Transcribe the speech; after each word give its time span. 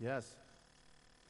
Yes. 0.00 0.36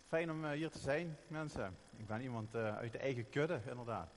Fijn 0.06 0.30
om 0.30 0.44
eh, 0.44 0.50
hier 0.50 0.70
te 0.70 0.78
zijn, 0.78 1.16
mensen. 1.28 1.76
Ik 1.96 2.06
ben 2.06 2.20
iemand 2.20 2.54
eh, 2.54 2.76
uit 2.76 2.92
de 2.92 2.98
eigen 2.98 3.28
kudde, 3.28 3.60
inderdaad. 3.68 4.08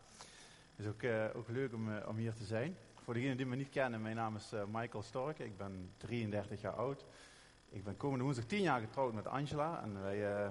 Het 0.75 0.85
is 0.85 0.87
ook, 0.87 1.01
eh, 1.01 1.25
ook 1.35 1.47
leuk 1.47 1.73
om, 1.73 1.97
om 1.97 2.15
hier 2.15 2.33
te 2.33 2.43
zijn. 2.43 2.77
Voor 3.03 3.13
degenen 3.13 3.37
die 3.37 3.45
me 3.45 3.55
niet 3.55 3.69
kennen, 3.69 4.01
mijn 4.01 4.15
naam 4.15 4.35
is 4.35 4.51
Michael 4.71 5.03
Stork. 5.03 5.39
Ik 5.39 5.57
ben 5.57 5.91
33 5.97 6.61
jaar 6.61 6.73
oud. 6.73 7.05
Ik 7.69 7.83
ben 7.83 7.97
komende 7.97 8.23
woensdag 8.23 8.45
10 8.45 8.61
jaar 8.61 8.79
getrouwd 8.79 9.13
met 9.13 9.27
Angela. 9.27 9.81
En, 9.81 10.01
wij, 10.01 10.49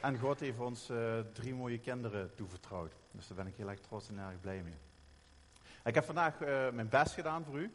en, 0.00 0.18
God 0.18 0.40
heeft 0.40 0.58
ons 0.58 0.90
drie 1.32 1.54
mooie 1.54 1.78
kinderen 1.78 2.34
toevertrouwd. 2.34 2.92
Dus 3.10 3.26
daar 3.26 3.36
ben 3.36 3.46
ik 3.46 3.56
heel 3.56 3.68
erg 3.68 3.80
trots 3.80 4.08
en 4.08 4.18
erg 4.18 4.40
blij 4.40 4.62
mee. 4.62 4.78
Ik 5.84 5.94
heb 5.94 6.04
vandaag 6.04 6.38
mijn 6.72 6.88
best 6.88 7.14
gedaan 7.14 7.44
voor 7.44 7.58
u. 7.58 7.72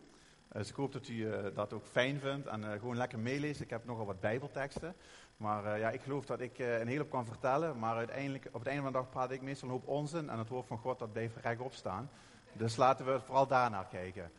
Dus 0.51 0.69
ik 0.69 0.75
hoop 0.75 0.91
dat 0.91 1.07
u 1.07 1.31
eh, 1.31 1.55
dat 1.55 1.73
ook 1.73 1.85
fijn 1.85 2.19
vindt 2.19 2.47
en 2.47 2.63
eh, 2.63 2.79
gewoon 2.79 2.97
lekker 2.97 3.19
meeleest. 3.19 3.61
Ik 3.61 3.69
heb 3.69 3.85
nogal 3.85 4.05
wat 4.05 4.19
bijbelteksten. 4.19 4.95
Maar 5.41 5.65
eh, 5.65 5.79
ja, 5.79 5.89
ik 5.89 6.01
geloof 6.01 6.25
dat 6.25 6.39
ik 6.39 6.59
eh, 6.59 6.79
een 6.79 6.87
hele 6.87 6.99
hoop 6.99 7.09
kan 7.09 7.25
vertellen. 7.25 7.79
Maar 7.79 7.95
uiteindelijk, 7.95 8.45
op 8.45 8.59
het 8.59 8.67
einde 8.67 8.81
van 8.81 8.91
de 8.91 8.97
dag 8.97 9.09
praat 9.09 9.31
ik 9.31 9.41
meestal 9.41 9.67
een 9.67 9.73
hoop 9.73 9.87
onzin. 9.87 10.29
En 10.29 10.37
het 10.37 10.47
woord 10.47 10.67
van 10.67 10.77
God 10.77 10.99
dat 10.99 11.11
blijft 11.11 11.35
rechtop 11.35 11.73
staan. 11.73 12.09
Dus 12.53 12.75
laten 12.75 13.05
we 13.05 13.19
vooral 13.19 13.47
daarnaar 13.47 13.87
kijken. 13.87 14.31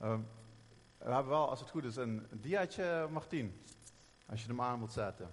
Ehm, 0.00 0.20
we 0.98 1.12
hebben 1.12 1.32
wel, 1.32 1.48
als 1.48 1.60
het 1.60 1.70
goed 1.70 1.84
is, 1.84 1.96
een 1.96 2.26
diaatje, 2.30 3.08
Martien. 3.10 3.62
Als 4.26 4.42
je 4.42 4.48
hem 4.48 4.60
aan 4.60 4.78
wilt 4.78 4.92
zetten. 4.92 5.30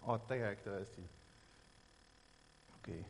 Oh, 0.00 0.26
te 0.26 0.34
gek, 0.34 0.64
daar 0.64 0.80
is 0.80 0.94
hij. 0.94 1.08
Oké. 2.76 3.04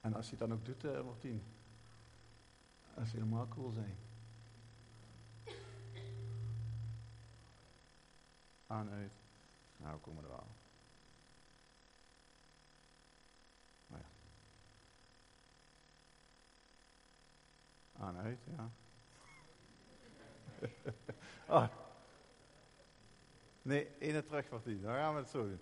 En 0.00 0.14
als 0.14 0.30
hij 0.30 0.38
het 0.38 0.48
dan 0.48 0.58
ook 0.58 0.64
doet, 0.64 0.84
eh 0.84 1.04
Martien. 1.04 1.53
Dat 2.94 3.06
zou 3.06 3.22
helemaal 3.22 3.48
cool 3.48 3.70
zijn. 3.70 3.96
Aan, 8.66 8.90
uit. 8.90 9.18
Nou, 9.76 9.94
we 9.94 10.00
komen 10.00 10.24
er 10.24 10.30
wel. 10.30 10.46
Aan, 17.98 18.16
uit, 18.16 18.38
ja. 18.56 18.70
oh. 21.48 21.66
Nee, 23.62 23.98
ene 23.98 24.24
terug, 24.24 24.50
Martien. 24.50 24.82
Dan 24.82 24.94
gaan 24.94 25.14
we 25.14 25.20
het 25.20 25.30
zo 25.30 25.42
doen. 25.42 25.60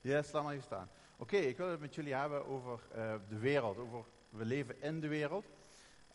Yes, 0.00 0.32
laat 0.32 0.42
maar 0.42 0.52
even 0.52 0.64
staan. 0.64 0.88
Oké, 1.16 1.36
ik 1.36 1.56
wil 1.56 1.68
het 1.68 1.80
met 1.80 1.94
jullie 1.94 2.14
hebben 2.14 2.46
over 2.46 2.80
eh, 2.92 3.14
de 3.28 3.38
wereld. 3.38 3.78
Over, 3.78 4.04
we 4.28 4.44
leven 4.44 4.82
in 4.82 5.00
de 5.00 5.08
wereld. 5.08 5.46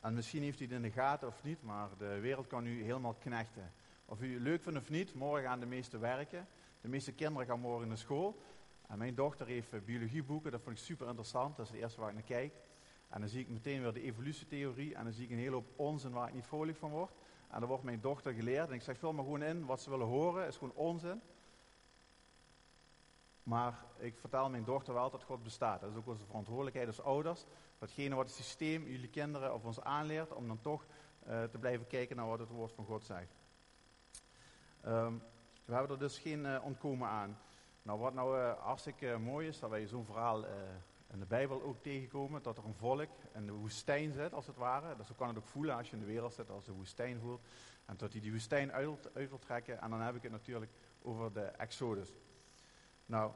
En 0.06 0.14
misschien 0.14 0.42
heeft 0.42 0.60
u 0.60 0.64
het 0.64 0.74
in 0.74 0.82
de 0.82 0.92
gaten 0.92 1.28
of 1.28 1.44
niet, 1.44 1.62
maar 1.62 1.90
de 1.98 2.20
wereld 2.20 2.48
kan 2.48 2.66
u 2.66 2.84
helemaal 2.84 3.14
knechten. 3.14 3.72
Of 4.06 4.22
u 4.22 4.34
het 4.34 4.42
leuk 4.42 4.62
vindt 4.62 4.80
of 4.80 4.90
niet, 4.90 5.14
morgen 5.14 5.44
gaan 5.44 5.60
de 5.60 5.66
meesten 5.66 6.00
werken. 6.00 6.48
De 6.82 6.88
meeste 6.88 7.12
kinderen 7.12 7.48
gaan 7.48 7.60
morgen 7.60 7.88
naar 7.88 7.98
school. 7.98 8.42
En 8.88 8.98
mijn 8.98 9.16
dochter 9.16 9.48
heeft 9.48 9.74
eh, 9.74 9.80
biologieboeken, 9.82 10.52
dat 10.52 10.62
vond 10.62 10.78
ik 10.78 10.84
super 10.84 11.08
interessant. 11.08 11.58
Dat 11.58 11.66
is 11.66 11.72
het 11.72 11.82
eerste 11.82 12.00
waar 12.00 12.10
ik 12.10 12.16
naar 12.16 12.24
kijk. 12.24 12.54
En 13.10 13.20
dan 13.20 13.30
zie 13.30 13.40
ik 13.40 13.50
meteen 13.50 13.82
weer 13.82 13.94
de 13.94 14.02
evolutietheorie. 14.02 14.96
En 14.96 15.04
dan 15.04 15.14
zie 15.14 15.24
ik 15.24 15.32
een 15.32 15.38
hele 15.38 15.56
hoop 15.56 15.72
onzin 15.76 16.12
waar 16.12 16.28
ik 16.28 16.34
niet 16.34 16.46
vrolijk 16.46 16.78
van 16.78 16.90
word. 16.90 17.12
En 17.50 17.60
dan 17.60 17.70
wordt 17.70 17.84
mijn 17.84 18.02
dochter 18.02 18.34
geleerd. 18.34 18.68
En 18.68 18.74
ik 18.74 18.82
zeg, 18.82 18.98
vul 18.98 19.14
maar 19.14 19.24
gewoon 19.24 19.44
in 19.44 19.66
wat 19.66 19.82
ze 19.82 19.90
willen 19.90 20.08
horen. 20.08 20.48
is 20.48 20.58
gewoon 20.58 20.76
onzin. 20.76 21.22
Maar 23.44 23.86
ik 23.98 24.18
vertel 24.18 24.50
mijn 24.50 24.64
dochter 24.64 24.94
wel 24.94 25.10
dat 25.10 25.24
God 25.24 25.44
bestaat. 25.44 25.82
Dat 25.82 25.90
is 25.90 25.98
ook 25.98 26.08
onze 26.08 26.26
verantwoordelijkheid 26.26 26.88
als 26.88 27.02
ouders. 27.02 27.46
Datgene 27.78 28.16
wat 28.16 28.26
het 28.26 28.36
systeem 28.36 28.88
jullie 28.88 29.10
kinderen 29.10 29.54
of 29.54 29.64
ons 29.64 29.82
aanleert, 29.82 30.34
om 30.34 30.48
dan 30.48 30.62
toch 30.62 30.86
uh, 31.28 31.44
te 31.44 31.58
blijven 31.58 31.88
kijken 31.88 32.16
naar 32.16 32.28
wat 32.28 32.40
het 32.40 32.50
woord 32.50 32.72
van 32.72 32.86
God 32.86 33.04
zegt. 33.04 33.36
Um, 34.86 35.24
we 35.66 35.74
hebben 35.74 35.92
er 35.92 36.00
dus 36.00 36.18
geen 36.18 36.46
uh, 36.46 36.64
ontkomen 36.64 37.08
aan. 37.08 37.38
Nou, 37.82 38.00
wat 38.00 38.14
nou 38.14 38.40
uh, 38.40 38.54
hartstikke 38.60 39.18
mooi 39.18 39.48
is, 39.48 39.60
dat 39.60 39.70
wij 39.70 39.88
zo'n 39.88 40.06
verhaal 40.06 40.46
in 41.12 41.20
de 41.20 41.26
Bijbel 41.26 41.64
ook 41.64 41.82
tegenkomen, 41.82 42.44
dat 42.44 42.58
er 42.58 42.66
een 42.66 42.76
volk 42.76 43.10
in 43.34 43.46
de 43.46 43.52
woestijn 43.52 44.14
zit, 44.14 44.34
als 44.34 44.48
het 44.48 44.56
ware. 44.56 44.96
Dus 44.96 45.08
zo 45.08 45.14
kan 45.18 45.28
het 45.28 45.38
ook 45.38 45.48
voelen 45.48 45.76
als 45.76 45.90
je 45.90 45.94
in 45.94 46.02
de 46.02 46.06
wereld 46.06 46.34
zit, 46.34 46.50
als 46.50 46.66
de 46.66 46.72
woestijn 46.72 47.20
voelt. 47.20 47.42
En 47.86 47.98
dat 47.98 48.12
hij 48.12 48.22
die 48.22 48.32
woestijn 48.32 48.72
uit, 48.72 49.10
uit 49.14 49.30
wil 49.30 49.40
trekken. 49.40 49.82
En 49.82 49.90
dan 49.90 50.02
heb 50.02 50.16
ik 50.16 50.24
het 50.24 50.32
natuurlijk 50.32 50.72
over 51.02 51.34
de 51.34 51.42
Exodus. 51.42 52.14
Nou, 53.06 53.32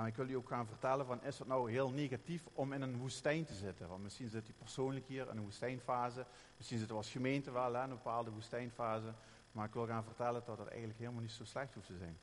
en 0.00 0.06
ik 0.06 0.16
wil 0.16 0.28
u 0.28 0.34
ook 0.34 0.48
gaan 0.48 0.66
vertellen 0.66 1.06
van, 1.06 1.22
is 1.22 1.38
het 1.38 1.48
nou 1.48 1.70
heel 1.70 1.90
negatief 1.90 2.46
om 2.52 2.72
in 2.72 2.82
een 2.82 2.98
woestijn 2.98 3.44
te 3.44 3.54
zitten? 3.54 3.88
Want 3.88 4.02
misschien 4.02 4.28
zit 4.28 4.48
u 4.48 4.52
persoonlijk 4.52 5.06
hier 5.06 5.28
in 5.28 5.36
een 5.36 5.42
woestijnfase. 5.42 6.26
Misschien 6.56 6.78
zitten 6.78 6.96
we 6.96 7.02
als 7.02 7.12
gemeente 7.12 7.50
wel 7.50 7.74
in 7.74 7.80
een 7.80 7.88
bepaalde 7.88 8.30
woestijnfase. 8.30 9.12
Maar 9.52 9.66
ik 9.66 9.72
wil 9.72 9.86
gaan 9.86 10.04
vertellen 10.04 10.42
dat 10.44 10.58
het 10.58 10.68
eigenlijk 10.68 10.98
helemaal 10.98 11.20
niet 11.20 11.30
zo 11.30 11.44
slecht 11.44 11.74
hoeft 11.74 11.86
te 11.86 11.96
zijn. 11.96 12.18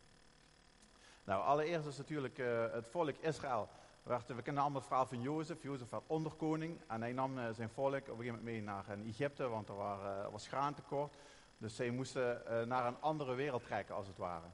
Nou, 1.24 1.44
allereerst 1.44 1.88
is 1.88 1.98
natuurlijk 1.98 2.38
uh, 2.38 2.72
het 2.72 2.88
volk 2.88 3.18
Israël. 3.18 3.70
We 4.04 4.42
kennen 4.42 4.64
allemaal 4.64 4.80
het 4.80 4.88
verhaal 4.88 5.06
van 5.06 5.22
Jozef. 5.22 5.64
Jozef 5.64 5.90
werd 5.90 6.04
onderkoning 6.08 6.82
en 6.88 7.02
hij 7.02 7.14
nam 7.14 7.38
uh, 7.38 7.50
zijn 7.52 7.70
volk 7.70 7.94
op 7.94 7.96
een 7.96 8.04
gegeven 8.04 8.26
moment 8.26 8.44
mee 8.44 8.62
naar 8.62 8.86
uh, 8.98 9.08
Egypte, 9.08 9.48
want 9.48 9.70
er 9.70 9.76
waren, 9.76 10.32
was 10.32 10.48
graantekort. 10.48 11.16
Dus 11.58 11.76
zij 11.76 11.90
moesten 11.90 12.42
naar 12.68 12.86
een 12.86 13.02
andere 13.02 13.34
wereld 13.34 13.64
trekken, 13.64 13.96
als 13.96 14.08
het 14.08 14.18
ware. 14.18 14.46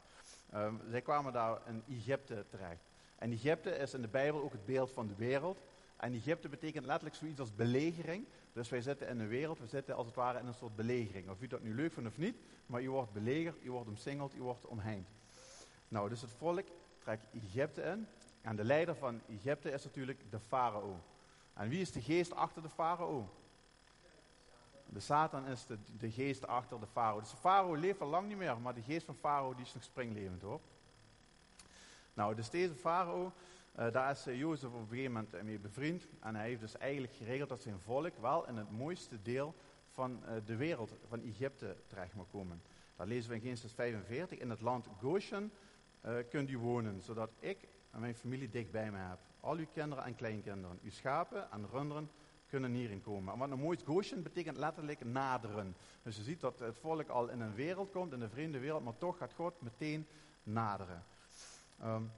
Um, 0.53 0.81
zij 0.89 1.01
kwamen 1.01 1.33
daar 1.33 1.59
in 1.67 1.83
Egypte 1.87 2.45
terecht. 2.49 2.92
En 3.23 3.31
Egypte 3.31 3.69
is 3.69 3.93
in 3.93 4.01
de 4.01 4.07
Bijbel 4.07 4.41
ook 4.41 4.51
het 4.51 4.65
beeld 4.65 4.91
van 4.91 5.07
de 5.07 5.15
wereld. 5.15 5.61
En 5.97 6.13
Egypte 6.13 6.49
betekent 6.49 6.85
letterlijk 6.85 7.15
zoiets 7.15 7.39
als 7.39 7.55
belegering. 7.55 8.25
Dus 8.53 8.69
wij 8.69 8.81
zitten 8.81 9.07
in 9.07 9.19
een 9.19 9.27
wereld, 9.27 9.59
we 9.59 9.67
zitten 9.67 9.95
als 9.95 10.05
het 10.05 10.15
ware 10.15 10.39
in 10.39 10.47
een 10.47 10.53
soort 10.53 10.75
belegering. 10.75 11.29
Of 11.29 11.41
u 11.41 11.47
dat 11.47 11.61
nu 11.61 11.75
leuk 11.75 11.93
vindt 11.93 12.09
of 12.09 12.17
niet, 12.17 12.35
maar 12.65 12.81
u 12.81 12.89
wordt 12.89 13.13
belegerd, 13.13 13.63
u 13.63 13.71
wordt 13.71 13.87
omsingeld, 13.87 14.35
u 14.35 14.41
wordt 14.41 14.65
omheind. 14.65 15.07
Nou, 15.87 16.09
dus 16.09 16.21
het 16.21 16.31
volk 16.31 16.67
trekt 16.99 17.27
Egypte 17.33 17.81
in. 17.81 18.07
En 18.41 18.55
de 18.55 18.63
leider 18.63 18.95
van 18.95 19.21
Egypte 19.29 19.71
is 19.71 19.83
natuurlijk 19.83 20.19
de 20.29 20.39
farao. 20.39 20.99
En 21.53 21.69
wie 21.69 21.81
is 21.81 21.91
de 21.91 22.01
geest 22.01 22.33
achter 22.33 22.61
de 22.61 22.69
farao? 22.69 23.29
De 24.85 24.99
Satan 24.99 25.47
is 25.47 25.65
de, 25.97 26.11
geest 26.11 26.47
achter 26.47 26.79
de 26.79 26.87
farao. 26.87 27.19
Dus 27.19 27.31
de 27.31 27.37
farao 27.37 27.75
leeft 27.75 28.01
al 28.01 28.07
lang 28.07 28.27
niet 28.27 28.37
meer, 28.37 28.57
maar 28.59 28.73
de 28.73 28.81
geest 28.81 29.05
van 29.05 29.15
farao 29.15 29.55
die 29.55 29.65
is 29.65 29.73
nog 29.73 29.83
springlevend 29.83 30.41
hoor. 30.41 30.59
Nou, 32.13 32.35
dus 32.35 32.49
deze 32.49 32.75
farao, 32.75 33.31
uh, 33.79 33.91
daar 33.91 34.11
is 34.11 34.27
uh, 34.27 34.39
Jozef 34.39 34.69
op 34.69 34.81
een 34.81 34.87
gegeven 34.87 35.11
moment 35.11 35.43
mee 35.43 35.59
bevriend. 35.59 36.07
En 36.19 36.35
hij 36.35 36.47
heeft 36.47 36.61
dus 36.61 36.77
eigenlijk 36.77 37.13
geregeld 37.13 37.49
dat 37.49 37.61
zijn 37.61 37.79
volk 37.79 38.17
wel 38.21 38.47
in 38.47 38.57
het 38.57 38.71
mooiste 38.71 39.21
deel 39.21 39.55
van 39.89 40.23
uh, 40.23 40.35
de 40.45 40.55
wereld, 40.55 40.93
van 41.07 41.21
Egypte, 41.21 41.75
terecht 41.87 42.15
mag 42.15 42.29
komen. 42.31 42.61
Dat 42.95 43.07
lezen 43.07 43.29
we 43.29 43.35
in 43.35 43.41
Genesis 43.41 43.73
45. 43.73 44.39
In 44.39 44.49
het 44.49 44.61
land 44.61 44.87
Goshen 44.99 45.51
kunt 46.29 46.49
u 46.49 46.57
wonen, 46.57 47.01
zodat 47.01 47.31
ik 47.39 47.67
en 47.93 47.99
mijn 47.99 48.15
familie 48.15 48.49
dicht 48.49 48.71
bij 48.71 48.91
me 48.91 48.97
heb. 48.97 49.19
Al 49.39 49.55
uw 49.55 49.67
kinderen 49.73 50.03
en 50.03 50.15
kleinkinderen, 50.15 50.79
uw 50.83 50.89
schapen 50.89 51.51
en 51.51 51.67
runderen 51.71 52.09
kunnen 52.47 52.71
hierin 52.71 53.01
komen. 53.01 53.33
En 53.33 53.39
wat 53.39 53.47
nou 53.47 53.61
mooi 53.61 53.77
is, 53.77 53.83
Goshen 53.83 54.23
betekent 54.23 54.57
letterlijk 54.57 55.05
naderen. 55.05 55.75
Dus 56.03 56.15
je 56.15 56.23
ziet 56.23 56.39
dat 56.39 56.59
het 56.59 56.77
volk 56.77 57.09
al 57.09 57.29
in 57.29 57.39
een 57.39 57.53
wereld 57.53 57.91
komt, 57.91 58.13
in 58.13 58.21
een 58.21 58.29
vreemde 58.29 58.59
wereld, 58.59 58.83
maar 58.83 58.97
toch 58.97 59.17
gaat 59.17 59.33
God 59.33 59.61
meteen 59.61 60.07
naderen. 60.43 61.03
Um, 61.83 62.11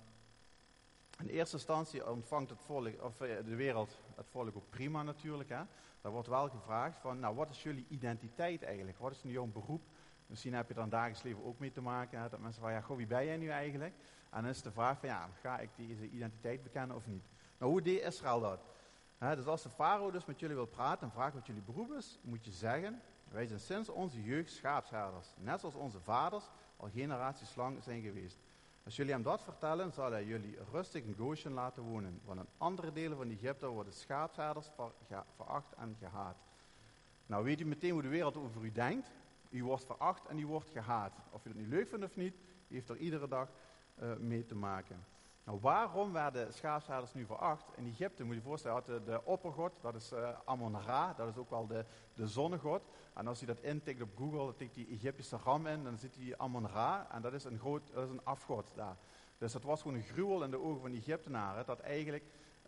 in 1.20 1.28
eerste 1.28 1.56
instantie 1.56 2.10
ontvangt 2.10 2.50
het 2.50 2.62
volk, 2.62 3.02
of 3.02 3.18
de 3.18 3.56
wereld 3.56 3.98
het 4.16 4.30
volk 4.30 4.56
ook 4.56 4.70
prima 4.70 5.04
natuurlijk. 5.04 5.50
Hè? 5.50 5.62
Daar 6.02 6.12
wordt 6.12 6.28
wel 6.28 6.50
gevraagd 6.50 6.98
van, 6.98 7.20
nou 7.20 7.36
wat 7.36 7.50
is 7.50 7.64
jullie 7.64 7.86
identiteit 7.90 8.64
eigenlijk? 8.64 9.00
Wat 9.00 9.12
is 9.12 9.24
nu 9.24 9.32
jouw 9.32 9.46
beroep? 9.46 9.82
Misschien 10.28 10.54
heb 10.54 10.68
je 10.68 10.74
dan 10.74 10.90
dagelijks 10.90 11.24
leven 11.24 11.46
ook 11.46 11.60
mee 11.60 11.72
te 11.72 11.82
maken. 11.82 12.20
Hè? 12.20 12.30
Dat 12.30 12.40
mensen 12.40 12.62
vragen, 12.62 12.80
ja, 12.80 12.86
goh, 12.86 12.98
wie 12.98 13.08
ben 13.08 13.26
jij 13.26 13.38
nu 13.38 13.50
eigenlijk? 13.50 13.94
En 14.30 14.42
dan 14.42 14.50
is 14.50 14.62
de 14.62 14.72
vraag 14.72 15.00
van, 15.00 15.10
ja, 15.10 15.30
ga 15.42 15.60
ik 15.60 15.70
deze 15.76 16.10
identiteit 16.10 16.64
bekennen 16.64 16.96
of 16.96 17.08
niet? 17.08 17.26
Nou, 17.58 17.72
hoe 17.72 17.82
deed 17.82 18.02
Israël 18.02 18.40
dat? 18.40 18.60
He, 19.18 19.36
dus 19.36 19.46
als 19.46 19.64
de 19.64 19.70
farao 19.70 20.12
dus 20.12 20.26
met 20.26 20.40
jullie 20.40 20.56
wil 20.56 20.66
praten 20.66 21.08
en 21.08 21.14
vraagt 21.14 21.34
wat 21.34 21.46
jullie 21.46 21.62
beroep 21.62 21.92
is, 21.92 22.20
moet 22.22 22.46
je 22.46 22.52
zeggen, 22.52 23.02
wij 23.30 23.46
zijn 23.46 23.60
sinds 23.60 23.90
onze 23.90 24.24
jeugd 24.24 24.52
schaapsherders. 24.52 25.34
Net 25.38 25.60
zoals 25.60 25.76
onze 25.76 26.00
vaders 26.00 26.50
al 26.78 26.90
generaties 26.90 27.56
lang 27.56 27.84
zijn 27.84 28.02
geweest. 28.02 28.40
Als 28.86 28.96
jullie 28.96 29.12
hem 29.12 29.24
dat 29.24 29.44
vertellen, 29.44 29.92
zal 29.92 30.12
hij 30.12 30.26
jullie 30.26 30.58
rustig 30.72 31.04
in 31.04 31.16
Goshen 31.18 31.52
laten 31.52 31.84
wonen. 31.84 32.22
Want 32.26 32.40
in 32.40 32.48
andere 32.58 32.92
delen 32.92 33.18
van 33.18 33.30
Egypte 33.30 33.68
worden 33.68 33.94
schaapsherders 33.94 34.70
ver, 34.76 35.24
veracht 35.36 35.74
en 35.74 35.96
gehaat. 36.00 36.38
Nou 37.26 37.44
weet 37.44 37.62
u 37.62 37.66
meteen 37.66 37.92
hoe 37.92 38.02
de 38.02 38.08
wereld 38.08 38.38
over 38.38 38.64
u 38.64 38.72
denkt. 38.72 39.12
U 39.50 39.64
wordt 39.64 39.86
veracht 39.86 40.26
en 40.26 40.40
u 40.40 40.48
wordt 40.48 40.70
gehaat. 40.70 41.14
Of 41.32 41.46
u 41.46 41.50
het 41.50 41.58
nu 41.58 41.68
leuk 41.68 41.88
vindt 41.88 42.06
of 42.06 42.16
niet, 42.16 42.36
u 42.68 42.74
heeft 42.74 42.90
er 42.90 42.98
iedere 42.98 43.28
dag 43.28 43.50
uh, 44.02 44.16
mee 44.16 44.46
te 44.46 44.56
maken. 44.56 45.06
Nou, 45.46 45.60
waarom 45.62 46.12
werden 46.12 46.54
schaapsherders 46.54 47.14
nu 47.14 47.26
veracht? 47.26 47.66
In 47.76 47.88
Egypte, 47.88 48.24
moet 48.24 48.34
je 48.34 48.40
je 48.40 48.48
voorstellen, 48.48 48.78
had 48.78 49.06
de, 49.06 49.22
oppergod, 49.24 49.82
dat 49.82 49.96
is 49.96 50.12
uh, 50.12 50.30
Amon-Ra, 50.46 51.14
dat 51.14 51.28
is 51.28 51.38
ook 51.38 51.50
wel 51.50 51.68
de, 51.68 51.86
de 52.14 52.28
zonnegod. 52.28 52.82
En 53.14 53.28
als 53.28 53.40
je 53.40 53.46
dat 53.46 53.60
intikt 53.60 54.02
op 54.02 54.18
Google, 54.18 54.38
dan 54.38 54.56
tikt 54.56 54.76
die 54.76 54.88
Egyptische 54.88 55.38
ram 55.38 55.68
in, 55.68 55.84
dan 55.84 55.98
ziet 55.98 56.16
hij 56.16 56.38
Amon-Ra, 56.38 57.08
en 57.12 57.22
dat 57.22 57.34
is, 57.34 57.44
een 57.44 57.60
groot, 57.60 57.82
dat 57.94 58.04
is 58.04 58.10
een 58.10 58.26
afgod 58.26 58.72
daar. 58.76 58.98
Dus 59.38 59.52
dat 59.52 59.64
was 59.64 59.82
gewoon 59.82 59.98
een 59.98 60.04
gruwel 60.04 60.44
in 60.44 60.52
de 60.52 60.62
ogen 60.62 60.82
van 60.82 60.92
de 60.92 60.98
Egyptenaren, 60.98 61.66
dat 61.66 61.80
eigenlijk 61.80 62.24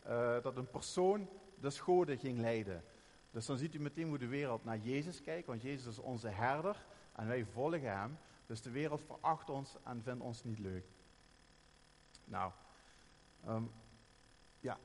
uh, 0.07 0.41
dat 0.41 0.57
een 0.57 0.69
persoon 0.69 1.29
de 1.59 1.69
schode 1.69 2.17
ging 2.17 2.39
leiden. 2.39 2.83
Dus 3.31 3.45
dan 3.45 3.57
ziet 3.57 3.75
u 3.75 3.79
meteen 3.79 4.07
hoe 4.07 4.17
de 4.17 4.27
wereld 4.27 4.63
naar 4.63 4.77
Jezus 4.77 5.21
kijkt, 5.21 5.47
want 5.47 5.61
Jezus 5.61 5.85
is 5.85 5.99
onze 5.99 6.27
herder 6.27 6.85
en 7.15 7.27
wij 7.27 7.45
volgen 7.45 7.97
hem. 7.97 8.17
Dus 8.45 8.61
de 8.61 8.71
wereld 8.71 9.01
veracht 9.01 9.49
ons 9.49 9.75
en 9.83 10.03
vindt 10.03 10.23
ons 10.23 10.43
niet 10.43 10.59
leuk. 10.59 10.85
Nou, 12.23 12.51
ehm, 13.45 13.63
ja. 14.59 14.77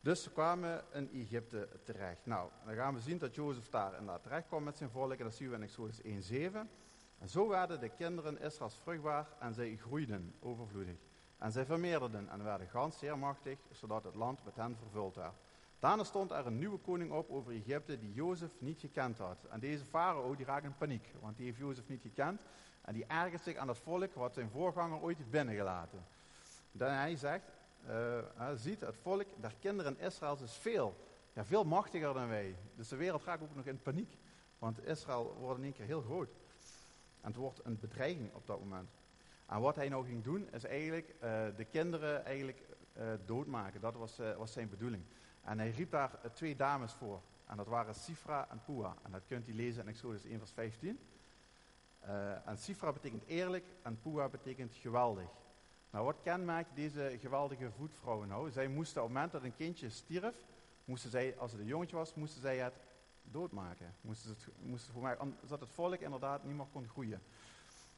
Dus 0.00 0.24
we 0.24 0.30
kwamen 0.30 0.84
in 0.92 1.10
Egypte 1.12 1.68
terecht. 1.84 2.26
Nou, 2.26 2.50
dan 2.64 2.74
gaan 2.74 2.94
we 2.94 3.00
zien 3.00 3.18
dat 3.18 3.34
Jozef 3.34 3.68
daar 3.68 3.90
inderdaad 3.90 4.22
terecht 4.22 4.46
kwam 4.46 4.62
met 4.62 4.76
zijn 4.76 4.90
volk. 4.90 5.18
En 5.18 5.24
dat 5.24 5.34
zien 5.34 5.48
we 5.48 5.56
in 5.56 5.62
Exodus 5.62 6.00
1:7. 6.02 6.68
En 7.18 7.28
zo 7.28 7.48
werden 7.48 7.80
de 7.80 7.88
kinderen 7.88 8.40
Israëls 8.40 8.76
vruchtbaar 8.82 9.28
en 9.38 9.54
zij 9.54 9.76
groeiden 9.76 10.34
overvloedig. 10.40 10.96
En 11.38 11.52
zij 11.52 11.64
vermeerderden 11.64 12.28
en 12.28 12.44
werden 12.44 12.68
gans 12.68 12.98
zeer 12.98 13.18
machtig, 13.18 13.58
zodat 13.70 14.04
het 14.04 14.14
land 14.14 14.44
met 14.44 14.56
hen 14.56 14.76
vervuld 14.76 15.14
werd. 15.14 15.34
Daarna 15.78 16.04
stond 16.04 16.30
er 16.30 16.46
een 16.46 16.58
nieuwe 16.58 16.78
koning 16.78 17.12
op 17.12 17.30
over 17.30 17.52
Egypte 17.52 17.98
die 17.98 18.12
Jozef 18.12 18.50
niet 18.58 18.80
gekend 18.80 19.18
had. 19.18 19.44
En 19.50 19.60
deze 19.60 19.84
farao 19.84 20.36
die 20.36 20.46
raakt 20.46 20.64
in 20.64 20.76
paniek, 20.76 21.14
want 21.20 21.36
die 21.36 21.46
heeft 21.46 21.58
Jozef 21.58 21.88
niet 21.88 22.02
gekend. 22.02 22.40
En 22.82 22.94
die 22.94 23.06
ergert 23.06 23.42
zich 23.42 23.56
aan 23.56 23.68
het 23.68 23.78
volk 23.78 24.14
wat 24.14 24.34
zijn 24.34 24.50
voorganger 24.50 25.00
ooit 25.00 25.16
heeft 25.16 25.30
binnengelaten. 25.30 26.04
Dan 26.72 26.90
hij 26.90 27.16
zegt, 27.16 27.44
uh, 27.88 28.50
ziet 28.54 28.80
het 28.80 28.96
volk 29.02 29.26
der 29.40 29.54
kinderen 29.60 29.98
Israëls 29.98 30.40
is 30.40 30.52
veel, 30.52 30.96
ja, 31.32 31.44
veel 31.44 31.64
machtiger 31.64 32.14
dan 32.14 32.28
wij. 32.28 32.56
Dus 32.76 32.88
de 32.88 32.96
wereld 32.96 33.24
raakt 33.24 33.42
ook 33.42 33.54
nog 33.54 33.66
in 33.66 33.82
paniek. 33.82 34.16
Want 34.58 34.84
Israël 34.84 35.36
wordt 35.38 35.58
in 35.58 35.64
één 35.64 35.72
keer 35.72 35.86
heel 35.86 36.02
groot. 36.02 36.30
En 37.20 37.30
het 37.30 37.36
wordt 37.36 37.60
een 37.64 37.78
bedreiging 37.80 38.32
op 38.34 38.46
dat 38.46 38.60
moment. 38.60 38.88
En 39.46 39.60
wat 39.60 39.76
hij 39.76 39.88
nou 39.88 40.06
ging 40.06 40.24
doen, 40.24 40.48
is 40.52 40.64
eigenlijk 40.64 41.08
uh, 41.08 41.20
de 41.56 41.64
kinderen 41.64 42.24
eigenlijk, 42.24 42.62
uh, 42.98 43.04
doodmaken. 43.24 43.80
Dat 43.80 43.94
was, 43.94 44.18
was 44.36 44.52
zijn 44.52 44.68
bedoeling. 44.68 45.02
En 45.42 45.58
hij 45.58 45.70
riep 45.70 45.90
daar 45.90 46.10
twee 46.32 46.56
dames 46.56 46.92
voor. 46.92 47.20
En 47.46 47.56
dat 47.56 47.66
waren 47.66 47.94
Sifra 47.94 48.48
en 48.50 48.60
Pua. 48.64 48.96
En 49.02 49.10
dat 49.10 49.22
kunt 49.26 49.48
u 49.48 49.54
lezen 49.54 49.82
in 49.82 49.88
Exodus 49.88 50.24
1 50.24 50.38
vers 50.38 50.50
15. 50.50 50.98
Uh, 52.06 52.48
en 52.48 52.58
Sifra 52.58 52.92
betekent 52.92 53.24
eerlijk 53.26 53.64
en 53.82 54.00
Pua 54.00 54.28
betekent 54.28 54.74
geweldig. 54.74 55.28
Nou, 55.94 56.06
wat 56.06 56.20
kenmerkt 56.22 56.70
deze 56.74 57.16
geweldige 57.20 57.70
voetvrouwen 57.70 58.28
nou? 58.28 58.50
Zij 58.50 58.68
moesten 58.68 59.02
op 59.02 59.08
het 59.08 59.16
moment 59.16 59.32
dat 59.32 59.42
een 59.42 59.56
kindje 59.56 59.90
stierf, 59.90 60.34
moesten 60.84 61.10
zij, 61.10 61.38
als 61.38 61.52
het 61.52 61.60
een 61.60 61.66
jongetje 61.66 61.96
was, 61.96 62.14
moesten 62.14 62.40
zij 62.40 62.58
het 62.58 62.74
doodmaken. 63.22 63.94
Moesten 64.00 64.30
het, 64.30 64.48
moesten 64.62 64.92
voor 64.92 65.02
mij, 65.02 65.16
zodat 65.42 65.60
het 65.60 65.68
volk 65.70 66.00
inderdaad 66.00 66.44
niet 66.44 66.56
meer 66.56 66.66
kon 66.72 66.88
groeien. 66.88 67.22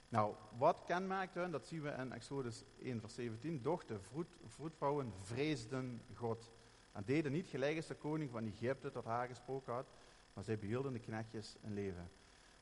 Nou, 0.08 0.34
wat 0.56 0.82
kenmerkte 0.86 1.38
hun? 1.38 1.50
Dat 1.50 1.66
zien 1.66 1.82
we 1.82 1.90
in 1.90 2.12
Exodus 2.12 2.64
1 2.82 3.00
vers 3.00 3.14
17. 3.14 3.62
Doch 3.62 3.84
de 3.84 3.98
voetvrouwen 4.46 5.12
vreesden 5.22 6.02
God. 6.14 6.50
En 6.92 7.02
deden 7.04 7.32
niet 7.32 7.46
gelijk 7.46 7.76
als 7.76 7.86
de 7.86 7.94
koning 7.94 8.30
van 8.30 8.46
Egypte 8.46 8.90
tot 8.90 9.04
haar 9.04 9.28
gesproken 9.28 9.72
had, 9.72 9.86
maar 10.32 10.44
zij 10.44 10.58
behielden 10.58 10.92
de 10.92 10.98
knechtjes 10.98 11.56
in 11.62 11.74
leven. 11.74 12.10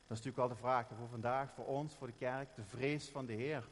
Dat 0.07 0.17
is 0.17 0.23
natuurlijk 0.23 0.37
wel 0.37 0.47
de 0.47 0.55
vraag 0.55 0.87
voor 0.87 1.07
vandaag, 1.07 1.53
voor 1.53 1.65
ons, 1.65 1.95
voor 1.95 2.07
de 2.07 2.13
kerk, 2.13 2.55
de 2.55 2.65
vrees 2.65 3.09
van 3.09 3.25
de 3.25 3.33
Heer. 3.33 3.67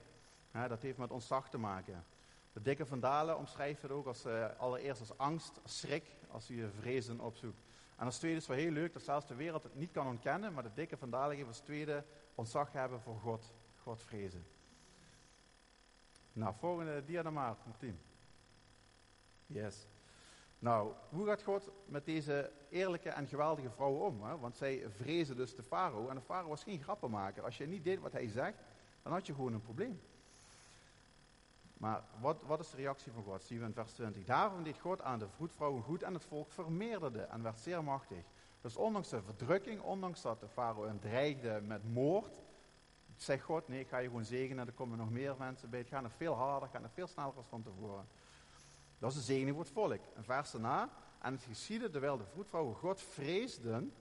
Dat 0.54 0.82
heeft 0.82 0.98
met 0.98 1.12
ontzag 1.12 1.50
te 1.50 1.58
maken. 1.58 2.06
De 2.54 2.62
dikke 2.62 2.86
vandalen 2.86 3.38
omschrijft 3.38 3.82
het 3.82 3.92
ook 3.92 4.06
als, 4.06 4.26
uh, 4.26 4.46
allereerst 4.58 5.00
als 5.00 5.18
angst, 5.18 5.60
als 5.64 5.80
schrik, 5.80 6.06
als 6.32 6.48
je 6.48 6.70
vrezen 6.80 7.20
opzoekt. 7.20 7.62
En 7.96 8.06
als 8.06 8.18
tweede 8.18 8.38
is 8.38 8.48
wel 8.48 8.58
heel 8.58 8.72
leuk 8.72 8.94
dat 8.94 9.02
zelfs 9.02 9.28
de 9.28 9.36
wereld 9.36 9.64
het 9.64 9.76
niet 9.76 9.92
kan 9.92 10.08
ontkennen, 10.08 10.54
maar 10.54 10.64
de 10.64 10.74
dikke 10.74 10.98
vandalen 10.98 11.36
geven 11.36 11.48
als 11.48 11.60
tweede 11.60 12.04
ontzag 12.36 12.72
hebben 12.72 13.02
voor 13.02 13.20
God, 13.20 13.54
God 13.82 14.04
vrezen. 14.04 14.46
Nou, 16.34 16.54
volgende 16.60 17.04
dia 17.06 17.22
dan 17.24 17.34
maar, 17.34 17.56
Martien. 17.66 18.00
Yes. 19.46 19.88
Nou, 20.60 20.94
hoe 21.10 21.26
gaat 21.26 21.44
God 21.44 21.72
met 21.86 22.06
deze 22.06 22.52
eerlijke 22.70 23.10
en 23.10 23.28
geweldige 23.28 23.70
vrouwen 23.70 24.02
om? 24.02 24.24
Hè? 24.24 24.38
Want 24.38 24.58
zij 24.58 24.90
vrezen 24.90 25.36
dus 25.36 25.56
de 25.56 25.64
farao. 25.64 26.08
En 26.08 26.16
de 26.16 26.22
farao 26.22 26.48
was 26.48 26.64
geen 26.64 26.84
grappenmaker. 26.84 27.44
Als 27.44 27.58
je 27.58 27.68
niet 27.68 27.84
deed 27.84 28.00
wat 28.00 28.12
hij 28.12 28.28
zegt, 28.28 28.58
dan 29.02 29.12
had 29.12 29.28
je 29.28 29.34
gewoon 29.34 29.54
een 29.54 29.62
probleem. 29.62 30.02
Maar 31.84 32.04
wat, 32.20 32.42
wat 32.46 32.60
is 32.60 32.70
de 32.70 32.78
reactie 32.78 33.12
van 33.12 33.24
God? 33.24 33.44
Zien 33.44 33.60
we 33.60 33.66
in 33.66 33.74
vers 33.74 33.92
20. 33.92 34.24
Daarom 34.24 34.64
deed 34.64 34.80
God 34.80 35.02
aan 35.02 35.20
de 35.20 35.28
vroedvrouwen 35.28 35.84
goed 35.84 36.04
en 36.04 36.14
het 36.14 36.26
volk 36.26 36.52
vermeerderde 36.52 37.22
en 37.22 37.44
werd 37.44 37.60
zeer 37.60 37.84
machtig. 37.84 38.24
Dus 38.62 38.76
ondanks 38.76 39.10
de 39.10 39.22
verdrukking, 39.22 39.82
ondanks 39.82 40.22
dat 40.22 40.40
de 40.40 40.48
farao 40.48 40.86
hem 40.86 41.00
dreigde 41.00 41.62
met 41.62 41.94
moord, 41.94 42.42
zegt 43.16 43.44
God, 43.44 43.68
nee, 43.68 43.80
ik 43.80 43.88
ga 43.88 43.98
je 43.98 44.08
gewoon 44.08 44.26
zegenen 44.26 44.60
en 44.60 44.68
er 44.68 44.74
komen 44.74 44.98
nog 44.98 45.10
meer 45.10 45.36
mensen 45.38 45.70
bij. 45.70 45.80
Het 45.80 45.88
gaat 45.88 46.02
nog 46.02 46.14
veel 46.14 46.34
harder, 46.34 46.62
het 46.62 46.72
gaat 46.72 46.82
nog 46.82 46.94
veel 46.94 47.08
sneller 47.08 47.34
als 47.36 47.46
van 47.50 47.64
tevoren. 47.64 48.08
Dat 49.00 49.12
is 49.12 49.18
de 49.18 49.24
zegening 49.24 49.56
voor 49.56 49.64
het 49.64 49.74
volk. 49.74 50.02
Een 50.16 50.24
vers 50.24 50.52
daarna. 50.52 50.90
En 51.22 51.34
het 51.34 51.44
geschiedde 51.44 51.90
terwijl 51.90 52.18
de 52.18 52.26
vroedvrouwen 52.26 52.76
God 52.76 53.02
vreesden. 53.02 53.94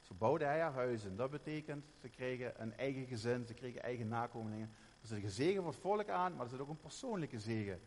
Zo 0.00 0.14
bouwde 0.18 0.44
hij 0.44 0.60
haar 0.60 0.72
huizen. 0.72 1.16
Dat 1.16 1.30
betekent, 1.30 1.84
ze 2.00 2.08
kregen 2.08 2.62
een 2.62 2.76
eigen 2.76 3.06
gezin, 3.06 3.46
ze 3.46 3.54
kregen 3.54 3.82
eigen 3.82 4.08
nakomelingen. 4.08 4.70
Er 5.00 5.06
zit 5.06 5.22
een 5.22 5.30
zegen 5.30 5.62
voor 5.62 5.72
het 5.72 5.80
volk 5.80 6.08
aan, 6.08 6.34
maar 6.34 6.44
er 6.44 6.50
zit 6.50 6.60
ook 6.60 6.68
een 6.68 6.80
persoonlijke 6.80 7.38
zegen 7.38 7.80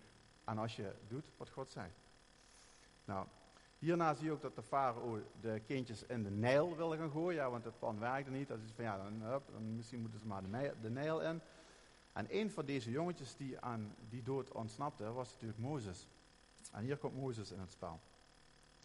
aan 0.44 0.57
als 0.57 0.75
je 0.75 0.94
doet 1.07 1.31
wat 1.38 1.50
God 1.50 1.69
zegt. 1.69 2.00
Nou, 3.06 3.27
hierna 3.80 4.13
zie 4.13 4.25
je 4.25 4.31
ook 4.31 4.42
dat 4.42 4.56
de 4.56 4.62
farao 4.62 5.21
de 5.42 5.62
kindjes 5.65 6.04
in 6.04 6.24
de 6.24 6.30
Nijl 6.30 6.75
wilde 6.75 6.98
gaan 6.98 7.12
gooien, 7.12 7.42
ja, 7.42 7.50
want 7.50 7.63
het 7.63 7.80
plan 7.80 8.00
werkte 8.00 8.31
niet. 8.31 8.48
Dat 8.48 8.60
is 8.65 8.71
van 8.71 8.83
ja, 8.83 8.98
dan, 8.98 9.19
dan 9.51 9.75
misschien 9.75 10.00
moeten 10.00 10.19
ze 10.19 10.27
maar 10.27 10.42
de, 10.81 10.89
Nijl 10.89 11.21
in. 11.21 11.42
En 12.13 12.27
een 12.30 12.51
van 12.51 12.65
deze 12.65 12.92
jongetjes 12.92 13.36
die 13.36 13.60
aan 13.60 13.95
die 14.10 14.24
dood 14.24 14.51
ontsnapte, 14.51 15.12
was 15.12 15.31
natuurlijk 15.31 15.60
Mozes. 15.60 16.07
En 16.71 16.83
hier 16.83 16.98
komt 16.98 17.15
Mozes 17.15 17.51
in 17.51 17.60
het 17.60 17.71
spel. 17.71 18.00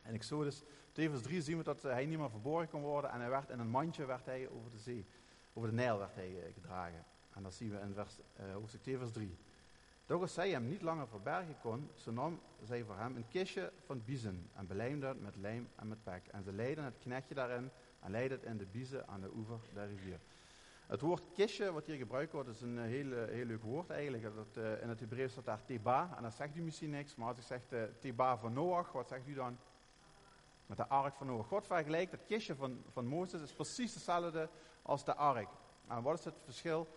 In 0.05 0.15
Exodus 0.15 0.63
2 0.93 1.11
vers 1.11 1.23
3 1.23 1.43
zien 1.43 1.57
we 1.57 1.65
dat 1.65 1.83
hij 1.83 2.07
niet 2.07 2.19
meer 2.19 2.31
verborgen 2.31 2.69
kon 2.69 2.83
worden 2.83 3.11
en 3.11 3.21
hij 3.21 3.31
werd 3.31 3.51
in 3.51 3.59
een 3.59 3.71
mandje 3.71 4.05
werd 4.05 4.27
hij 4.27 4.49
over 4.49 4.71
de 4.71 4.79
zee, 4.79 5.07
over 5.53 5.69
de 5.69 5.75
Nijl 5.75 5.99
werd 5.99 6.15
hij 6.15 6.43
eh, 6.43 6.53
gedragen. 6.55 7.05
En 7.39 7.45
dat 7.45 7.55
zien 7.55 7.71
we 7.71 7.79
in 7.79 7.95
vers, 7.95 8.19
uh, 8.41 8.53
hoofdstuk 8.53 8.83
2 8.83 8.99
vers 8.99 9.13
3. 9.13 9.37
Doch 10.07 10.21
als 10.21 10.35
zij 10.35 10.51
hem 10.51 10.67
niet 10.67 10.83
langer 10.83 11.09
verbergen 11.09 11.57
kon, 11.61 11.91
zo 11.95 12.11
nam 12.11 12.41
zij 12.63 12.85
voor 12.85 12.97
hem 12.97 13.17
een 13.17 13.29
kistje 13.29 13.73
van 13.85 14.05
biezen 14.05 14.51
en 14.55 14.67
belijmde 14.67 15.07
het 15.07 15.21
met 15.21 15.37
lijm 15.37 15.69
en 15.77 15.89
met 15.89 16.03
pek. 16.03 16.27
En 16.27 16.43
ze 16.43 16.53
leidden 16.53 16.85
het 16.85 16.99
knechtje 16.99 17.35
daarin 17.35 17.71
en 18.01 18.11
leidden 18.11 18.39
het 18.39 18.49
in 18.49 18.57
de 18.57 18.67
biezen 18.67 19.09
aan 19.09 19.21
de 19.21 19.31
oever 19.35 19.61
der 19.73 19.87
rivier. 19.87 20.21
Het 20.87 21.01
woord 21.01 21.23
kistje, 21.33 21.73
wat 21.73 21.87
hier 21.87 21.97
gebruikt 21.97 22.33
wordt, 22.33 22.49
is 22.49 22.61
een 22.61 22.79
eh, 22.79 22.85
heel, 22.85 23.13
eh, 23.13 23.29
heel 23.29 23.45
leuk 23.45 23.63
woord 23.63 23.91
eigenlijk. 23.91 24.35
Dat, 24.35 24.81
in 24.81 24.89
het 24.89 25.01
Hebreeuws 25.01 25.33
staat 25.33 25.45
daar 25.45 25.65
teba, 25.65 26.15
en 26.17 26.23
dat 26.23 26.35
zegt 26.35 26.57
u 26.57 26.61
misschien 26.61 26.91
niks, 26.91 27.15
maar 27.15 27.29
als 27.29 27.39
ik 27.39 27.45
zeg 27.45 27.61
teba 28.01 28.39
van 28.39 28.53
Noach, 28.53 28.93
wat 28.93 29.09
zegt 29.09 29.27
u 29.27 29.35
dan? 29.35 29.59
Met 30.67 30.77
de 30.77 30.89
ark 30.89 31.15
van 31.15 31.27
Noach. 31.27 31.47
God 31.47 31.67
vergelijkt 31.67 32.13
het 32.13 32.25
kistje 32.25 32.55
van, 32.55 32.85
van 32.93 33.07
Mozes, 33.07 33.43
is 33.43 33.53
precies 33.53 33.95
hetzelfde 33.95 34.49
als 34.83 35.05
de 35.05 35.15
ark. 35.15 35.49
En 35.89 36.03
wat 36.03 36.19
is 36.19 36.25
het 36.25 36.43
verschil 36.45 36.89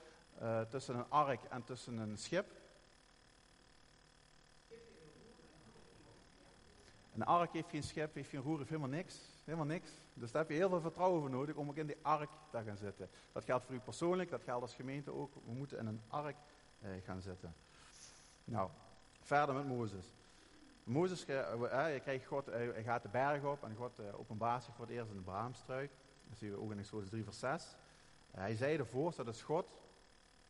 uh, 0.41 0.61
tussen 0.61 0.95
een 0.95 1.09
ark 1.09 1.43
en 1.43 1.63
tussen 1.63 1.97
een 1.97 2.17
schip? 2.17 2.51
Een 7.13 7.25
ark 7.25 7.53
heeft 7.53 7.69
geen 7.69 7.83
schip, 7.83 8.13
heeft 8.13 8.29
geen 8.29 8.41
roer, 8.41 8.57
heeft 8.57 8.69
helemaal 8.69 8.89
niks. 8.89 9.19
Helemaal 9.43 9.65
niks. 9.65 9.89
Dus 10.13 10.31
daar 10.31 10.41
heb 10.41 10.51
je 10.51 10.57
heel 10.57 10.69
veel 10.69 10.81
vertrouwen 10.81 11.21
voor 11.21 11.29
nodig 11.29 11.55
om 11.55 11.69
ook 11.69 11.75
in 11.75 11.87
die 11.87 11.97
ark 12.01 12.29
te 12.49 12.63
gaan 12.65 12.77
zitten. 12.77 13.09
Dat 13.31 13.43
geldt 13.43 13.65
voor 13.65 13.75
u 13.75 13.79
persoonlijk, 13.79 14.29
dat 14.29 14.43
geldt 14.43 14.61
als 14.61 14.75
gemeente 14.75 15.11
ook. 15.11 15.33
We 15.45 15.51
moeten 15.51 15.77
in 15.77 15.85
een 15.85 16.01
ark 16.07 16.35
eh, 16.79 16.89
gaan 17.05 17.21
zitten. 17.21 17.55
Nou, 18.43 18.69
verder 19.21 19.55
met 19.55 19.67
Mozes. 19.67 20.05
Mozes, 20.83 21.25
eh, 21.25 21.93
je 21.93 21.99
krijgt 21.99 22.25
God, 22.25 22.47
eh, 22.47 22.57
hij 22.73 22.83
gaat 22.83 23.01
de 23.01 23.09
berg 23.09 23.43
op 23.43 23.63
en 23.63 23.75
God 23.75 23.99
eh, 23.99 24.19
openbaart 24.19 24.63
zich 24.63 24.75
voor 24.75 24.85
het 24.85 24.93
eerst 24.93 25.09
in 25.09 25.15
de 25.15 25.21
braamstruik. 25.21 25.91
Dat 26.29 26.37
zien 26.37 26.51
we 26.51 26.61
ook 26.61 26.71
in 26.71 26.79
Exodus 26.79 27.09
3 27.09 27.23
vers 27.23 27.39
6. 27.39 27.75
hij 28.31 28.55
zei 28.55 28.77
ervoor, 28.77 29.13
dat 29.15 29.27
is 29.27 29.41
God. 29.41 29.67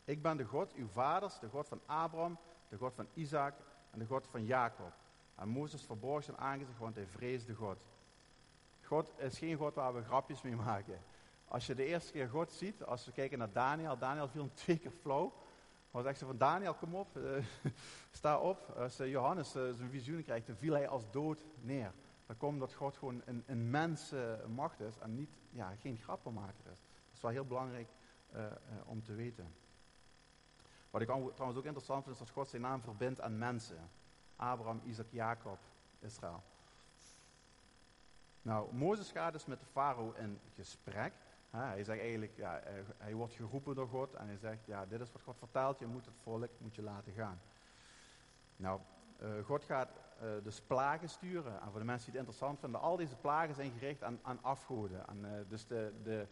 Ik 0.05 0.21
ben 0.21 0.37
de 0.37 0.45
God, 0.45 0.73
uw 0.73 0.87
vaders, 0.87 1.39
de 1.39 1.49
God 1.49 1.67
van 1.67 1.81
Abraham, 1.85 2.37
de 2.69 2.77
God 2.77 2.93
van 2.93 3.07
Isaac 3.13 3.53
en 3.91 3.99
de 3.99 4.05
God 4.05 4.27
van 4.27 4.45
Jacob. 4.45 4.93
En 5.35 5.49
Mozes 5.49 5.83
verborg 5.83 6.23
zijn 6.23 6.37
aangezicht, 6.37 6.77
want 6.77 6.95
hij 6.95 7.07
vreesde 7.07 7.53
God. 7.53 7.77
God 8.81 9.11
is 9.17 9.37
geen 9.37 9.57
God 9.57 9.75
waar 9.75 9.93
we 9.93 10.03
grapjes 10.03 10.41
mee 10.41 10.55
maken. 10.55 10.99
Als 11.47 11.67
je 11.67 11.75
de 11.75 11.85
eerste 11.85 12.11
keer 12.11 12.29
God 12.29 12.51
ziet, 12.51 12.83
als 12.83 13.05
we 13.05 13.11
kijken 13.11 13.37
naar 13.37 13.51
Daniel, 13.51 13.97
Daniel 13.97 14.27
viel 14.27 14.43
een 14.43 14.53
twee 14.63 14.77
keer 14.77 14.91
flauw. 14.91 15.33
Maar 15.91 16.03
zegt 16.03 16.17
ze 16.17 16.25
van 16.25 16.37
Daniel, 16.37 16.73
kom 16.73 16.95
op, 16.95 17.17
uh, 17.17 17.43
sta 18.11 18.39
op. 18.39 18.73
Als 18.77 18.99
uh, 18.99 19.09
Johannes 19.09 19.55
uh, 19.55 19.71
zijn 19.71 19.89
visioen 19.89 20.23
krijgt, 20.23 20.47
dan 20.47 20.55
viel 20.55 20.73
hij 20.73 20.87
als 20.87 21.11
dood 21.11 21.45
neer. 21.61 21.93
Dat 22.25 22.37
komt 22.37 22.59
dat 22.59 22.73
God 22.73 22.97
gewoon 22.97 23.21
een, 23.25 23.43
een 23.45 23.69
mensenmacht 23.69 24.79
is 24.79 24.97
en 24.97 25.15
niet, 25.15 25.37
ja, 25.49 25.75
geen 25.79 25.97
grappenmaker 25.97 26.71
is. 26.71 26.79
Dat 26.79 27.13
is 27.13 27.21
wel 27.21 27.31
heel 27.31 27.45
belangrijk 27.45 27.89
om 28.85 29.03
te 29.03 29.13
weten. 29.13 29.53
Wat 30.91 31.01
ik 31.01 31.07
trouwens 31.07 31.57
ook 31.57 31.65
interessant 31.65 32.03
vind, 32.03 32.15
is 32.15 32.21
dat 32.21 32.29
God 32.29 32.49
zijn 32.49 32.61
naam 32.61 32.81
verbindt 32.81 33.21
aan 33.21 33.37
mensen. 33.37 33.89
Abraham, 34.35 34.81
Isaac, 34.85 35.05
Jacob, 35.09 35.57
Israël. 35.99 36.43
Nou, 38.41 38.73
Mozes 38.73 39.11
gaat 39.11 39.33
dus 39.33 39.45
met 39.45 39.59
de 39.59 39.65
farao 39.65 40.11
in 40.11 40.39
gesprek. 40.55 41.13
hij 41.49 41.83
zegt 41.83 41.99
eigenlijk, 41.99 42.31
ja, 42.35 42.61
hij, 42.97 43.13
wordt 43.13 43.33
geroepen 43.33 43.75
door 43.75 43.87
God 43.87 44.13
en 44.13 44.27
hij 44.27 44.37
zegt, 44.37 44.65
ja, 44.65 44.85
dit 44.85 45.01
is 45.01 45.11
wat 45.11 45.21
God 45.21 45.37
vertelt, 45.37 45.79
je 45.79 45.85
moet 45.85 46.05
het 46.05 46.13
volk 46.23 46.49
moet 46.57 46.75
je 46.75 46.81
laten 46.81 47.13
gaan. 47.13 47.41
Nou, 48.55 48.79
uh, 49.21 49.29
God 49.45 49.63
gaat 49.63 49.89
uh, 50.23 50.29
dus 50.43 50.61
plagen 50.61 51.09
sturen. 51.09 51.61
En 51.61 51.71
voor 51.71 51.79
de 51.79 51.85
mensen 51.85 52.11
die 52.11 52.19
het 52.19 52.27
interessant 52.27 52.59
vinden, 52.59 52.81
al 52.81 52.95
deze 52.95 53.15
plagen 53.15 53.55
zijn 53.55 53.71
gericht 53.71 54.03
aan, 54.03 54.19
aan 54.21 54.39
afgoden. 54.41 55.07
En, 55.07 55.45
dus 55.47 55.67
de, 55.67 55.93
de, 56.03 56.27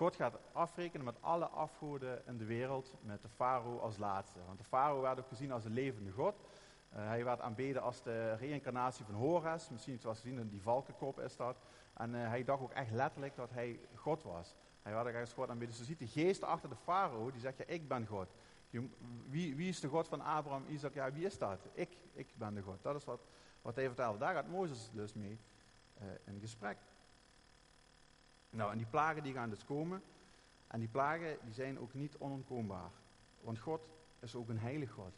God 0.00 0.16
gaat 0.16 0.38
afrekenen 0.52 1.04
met 1.04 1.22
alle 1.22 1.46
afgoden 1.46 2.26
in 2.26 2.38
de 2.38 2.44
wereld, 2.44 2.96
met 3.02 3.22
de 3.22 3.28
farao 3.28 3.78
als 3.78 3.96
laatste. 3.96 4.38
Want 4.46 4.58
de 4.58 4.64
farao 4.64 5.00
werd 5.00 5.18
ook 5.18 5.28
gezien 5.28 5.52
als 5.52 5.64
een 5.64 5.72
levende 5.72 6.10
God. 6.10 6.34
Uh, 6.36 7.06
hij 7.06 7.24
werd 7.24 7.40
aanbeden 7.40 7.82
als 7.82 8.02
de 8.02 8.34
reïncarnatie 8.34 9.04
van 9.04 9.14
Horus. 9.14 9.70
Misschien 9.70 9.94
het 9.94 10.02
was 10.02 10.20
gezien 10.20 10.38
in 10.38 10.48
die 10.48 10.62
valkenkop 10.62 11.20
is 11.20 11.36
dat. 11.36 11.56
En 11.94 12.14
hij 12.14 12.44
dacht 12.44 12.62
ook 12.62 12.72
echt 12.72 12.90
letterlijk 12.90 13.36
dat 13.36 13.50
hij 13.50 13.80
God 13.94 14.22
was. 14.22 14.56
Hij 14.82 14.92
werd 14.92 15.08
ook 15.08 15.14
als 15.14 15.32
God 15.32 15.48
aanbeden. 15.48 15.68
Dus 15.68 15.78
je 15.78 15.84
ziet 15.84 15.98
de 15.98 16.20
geest 16.20 16.42
achter 16.42 16.68
de 16.68 16.76
farao, 16.76 17.30
die 17.30 17.40
zegt, 17.40 17.58
ja, 17.58 17.64
ik 17.66 17.88
ben 17.88 18.06
God. 18.06 18.28
Wie, 19.28 19.56
wie, 19.56 19.68
is 19.68 19.80
de 19.80 19.88
God 19.88 20.08
van 20.08 20.20
Abraham, 20.20 20.64
Isaac? 20.68 20.94
Ja, 20.94 21.12
wie 21.12 21.24
is 21.24 21.38
dat? 21.38 21.68
Ik, 21.72 21.96
ik 22.12 22.34
ben 22.36 22.54
de 22.54 22.62
God. 22.62 22.82
Dat 22.82 22.96
is 22.96 23.04
wat, 23.04 23.20
wat 23.62 23.74
hij 23.74 23.86
vertelde. 23.86 24.18
Daar 24.18 24.34
gaat 24.34 24.48
Mozes 24.48 24.90
dus 24.92 25.12
mee 25.12 25.38
uh, 26.02 26.06
in 26.24 26.40
gesprek. 26.40 26.76
Nou, 28.50 28.72
en 28.72 28.78
die 28.78 28.86
plagen 28.86 29.22
die 29.22 29.32
gaan 29.32 29.50
dus 29.50 29.64
komen. 29.64 30.02
En 30.66 30.78
die 30.78 30.88
plagen 30.88 31.38
die 31.44 31.54
zijn 31.54 31.78
ook 31.78 31.94
niet 31.94 32.16
onontkoombaar. 32.18 32.90
Want 33.40 33.58
God 33.58 33.88
is 34.20 34.34
ook 34.34 34.48
een 34.48 34.58
heilig 34.58 34.90
God. 34.90 35.12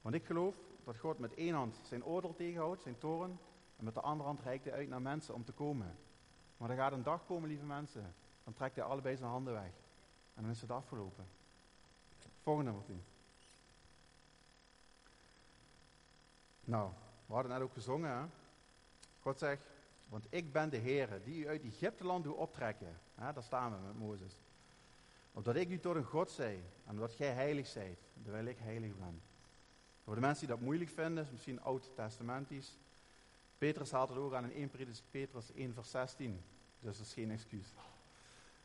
Want 0.00 0.14
ik 0.14 0.24
geloof 0.24 0.54
dat 0.84 0.96
God 0.96 1.18
met 1.18 1.34
één 1.34 1.54
hand 1.54 1.80
zijn 1.82 2.04
oordeel 2.04 2.34
tegenhoudt, 2.34 2.82
zijn 2.82 2.98
toren. 2.98 3.38
En 3.76 3.84
met 3.84 3.94
de 3.94 4.00
andere 4.00 4.28
hand 4.28 4.40
reikt 4.40 4.64
hij 4.64 4.72
uit 4.72 4.88
naar 4.88 5.02
mensen 5.02 5.34
om 5.34 5.44
te 5.44 5.52
komen. 5.52 5.96
Maar 6.56 6.70
er 6.70 6.76
gaat 6.76 6.92
een 6.92 7.02
dag 7.02 7.26
komen, 7.26 7.48
lieve 7.48 7.64
mensen. 7.64 8.14
Dan 8.44 8.52
trekt 8.52 8.76
hij 8.76 8.84
allebei 8.84 9.16
zijn 9.16 9.30
handen 9.30 9.52
weg. 9.52 9.72
En 10.34 10.42
dan 10.42 10.50
is 10.50 10.60
het 10.60 10.70
afgelopen. 10.70 11.26
Volgende 12.42 12.70
Martien. 12.70 13.02
Nou, 16.60 16.90
we 17.26 17.32
hadden 17.32 17.52
net 17.52 17.60
ook 17.60 17.72
gezongen. 17.72 18.10
Hè? 18.10 18.24
God 19.20 19.38
zegt, 19.38 19.66
want 20.08 20.26
ik 20.28 20.52
ben 20.52 20.70
de 20.70 20.76
Heer 20.76 21.20
die 21.24 21.42
u 21.42 21.48
uit 21.48 21.64
Egypteland 21.64 22.24
doet 22.24 22.36
optrekken. 22.36 23.00
Daar 23.14 23.42
staan 23.42 23.72
we 23.72 23.86
met 23.86 23.98
Mozes. 23.98 24.36
Opdat 25.32 25.56
ik 25.56 25.68
u 25.68 25.78
tot 25.78 25.96
een 25.96 26.04
God 26.04 26.30
zij 26.30 26.62
en 26.84 26.90
omdat 26.90 27.12
gij 27.12 27.32
heilig 27.32 27.66
zijt, 27.66 27.98
terwijl 28.22 28.46
ik 28.46 28.58
heilig 28.58 28.96
ben. 28.96 29.22
Voor 30.04 30.14
de 30.14 30.20
mensen 30.20 30.46
die 30.46 30.56
dat 30.56 30.64
moeilijk 30.64 30.90
vinden, 30.90 31.24
is 31.24 31.30
misschien 31.30 31.62
oud-testamentisch. 31.62 32.78
Petrus 33.58 33.90
haalt 33.90 34.08
het 34.08 34.18
ook 34.18 34.34
aan 34.34 34.50
in 34.50 34.70
1 34.72 35.00
Petrus 35.10 35.52
1 35.54 35.74
vers 35.74 35.90
16. 35.90 36.42
Dus 36.80 36.96
dat 36.96 37.06
is 37.06 37.12
geen 37.12 37.30
excuus. 37.30 37.72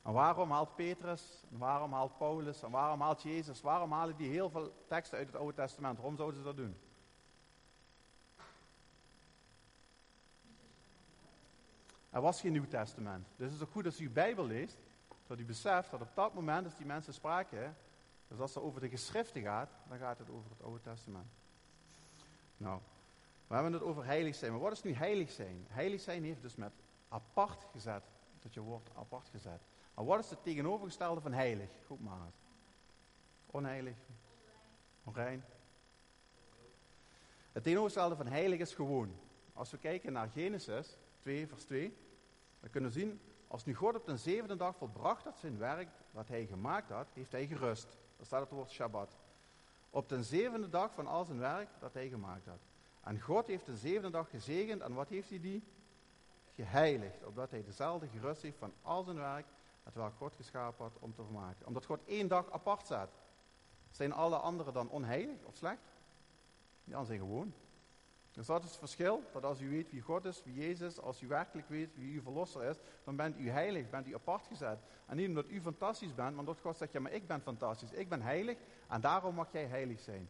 En 0.02 0.14
waarom 0.14 0.52
haalt 0.52 0.76
Petrus, 0.76 1.44
en 1.52 1.58
waarom 1.58 1.94
haalt 1.94 2.18
Paulus, 2.18 2.64
en 2.64 2.72
waarom 2.72 3.02
haalt 3.02 3.22
Jezus, 3.22 3.62
waarom 3.62 3.92
halen 3.92 4.16
die 4.16 4.30
heel 4.30 4.50
veel 4.50 4.74
teksten 4.88 5.18
uit 5.18 5.28
het 5.28 5.36
Oude 5.36 5.54
Testament? 5.54 5.98
Waarom 5.98 6.16
zouden 6.16 6.40
ze 6.40 6.46
dat 6.46 6.58
doen? 6.58 6.76
Er 12.14 12.22
was 12.22 12.42
geen 12.42 12.52
Nieuw 12.52 12.68
Testament. 12.68 13.28
Dus 13.36 13.46
het 13.46 13.56
is 13.56 13.62
ook 13.62 13.72
goed 13.72 13.86
als 13.86 14.00
u 14.00 14.06
uw 14.06 14.12
Bijbel 14.12 14.46
leest, 14.46 14.78
dat 15.28 15.40
u 15.40 15.46
beseft 15.46 15.92
dat 15.92 16.02
op 16.02 16.16
dat 16.16 16.34
moment, 16.34 16.66
als 16.66 16.76
die 16.76 16.86
mensen 16.86 17.14
spraken, 17.14 17.76
dus 18.28 18.40
als 18.40 18.56
het 18.56 18.64
over 18.64 18.82
de 18.82 18.90
geschriften 18.90 19.42
gaat, 19.42 19.70
dan 19.90 19.98
gaat 19.98 20.18
het 20.18 20.30
over 20.30 20.50
het 20.50 20.62
Oude 20.62 20.82
Testament. 20.82 21.28
Nou, 22.58 22.80
we 23.48 23.54
hebben 23.54 23.74
het 23.74 23.82
over 23.82 24.06
heilig 24.06 24.36
zijn. 24.36 24.52
Maar 24.52 24.62
wat 24.62 24.72
is 24.72 24.84
nu 24.84 24.94
heilig 24.94 25.32
zijn? 25.32 25.66
Heilig 25.70 26.02
zijn 26.02 26.24
heeft 26.24 26.42
dus 26.42 26.56
met 26.56 26.72
apart 27.10 27.66
gezet, 27.72 28.04
dat 28.42 28.54
je 28.54 28.62
woord 28.62 28.90
apart 28.96 29.30
gezet. 29.30 29.62
Maar 29.94 30.06
wat 30.06 30.20
is 30.20 30.30
het 30.30 30.44
tegenovergestelde 30.44 31.22
van 31.22 31.34
heilig? 31.34 31.70
Goed 31.86 32.02
maar 32.02 32.32
Onheilig. 33.46 33.98
Onrein. 35.04 35.44
Het 37.52 37.64
tegenovergestelde 37.64 38.16
van 38.16 38.28
heilig 38.28 38.60
is 38.60 38.74
gewoon. 38.74 39.16
Als 39.54 39.72
we 39.72 39.78
kijken 39.78 40.14
naar 40.14 40.30
Genesis 40.30 40.98
2, 41.24 41.48
vers 41.48 41.64
2, 41.64 41.98
dan 42.60 42.70
kunnen 42.70 42.92
we 42.92 43.00
zien, 43.00 43.22
als 43.48 43.66
nu 43.66 43.76
God 43.76 43.96
op 43.96 44.06
de 44.06 44.18
zevende 44.18 44.56
dag 44.56 44.76
volbracht 44.76 45.24
had 45.24 45.38
zijn 45.38 45.58
werk 45.58 45.90
wat 46.12 46.28
hij 46.28 46.46
gemaakt 46.46 46.90
had, 46.90 47.08
heeft 47.14 47.32
hij 47.32 47.48
gerust. 47.48 47.98
Daar 48.18 48.26
staat 48.26 48.42
het 48.42 48.50
woord 48.50 48.72
Shabbat. 48.72 49.18
Op 49.90 50.10
de 50.10 50.24
zevende 50.24 50.70
dag 50.70 50.94
van 50.94 51.08
al 51.08 51.26
zijn 51.26 51.40
werk 51.40 51.70
dat 51.80 51.94
hij 51.94 52.10
gemaakt 52.10 52.46
had. 52.46 52.62
En 53.02 53.22
God 53.22 53.48
heeft 53.48 53.66
de 53.66 53.78
zevende 53.78 54.10
dag 54.10 54.30
gezegend 54.30 54.82
en 54.82 54.94
wat 54.94 55.10
heeft 55.10 55.30
hij 55.30 55.40
die? 55.40 55.64
Geheiligd, 56.56 57.26
opdat 57.26 57.52
hij 57.52 57.64
dezelfde 57.64 58.08
gerust 58.08 58.42
heeft 58.42 58.58
van 58.58 58.74
al 58.82 59.04
zijn 59.04 59.18
werk 59.18 59.46
het 59.84 59.96
welk 59.96 60.16
God 60.16 60.34
geschapen 60.36 60.84
had 60.84 61.00
om 61.00 61.14
te 61.14 61.24
vermaken. 61.24 61.68
Omdat 61.68 61.86
God 61.86 62.00
één 62.06 62.28
dag 62.28 62.52
apart 62.52 62.86
staat. 62.86 63.10
Zijn 63.90 64.14
alle 64.14 64.38
anderen 64.38 64.74
dan 64.74 64.90
onheilig 64.90 65.44
of 65.44 65.56
slecht? 65.56 65.82
Ja, 66.84 67.04
zijn 67.04 67.20
gewoon. 67.20 67.54
Dus 68.34 68.46
dat 68.46 68.64
is 68.64 68.70
het 68.70 68.80
verschil, 68.80 69.24
dat 69.34 69.44
als 69.44 69.62
u 69.62 69.70
weet 69.70 69.92
wie 69.92 70.02
God 70.02 70.26
is, 70.26 70.44
wie 70.44 70.54
Jezus, 70.54 71.00
als 71.00 71.22
u 71.22 71.28
werkelijk 71.28 71.70
weet 71.70 71.96
wie 71.96 72.14
uw 72.14 72.22
verlosser 72.22 72.64
is, 72.64 72.78
dan 73.04 73.16
bent 73.16 73.38
u 73.38 73.50
heilig, 73.50 73.90
bent 73.90 74.08
u 74.08 74.14
apart 74.14 74.48
gezet. 74.48 74.80
En 75.06 75.16
niet 75.16 75.28
omdat 75.28 75.50
u 75.50 75.62
fantastisch 75.62 76.14
bent, 76.14 76.30
maar 76.30 76.40
omdat 76.40 76.60
God 76.60 76.78
zegt, 76.78 76.92
ja 76.92 77.00
maar 77.00 77.12
ik 77.12 77.28
ben 77.28 77.42
fantastisch, 77.42 77.92
ik 77.92 78.10
ben 78.10 78.22
heilig 78.22 78.58
en 78.88 79.02
daarom 79.02 79.36
mag 79.36 79.52
jij 79.52 79.66
heilig 79.66 80.00
zijn. 80.00 80.30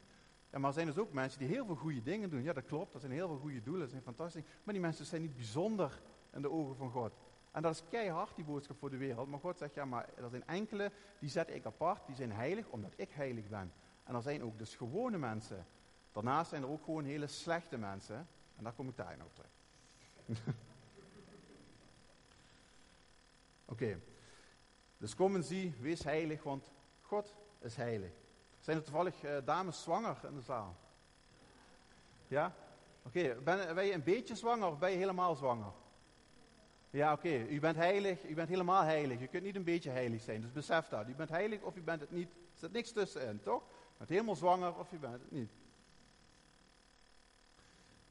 Ja, 0.51 0.59
maar 0.59 0.67
er 0.67 0.73
zijn 0.73 0.87
dus 0.87 0.97
ook 0.97 1.13
mensen 1.13 1.39
die 1.39 1.47
heel 1.47 1.65
veel 1.65 1.75
goede 1.75 2.01
dingen 2.01 2.29
doen. 2.29 2.43
Ja, 2.43 2.53
dat 2.53 2.65
klopt, 2.65 2.91
dat 2.91 3.01
zijn 3.01 3.13
heel 3.13 3.27
veel 3.27 3.39
goede 3.39 3.61
doelen, 3.61 3.81
dat 3.81 3.89
zijn 3.89 4.03
fantastisch. 4.03 4.43
Maar 4.63 4.73
die 4.73 4.83
mensen 4.83 5.05
zijn 5.05 5.21
niet 5.21 5.35
bijzonder 5.35 6.01
in 6.33 6.41
de 6.41 6.51
ogen 6.51 6.75
van 6.75 6.91
God. 6.91 7.13
En 7.51 7.61
dat 7.61 7.73
is 7.73 7.83
keihard, 7.89 8.35
die 8.35 8.45
boodschap 8.45 8.77
voor 8.77 8.89
de 8.89 8.97
wereld. 8.97 9.29
Maar 9.29 9.39
God 9.39 9.57
zegt, 9.57 9.73
ja, 9.73 9.85
maar 9.85 10.09
er 10.15 10.29
zijn 10.29 10.47
enkele, 10.47 10.91
die 11.19 11.29
zet 11.29 11.49
ik 11.49 11.65
apart, 11.65 12.05
die 12.05 12.15
zijn 12.15 12.31
heilig 12.31 12.67
omdat 12.67 12.93
ik 12.95 13.09
heilig 13.11 13.47
ben. 13.47 13.73
En 14.03 14.15
er 14.15 14.21
zijn 14.21 14.43
ook 14.43 14.57
dus 14.57 14.75
gewone 14.75 15.17
mensen. 15.17 15.65
Daarnaast 16.13 16.49
zijn 16.49 16.61
er 16.61 16.69
ook 16.69 16.83
gewoon 16.83 17.03
hele 17.03 17.27
slechte 17.27 17.77
mensen. 17.77 18.27
En 18.55 18.63
daar 18.63 18.73
kom 18.73 18.89
ik 18.89 18.97
daar 18.97 19.17
nog 19.17 19.31
terug. 19.33 19.51
Oké. 23.65 23.99
Dus 24.97 25.15
kom 25.15 25.35
en 25.35 25.43
zie, 25.43 25.73
wees 25.79 26.03
heilig, 26.03 26.43
want 26.43 26.71
God 27.01 27.35
is 27.59 27.75
heilig. 27.75 28.11
Zijn 28.59 28.77
er 28.77 28.83
toevallig 28.83 29.23
uh, 29.23 29.37
dames 29.45 29.81
zwanger 29.81 30.17
in 30.27 30.35
de 30.35 30.41
zaal? 30.41 30.75
Ja? 32.27 32.53
Oké, 33.05 33.35
ben, 33.43 33.75
ben 33.75 33.85
je 33.85 33.93
een 33.93 34.03
beetje 34.03 34.35
zwanger 34.35 34.67
of 34.67 34.79
ben 34.79 34.91
je 34.91 34.97
helemaal 34.97 35.35
zwanger? 35.35 35.71
Ja, 36.89 37.13
oké. 37.13 37.45
U 37.49 37.59
bent 37.59 37.75
heilig, 37.75 38.23
u 38.23 38.33
bent 38.33 38.49
helemaal 38.49 38.83
heilig. 38.83 39.19
Je 39.19 39.27
kunt 39.27 39.43
niet 39.43 39.55
een 39.55 39.63
beetje 39.63 39.89
heilig 39.89 40.21
zijn, 40.21 40.41
dus 40.41 40.51
besef 40.51 40.87
dat. 40.87 41.07
U 41.07 41.13
bent 41.15 41.29
heilig 41.29 41.61
of 41.61 41.75
u 41.75 41.81
bent 41.81 42.01
het 42.01 42.11
niet. 42.11 42.29
Er 42.29 42.59
zit 42.59 42.71
niks 42.71 42.91
tussenin, 42.91 43.41
toch? 43.41 43.61
U 43.61 43.97
bent 43.97 44.09
helemaal 44.09 44.35
zwanger 44.35 44.77
of 44.77 44.91
u 44.91 44.97
bent 44.97 45.13
het 45.13 45.31
niet. 45.31 45.51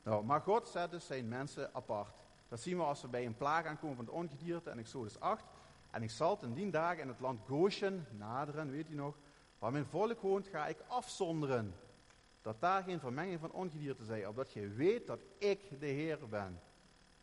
Nou, 0.02 0.25
maar 0.25 0.40
God 0.40 0.68
zet 0.68 0.90
dus 0.90 1.06
zijn 1.06 1.28
mensen 1.28 1.75
apart. 1.75 2.14
Dat 2.49 2.61
zien 2.61 2.76
we 2.76 2.82
als 2.82 3.02
we 3.02 3.09
bij 3.09 3.26
een 3.26 3.37
plaag 3.37 3.66
aankomen 3.66 3.97
van 3.97 4.04
het 4.04 4.14
ongedierte 4.14 4.71
en 4.71 4.78
Exodus 4.78 5.21
8. 5.21 5.44
En 5.90 6.02
ik 6.02 6.11
zal 6.11 6.38
ten 6.38 6.54
dien 6.54 6.71
dagen 6.71 7.02
in 7.02 7.09
het 7.09 7.21
land 7.21 7.40
Goshen 7.47 8.06
naderen, 8.11 8.71
weet 8.71 8.90
u 8.90 8.94
nog, 8.94 9.18
waar 9.59 9.73
mijn 9.73 9.87
volk 9.87 10.21
woont, 10.21 10.49
ga 10.49 10.66
ik 10.66 10.85
afzonderen. 10.87 11.75
Dat 12.40 12.61
daar 12.61 12.82
geen 12.82 13.00
vermenging 13.00 13.40
van 13.40 13.52
ongedierte 13.52 14.04
zij, 14.04 14.26
opdat 14.26 14.52
je 14.52 14.68
weet 14.68 15.06
dat 15.06 15.21
ik 15.38 15.80
de 15.80 15.87
Heer 15.87 16.28
ben 16.28 16.61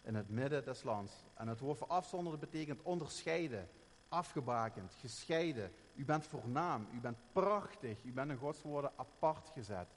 in 0.01 0.15
het 0.15 0.29
midden 0.29 0.65
des 0.65 0.83
lands. 0.83 1.13
En 1.33 1.47
het 1.47 1.59
woord 1.59 1.77
voor 1.77 1.87
afzonderen 1.87 2.39
betekent 2.39 2.81
onderscheiden, 2.81 3.69
afgebakend, 4.09 4.93
gescheiden. 4.99 5.71
U 5.95 6.05
bent 6.05 6.27
voornaam, 6.27 6.87
u 6.93 6.99
bent 6.99 7.17
prachtig, 7.31 8.03
u 8.03 8.11
bent 8.11 8.31
in 8.31 8.37
Gods 8.37 8.61
woorden 8.61 8.91
apart 8.95 9.49
gezet. 9.49 9.87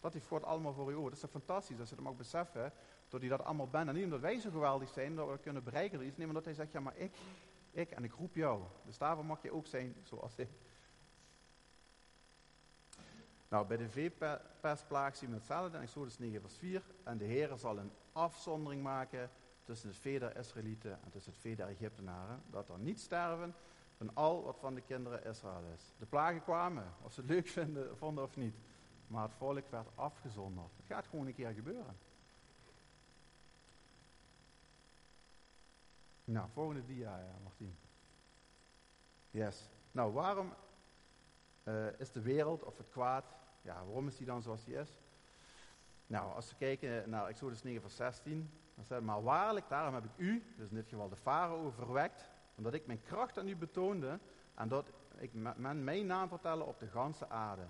Dat 0.00 0.12
heeft 0.12 0.26
God 0.26 0.44
allemaal 0.44 0.72
voor 0.72 0.90
u 0.90 0.94
over. 0.94 1.10
Dat 1.10 1.22
is 1.22 1.30
fantastisch 1.30 1.80
als 1.80 1.88
je 1.88 1.94
dat 1.94 2.04
mag 2.04 2.16
beseffen, 2.16 2.72
dat 3.08 3.20
hij 3.20 3.28
dat 3.28 3.44
allemaal 3.44 3.68
bent. 3.68 3.88
En 3.88 3.94
niet 3.94 4.04
omdat 4.04 4.20
wij 4.20 4.40
zo 4.40 4.50
geweldig 4.50 4.88
zijn, 4.88 5.14
dat 5.14 5.30
we 5.30 5.38
kunnen 5.38 5.64
bereiken, 5.64 5.98
nee, 5.98 6.12
maar 6.16 6.26
omdat 6.26 6.44
hij 6.44 6.54
zegt, 6.54 6.72
ja 6.72 6.80
maar 6.80 6.96
ik, 6.96 7.16
ik 7.70 7.90
en 7.90 8.04
ik 8.04 8.12
roep 8.12 8.34
jou. 8.34 8.62
Dus 8.86 8.98
daarvoor 8.98 9.24
mag 9.24 9.42
je 9.42 9.52
ook 9.52 9.66
zijn 9.66 9.94
zoals 10.02 10.36
ik. 10.36 10.48
Nou, 13.48 13.66
bij 13.66 13.76
de 13.76 13.88
veepestplaag 13.88 15.16
zien 15.16 15.28
we 15.28 15.34
hetzelfde 15.34 15.76
in 15.76 15.82
Exodus 15.82 16.18
9 16.18 16.40
vers 16.40 16.56
4. 16.56 16.82
En 17.02 17.18
de 17.18 17.24
Heer 17.24 17.56
zal 17.56 17.78
een 17.78 17.92
afzondering 18.12 18.82
maken 18.82 19.30
tussen 19.64 19.88
het 19.88 19.98
vee 19.98 20.18
der 20.18 20.36
Israëlieten 20.36 20.98
en 21.04 21.10
tussen 21.10 21.32
het 21.32 21.40
vee 21.40 21.56
der 21.56 21.68
Egyptenaren, 21.68 22.42
dat 22.50 22.68
er 22.68 22.78
niet 22.78 23.00
sterven 23.00 23.54
van 23.96 24.10
al 24.14 24.42
wat 24.44 24.58
van 24.58 24.74
de 24.74 24.80
kinderen 24.80 25.24
Israël 25.24 25.64
is. 25.74 25.92
De 25.98 26.06
plagen 26.06 26.42
kwamen, 26.42 26.84
of 27.02 27.12
ze 27.12 27.20
het 27.20 27.30
leuk 27.30 27.46
vinden, 27.48 27.96
vonden 27.96 28.24
of 28.24 28.36
niet. 28.36 28.54
Maar 29.10 29.22
het 29.22 29.34
volk 29.34 29.70
werd 29.70 29.88
afgezonderd. 29.94 30.76
Het 30.76 30.86
gaat 30.86 31.06
gewoon 31.06 31.26
een 31.26 31.34
keer 31.34 31.52
gebeuren. 31.52 31.98
Nou, 36.24 36.48
volgende 36.52 36.84
dia, 36.84 37.18
ja, 37.18 37.38
Martien. 37.42 37.76
Yes. 39.30 39.70
Nou, 39.92 40.12
waarom 40.12 40.52
uh, 41.64 41.86
is 41.98 42.12
de 42.12 42.20
wereld 42.20 42.62
of 42.62 42.76
het 42.76 42.88
kwaad, 42.88 43.24
ja, 43.62 43.84
waarom 43.84 44.06
is 44.06 44.16
die 44.16 44.26
dan 44.26 44.42
zoals 44.42 44.64
die 44.64 44.74
is? 44.74 44.98
Nou, 46.06 46.34
als 46.34 46.50
we 46.50 46.56
kijken 46.56 47.10
naar 47.10 47.26
Exodus 47.26 47.62
9 47.62 47.80
vers 47.80 47.96
16, 47.96 48.50
dan 48.74 48.84
staat 48.84 49.02
maar 49.02 49.22
waarlijk, 49.22 49.68
daarom 49.68 49.94
heb 49.94 50.04
ik 50.04 50.16
u, 50.16 50.54
dus 50.56 50.68
in 50.68 50.74
dit 50.74 50.88
geval 50.88 51.08
de 51.08 51.16
farao, 51.16 51.70
verwekt, 51.70 52.28
omdat 52.54 52.74
ik 52.74 52.86
mijn 52.86 53.02
kracht 53.02 53.38
aan 53.38 53.48
u 53.48 53.56
betoonde 53.56 54.18
en 54.54 54.68
dat 54.68 54.92
ik 55.16 55.32
men 55.32 55.84
mijn 55.84 56.06
naam 56.06 56.28
vertellen 56.28 56.66
op 56.66 56.78
de 56.78 56.88
ganse 56.88 57.28
aarde. 57.28 57.66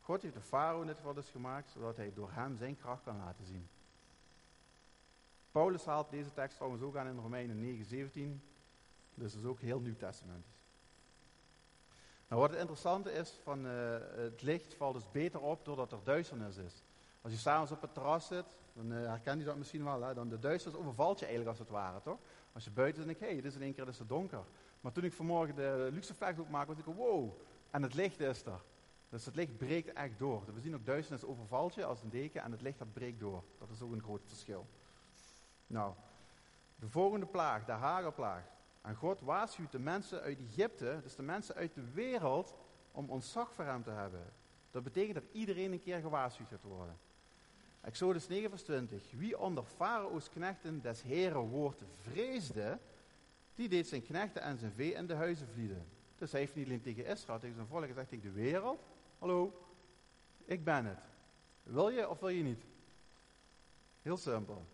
God 0.00 0.22
heeft 0.22 0.34
de 0.34 0.40
farao 0.40 0.80
in 0.80 0.86
dit 0.86 0.96
geval 0.96 1.14
dus 1.14 1.28
gemaakt, 1.28 1.70
zodat 1.70 1.96
hij 1.96 2.12
door 2.14 2.30
hem 2.32 2.56
zijn 2.56 2.76
kracht 2.76 3.02
kan 3.02 3.16
laten 3.16 3.44
zien. 3.44 3.68
Paulus 5.50 5.84
haalt 5.84 6.10
deze 6.10 6.32
tekst 6.32 6.56
trouwens 6.56 6.82
ook 6.82 6.96
aan 6.96 7.06
in 7.06 7.18
Romeinen 7.18 7.60
9, 7.60 7.84
17. 7.84 8.42
Dus 9.14 9.34
is 9.34 9.44
ook 9.44 9.60
heel 9.60 9.80
Nieuw 9.80 9.96
Testamentisch. 9.96 10.58
Nou, 12.28 12.42
wat 12.42 12.50
het 12.50 12.58
interessante 12.58 13.12
is 13.12 13.38
van 13.42 13.66
uh, 13.66 13.72
het 14.14 14.42
licht 14.42 14.74
valt 14.74 14.94
dus 14.94 15.10
beter 15.10 15.40
op 15.40 15.64
doordat 15.64 15.92
er 15.92 15.98
duisternis 16.04 16.56
is. 16.56 16.82
Als 17.22 17.32
je 17.32 17.38
s'avonds 17.38 17.72
op 17.72 17.80
het 17.80 17.94
terras 17.94 18.26
zit, 18.26 18.58
dan 18.72 18.92
uh, 18.92 19.06
herken 19.06 19.38
je 19.38 19.44
dat 19.44 19.56
misschien 19.56 19.84
wel. 19.84 20.02
Hè? 20.02 20.14
Dan 20.14 20.28
de 20.28 20.38
duisternis 20.38 20.80
overvalt 20.80 21.18
je 21.18 21.26
eigenlijk 21.26 21.58
als 21.58 21.68
het 21.68 21.76
ware, 21.76 22.00
toch? 22.02 22.18
Als 22.52 22.64
je 22.64 22.70
buiten 22.70 23.04
denkt, 23.04 23.20
hé, 23.20 23.26
hey, 23.26 23.36
het 23.36 23.44
is 23.44 23.54
in 23.54 23.62
één 23.62 23.74
keer 23.74 23.86
het 23.86 24.00
is 24.00 24.06
donker. 24.06 24.44
Maar 24.80 24.92
toen 24.92 25.04
ik 25.04 25.12
vanmorgen 25.12 25.54
de 25.54 25.88
luxe 25.92 26.14
ook 26.38 26.48
maakte, 26.48 26.74
was 26.74 26.78
ik, 26.78 26.94
wow, 26.94 27.30
en 27.70 27.82
het 27.82 27.94
licht 27.94 28.20
is 28.20 28.44
er. 28.44 28.60
Dus 29.10 29.24
het 29.24 29.34
licht 29.34 29.56
breekt 29.56 29.92
echt 29.92 30.18
door. 30.18 30.42
We 30.54 30.60
zien 30.60 30.74
ook 30.74 30.86
duisternis 30.86 31.24
overvalt 31.24 31.74
je 31.74 31.84
als 31.84 32.02
een 32.02 32.10
deken 32.10 32.42
en 32.42 32.52
het 32.52 32.62
licht 32.62 32.78
dat 32.78 32.92
breekt 32.92 33.20
door. 33.20 33.44
Dat 33.58 33.70
is 33.70 33.82
ook 33.82 33.92
een 33.92 34.02
groot 34.02 34.22
verschil. 34.26 34.66
Nou, 35.66 35.94
de 36.76 36.88
volgende 36.88 37.26
plaag, 37.26 37.64
de 37.64 37.72
hagelplaag. 37.72 38.44
En 38.80 38.94
God 38.94 39.20
waarschuwt 39.20 39.72
de 39.72 39.78
mensen 39.78 40.20
uit 40.20 40.38
Egypte, 40.38 41.00
dus 41.02 41.14
de 41.14 41.22
mensen 41.22 41.54
uit 41.54 41.74
de 41.74 41.90
wereld, 41.92 42.54
om 42.92 43.10
ontzag 43.10 43.52
voor 43.52 43.64
hem 43.64 43.82
te 43.82 43.90
hebben. 43.90 44.32
Dat 44.70 44.82
betekent 44.82 45.14
dat 45.14 45.24
iedereen 45.32 45.72
een 45.72 45.80
keer 45.80 46.00
gewaarschuwd 46.00 46.48
gaat 46.48 46.62
worden. 46.62 46.98
Exodus 47.80 48.28
9 48.28 48.50
vers 48.50 48.62
20. 48.62 49.10
Wie 49.16 49.38
onder 49.38 49.64
Farao's 49.64 50.28
knechten 50.28 50.80
des 50.82 51.02
Heren 51.02 51.40
woord 51.40 51.82
vreesde, 52.00 52.78
die 53.54 53.68
deed 53.68 53.88
zijn 53.88 54.02
knechten 54.02 54.42
en 54.42 54.58
zijn 54.58 54.72
vee 54.72 54.92
in 54.92 55.06
de 55.06 55.14
huizen 55.14 55.48
vlieden. 55.48 55.86
Dus 56.16 56.30
hij 56.30 56.40
heeft 56.40 56.54
niet 56.54 56.66
alleen 56.66 56.82
tegen 56.82 57.06
Israël, 57.06 57.38
tegen 57.38 57.54
zijn 57.54 57.66
volk 57.66 57.86
gezegd, 57.86 58.08
tegen 58.08 58.24
de 58.24 58.40
wereld. 58.40 58.82
Hallo, 59.20 59.52
ik 60.44 60.64
ben 60.64 60.84
het. 60.84 61.00
Wil 61.62 61.88
je 61.88 62.08
of 62.08 62.20
wil 62.20 62.28
je 62.28 62.42
niet? 62.42 62.64
Heel 64.02 64.16
simpel. 64.16 64.66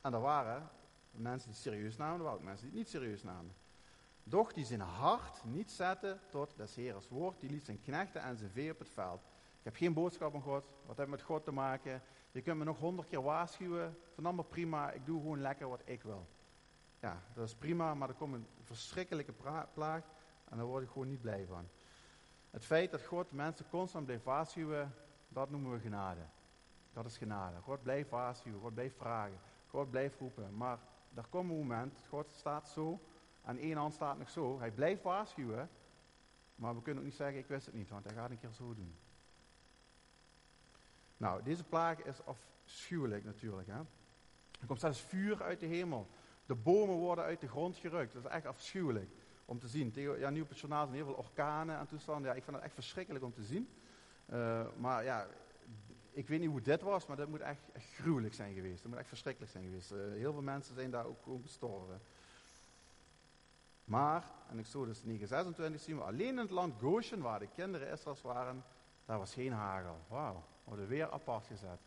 En 0.00 0.14
er 0.14 0.20
waren 0.20 0.70
mensen 1.10 1.50
die 1.50 1.58
serieus 1.58 1.96
namen, 1.96 2.16
er 2.16 2.22
waren 2.22 2.38
ook 2.38 2.44
mensen 2.44 2.70
die 2.70 2.78
het 2.78 2.78
niet 2.78 3.00
serieus 3.00 3.22
namen. 3.22 3.54
Doch 4.22 4.52
die 4.52 4.64
zijn 4.64 4.80
hart 4.80 5.44
niet 5.44 5.70
zetten 5.70 6.20
tot 6.30 6.56
des 6.56 6.74
Heeres 6.74 7.08
woord, 7.08 7.40
die 7.40 7.50
liet 7.50 7.64
zijn 7.64 7.80
knechten 7.80 8.22
en 8.22 8.36
zijn 8.36 8.50
vee 8.50 8.72
op 8.72 8.78
het 8.78 8.88
veld. 8.88 9.20
Ik 9.58 9.64
heb 9.64 9.76
geen 9.76 9.92
boodschap 9.92 10.32
van 10.32 10.42
God, 10.42 10.64
wat 10.86 10.96
heeft 10.96 11.10
met 11.10 11.22
God 11.22 11.44
te 11.44 11.52
maken? 11.52 12.02
Je 12.30 12.42
kunt 12.42 12.58
me 12.58 12.64
nog 12.64 12.78
honderd 12.78 13.08
keer 13.08 13.22
waarschuwen, 13.22 13.98
van 14.14 14.26
allemaal 14.26 14.44
prima, 14.44 14.90
ik 14.90 15.06
doe 15.06 15.20
gewoon 15.20 15.40
lekker 15.40 15.68
wat 15.68 15.82
ik 15.84 16.02
wil. 16.02 16.26
Ja, 17.00 17.22
dat 17.34 17.46
is 17.46 17.54
prima, 17.54 17.94
maar 17.94 18.08
er 18.08 18.14
komt 18.14 18.34
een 18.34 18.46
verschrikkelijke 18.62 19.34
plaag 19.74 20.04
en 20.44 20.56
daar 20.56 20.66
word 20.66 20.82
ik 20.82 20.90
gewoon 20.90 21.08
niet 21.08 21.20
blij 21.20 21.46
van. 21.46 21.68
Het 22.50 22.64
feit 22.64 22.90
dat 22.90 23.04
God 23.04 23.32
mensen 23.32 23.68
constant 23.70 24.04
blijft 24.04 24.24
waarschuwen, 24.24 24.94
dat 25.28 25.50
noemen 25.50 25.72
we 25.72 25.78
genade. 25.78 26.20
Dat 26.92 27.04
is 27.04 27.16
genade. 27.16 27.60
God 27.60 27.82
blijft 27.82 28.10
waarschuwen, 28.10 28.60
God 28.60 28.74
blijft 28.74 28.96
vragen, 28.96 29.38
God 29.66 29.90
blijft 29.90 30.18
roepen. 30.18 30.56
Maar 30.56 30.78
er 31.14 31.26
komt 31.30 31.50
een 31.50 31.56
moment, 31.56 32.04
God 32.08 32.32
staat 32.32 32.68
zo, 32.68 33.00
en 33.44 33.58
één 33.58 33.76
hand 33.76 33.94
staat 33.94 34.18
nog 34.18 34.30
zo. 34.30 34.58
Hij 34.58 34.70
blijft 34.70 35.02
waarschuwen, 35.02 35.70
maar 36.54 36.74
we 36.74 36.82
kunnen 36.82 37.02
ook 37.02 37.08
niet 37.08 37.18
zeggen, 37.18 37.38
ik 37.38 37.46
wist 37.46 37.66
het 37.66 37.74
niet, 37.74 37.88
want 37.88 38.04
hij 38.04 38.14
gaat 38.14 38.30
een 38.30 38.38
keer 38.38 38.52
zo 38.52 38.74
doen. 38.74 38.94
Nou, 41.16 41.42
deze 41.42 41.64
plaag 41.64 42.02
is 42.02 42.24
afschuwelijk 42.24 43.24
natuurlijk. 43.24 43.68
Hè? 43.68 43.78
Er 44.60 44.66
komt 44.66 44.80
zelfs 44.80 45.00
vuur 45.00 45.42
uit 45.42 45.60
de 45.60 45.66
hemel. 45.66 46.08
De 46.46 46.54
bomen 46.54 46.96
worden 46.96 47.24
uit 47.24 47.40
de 47.40 47.48
grond 47.48 47.76
gerukt. 47.76 48.12
Dat 48.12 48.24
is 48.24 48.30
echt 48.30 48.46
afschuwelijk 48.46 49.10
om 49.48 49.58
te 49.58 49.68
zien. 49.68 49.92
Ja, 49.94 50.30
nu 50.30 50.40
op 50.40 50.48
het 50.48 50.58
journaal 50.58 50.84
zijn 50.84 50.96
heel 50.96 51.04
veel 51.04 51.14
orkanen 51.14 51.78
en 51.78 51.86
toestanden. 51.86 52.30
Ja, 52.30 52.36
ik 52.36 52.42
vind 52.42 52.56
dat 52.56 52.64
echt 52.64 52.74
verschrikkelijk 52.74 53.24
om 53.24 53.32
te 53.32 53.42
zien. 53.42 53.68
Uh, 54.32 54.66
maar 54.76 55.04
ja, 55.04 55.26
ik 56.10 56.28
weet 56.28 56.40
niet 56.40 56.48
hoe 56.48 56.60
dit 56.60 56.82
was, 56.82 57.06
maar 57.06 57.16
dat 57.16 57.28
moet 57.28 57.40
echt, 57.40 57.70
echt 57.72 57.94
gruwelijk 57.94 58.34
zijn 58.34 58.54
geweest. 58.54 58.82
Dat 58.82 58.90
moet 58.90 59.00
echt 59.00 59.08
verschrikkelijk 59.08 59.52
zijn 59.52 59.64
geweest. 59.64 59.92
Uh, 59.92 59.98
heel 59.98 60.32
veel 60.32 60.42
mensen 60.42 60.74
zijn 60.74 60.90
daar 60.90 61.06
ook 61.06 61.22
gewoon 61.22 61.42
gestorven. 61.42 62.00
Maar, 63.84 64.24
en 64.50 64.58
ik 64.58 64.66
zo 64.66 64.84
dus 64.84 65.02
926 65.02 65.80
zien 65.80 65.96
we, 65.96 66.02
alleen 66.02 66.28
in 66.28 66.36
het 66.36 66.50
land 66.50 66.74
Goshen, 66.80 67.20
waar 67.20 67.38
de 67.38 67.48
kinderen 67.54 67.90
Israëls 67.90 68.22
waren, 68.22 68.64
daar 69.04 69.18
was 69.18 69.34
geen 69.34 69.52
hagel. 69.52 69.96
Wauw, 70.08 70.44
worden 70.64 70.86
weer 70.86 71.10
apart 71.10 71.46
gezet. 71.46 71.80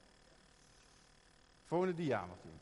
Volgende 1.65 1.93
dia, 1.93 2.25
Martien. 2.25 2.59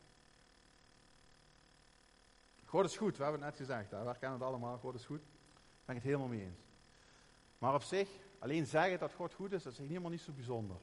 God 2.69 2.85
is 2.85 2.97
goed, 2.97 3.17
we 3.17 3.23
hebben 3.23 3.41
het 3.41 3.49
net 3.49 3.67
gezegd. 3.67 3.89
We 3.89 3.95
herkennen 3.95 4.39
het 4.39 4.47
allemaal, 4.47 4.77
God 4.77 4.95
is 4.95 5.05
goed. 5.05 5.21
Daar 5.21 5.85
ben 5.85 5.95
ik 5.95 6.01
het 6.01 6.11
helemaal 6.11 6.27
mee 6.27 6.41
eens. 6.41 6.59
Maar 7.57 7.73
op 7.73 7.81
zich, 7.81 8.09
alleen 8.39 8.65
zeggen 8.65 8.99
dat 8.99 9.13
God 9.13 9.33
goed 9.33 9.51
is, 9.51 9.63
dat 9.63 9.73
is 9.73 9.79
helemaal 9.79 10.09
niet 10.09 10.21
zo 10.21 10.31
bijzonder. 10.31 10.77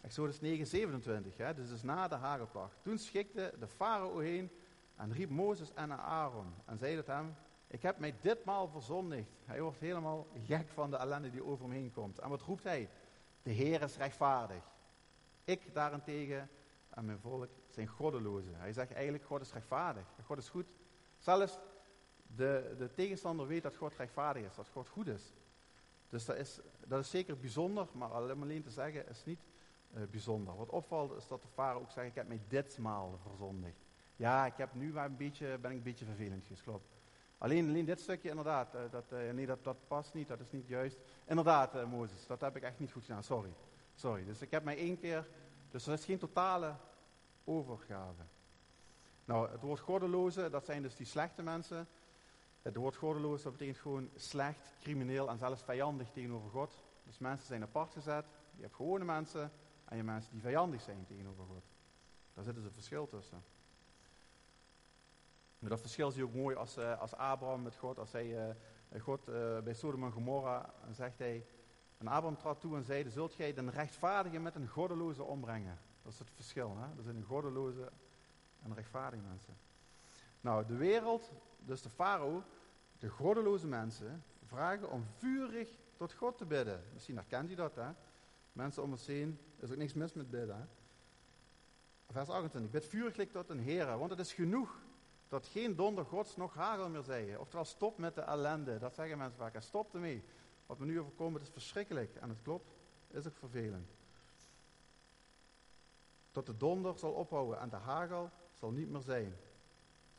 Exodus 0.00 0.40
9, 0.40 0.66
27, 0.66 1.36
hè? 1.36 1.54
dus 1.54 1.70
is 1.70 1.82
na 1.82 2.08
de 2.08 2.14
hagelplacht. 2.14 2.76
Toen 2.82 2.98
schikte 2.98 3.54
de 3.58 3.66
farao 3.66 4.18
heen 4.18 4.50
en 4.96 5.12
riep 5.12 5.30
Mozes 5.30 5.72
en 5.74 5.92
Aaron 5.92 6.54
en 6.64 6.78
zei 6.78 6.96
tot 6.96 7.06
hem, 7.06 7.36
ik 7.66 7.82
heb 7.82 7.98
mij 7.98 8.14
ditmaal 8.20 8.68
verzondigd. 8.68 9.30
Hij 9.44 9.62
wordt 9.62 9.78
helemaal 9.78 10.26
gek 10.46 10.68
van 10.68 10.90
de 10.90 10.96
ellende 10.96 11.30
die 11.30 11.44
over 11.44 11.64
hem 11.64 11.74
heen 11.74 11.92
komt. 11.92 12.18
En 12.18 12.28
wat 12.28 12.42
roept 12.42 12.64
hij? 12.64 12.90
De 13.42 13.50
Heer 13.50 13.82
is 13.82 13.96
rechtvaardig. 13.96 14.62
Ik 15.44 15.74
daarentegen 15.74 16.50
en 16.90 17.04
mijn 17.04 17.18
volk 17.18 17.48
zijn 17.68 17.86
goddelozen. 17.86 18.54
Hij 18.54 18.72
zegt 18.72 18.92
eigenlijk, 18.92 19.24
God 19.24 19.40
is 19.40 19.52
rechtvaardig. 19.52 20.06
God 20.24 20.38
is 20.38 20.48
goed. 20.48 20.66
Zelfs 21.18 21.58
de, 22.36 22.74
de 22.78 22.90
tegenstander 22.92 23.46
weet 23.46 23.62
dat 23.62 23.76
God 23.76 23.94
rechtvaardig 23.96 24.44
is, 24.44 24.54
dat 24.54 24.68
God 24.68 24.88
goed 24.88 25.06
is. 25.06 25.32
Dus 26.08 26.24
dat 26.24 26.36
is, 26.36 26.60
dat 26.86 27.00
is 27.00 27.10
zeker 27.10 27.38
bijzonder, 27.38 27.86
maar 27.92 28.08
alleen 28.08 28.62
te 28.62 28.70
zeggen 28.70 29.08
is 29.08 29.24
niet 29.24 29.40
uh, 29.94 30.02
bijzonder. 30.10 30.56
Wat 30.56 30.68
opvalt 30.68 31.16
is 31.16 31.28
dat 31.28 31.42
de 31.42 31.48
vader 31.48 31.82
ook 31.82 31.90
zegt, 31.90 32.08
ik 32.08 32.14
heb 32.14 32.28
mij 32.28 32.40
ditmaal 32.48 33.18
verzondigd. 33.22 33.76
Ja, 34.16 34.46
ik 34.46 34.56
heb 34.56 34.74
nu 34.74 34.98
een 34.98 35.16
beetje, 35.16 35.58
ben 35.58 35.70
ik 35.70 35.76
een 35.76 35.82
beetje 35.82 36.04
vervelend 36.04 36.62
klopt. 36.62 36.98
Alleen, 37.38 37.68
alleen 37.68 37.84
dit 37.84 38.00
stukje 38.00 38.28
inderdaad, 38.28 38.74
uh, 38.74 38.80
dat, 38.90 39.04
uh, 39.12 39.30
nee, 39.30 39.46
dat, 39.46 39.64
dat 39.64 39.76
past 39.88 40.14
niet, 40.14 40.28
dat 40.28 40.40
is 40.40 40.50
niet 40.50 40.68
juist. 40.68 40.98
Inderdaad, 41.26 41.86
Mozes, 41.86 42.26
dat 42.26 42.40
heb 42.40 42.56
ik 42.56 42.62
echt 42.62 42.78
niet 42.78 42.92
goed 42.92 43.04
gedaan, 43.04 43.22
sorry. 43.22 43.52
Sorry, 43.94 44.24
dus 44.24 44.42
ik 44.42 44.50
heb 44.50 44.64
mij 44.64 44.76
één 44.76 44.98
keer, 44.98 45.28
dus 45.70 45.84
dat 45.84 45.98
is 45.98 46.04
geen 46.04 46.18
totale 46.18 46.74
overgave. 47.44 48.22
Nou, 49.24 49.50
het 49.50 49.60
woord 49.60 49.80
goddeloze, 49.80 50.50
dat 50.50 50.64
zijn 50.64 50.82
dus 50.82 50.96
die 50.96 51.06
slechte 51.06 51.42
mensen. 51.42 51.88
Het 52.62 52.76
woord 52.76 52.96
goddeloze, 52.96 53.42
dat 53.42 53.52
betekent 53.52 53.78
gewoon 53.78 54.10
slecht, 54.14 54.74
crimineel 54.80 55.28
en 55.28 55.38
zelfs 55.38 55.62
vijandig 55.62 56.10
tegenover 56.10 56.50
God. 56.50 56.82
Dus 57.04 57.18
mensen 57.18 57.46
zijn 57.46 57.62
apart 57.62 57.92
gezet. 57.92 58.24
Je 58.56 58.62
hebt 58.62 58.74
gewone 58.74 59.04
mensen 59.04 59.42
en 59.42 59.50
je 59.88 59.94
hebt 59.94 60.06
mensen 60.06 60.32
die 60.32 60.40
vijandig 60.40 60.80
zijn 60.80 61.04
tegenover 61.06 61.44
God. 61.44 61.64
Daar 62.34 62.44
zit 62.44 62.54
dus 62.54 62.64
een 62.64 62.72
verschil 62.72 63.06
tussen. 63.06 63.42
Maar 65.58 65.70
dat 65.70 65.80
verschil 65.80 66.10
zie 66.10 66.20
je 66.20 66.26
ook 66.26 66.34
mooi 66.34 66.56
als, 66.56 66.78
uh, 66.78 67.00
als 67.00 67.14
Abraham 67.14 67.62
met 67.62 67.76
God, 67.76 67.98
als 67.98 68.12
hij 68.12 68.48
uh, 68.92 69.02
God 69.02 69.28
uh, 69.28 69.58
bij 69.60 69.74
Sodom 69.74 70.04
en 70.04 70.12
Gomorra, 70.12 70.74
en 70.86 70.94
zegt 70.94 71.18
hij, 71.18 71.46
en 72.00 72.06
Abraham 72.06 72.36
trad 72.36 72.60
toe 72.60 72.76
en 72.76 72.84
zei, 72.84 73.10
zult 73.10 73.34
gij 73.34 73.56
een 73.56 73.70
rechtvaardige 73.70 74.38
met 74.38 74.54
een 74.54 74.68
goddeloze 74.68 75.22
ombrengen? 75.22 75.78
Dat 76.02 76.12
is 76.12 76.18
het 76.18 76.30
verschil. 76.34 76.76
Hè? 76.76 76.96
Er 76.96 77.02
zijn 77.02 77.16
een 77.16 77.24
goddeloze 77.24 77.90
en 78.62 78.74
rechtvaardige 78.74 79.22
mensen. 79.22 79.56
Nou, 80.40 80.66
de 80.66 80.76
wereld, 80.76 81.32
dus 81.58 81.82
de 81.82 81.90
farao, 81.90 82.42
de 82.98 83.08
goddeloze 83.08 83.66
mensen, 83.66 84.24
vragen 84.46 84.90
om 84.90 85.06
vurig 85.18 85.68
tot 85.96 86.12
God 86.12 86.38
te 86.38 86.44
bidden. 86.44 86.82
Misschien 86.92 87.16
herkent 87.16 87.50
u 87.50 87.54
dat, 87.54 87.74
hè? 87.74 87.90
Mensen 88.52 88.82
om 88.82 88.90
ons 88.90 89.06
heen, 89.06 89.38
er 89.56 89.64
is 89.64 89.70
ook 89.70 89.76
niks 89.76 89.92
mis 89.92 90.12
met 90.12 90.30
bidden. 90.30 90.56
Hè? 90.56 90.64
Vers 92.10 92.28
28. 92.28 92.70
Bid 92.70 92.86
vurig 92.86 93.30
tot 93.30 93.50
een 93.50 93.58
Heer, 93.58 93.98
want 93.98 94.10
het 94.10 94.18
is 94.18 94.32
genoeg 94.32 94.78
dat 95.28 95.46
geen 95.46 95.76
donder 95.76 96.04
gods 96.04 96.36
nog 96.36 96.54
hagel 96.54 96.88
meer 96.88 97.02
zeggen. 97.02 97.40
Oftewel, 97.40 97.64
stop 97.64 97.98
met 97.98 98.14
de 98.14 98.20
ellende. 98.20 98.78
Dat 98.78 98.94
zeggen 98.94 99.18
mensen 99.18 99.38
vaak. 99.38 99.62
Stop 99.62 99.94
ermee. 99.94 100.24
Wat 100.70 100.78
me 100.78 100.86
nu 100.86 101.00
overkomt, 101.00 101.40
is 101.40 101.48
verschrikkelijk. 101.48 102.16
En 102.16 102.28
het 102.28 102.42
klopt, 102.42 102.70
is 103.08 103.26
ook 103.26 103.36
vervelend. 103.36 103.90
Tot 106.30 106.46
de 106.46 106.56
donder 106.56 106.98
zal 106.98 107.12
ophouden 107.12 107.60
en 107.60 107.68
de 107.68 107.76
hagel 107.76 108.30
zal 108.58 108.70
niet 108.70 108.88
meer 108.88 109.00
zijn. 109.00 109.36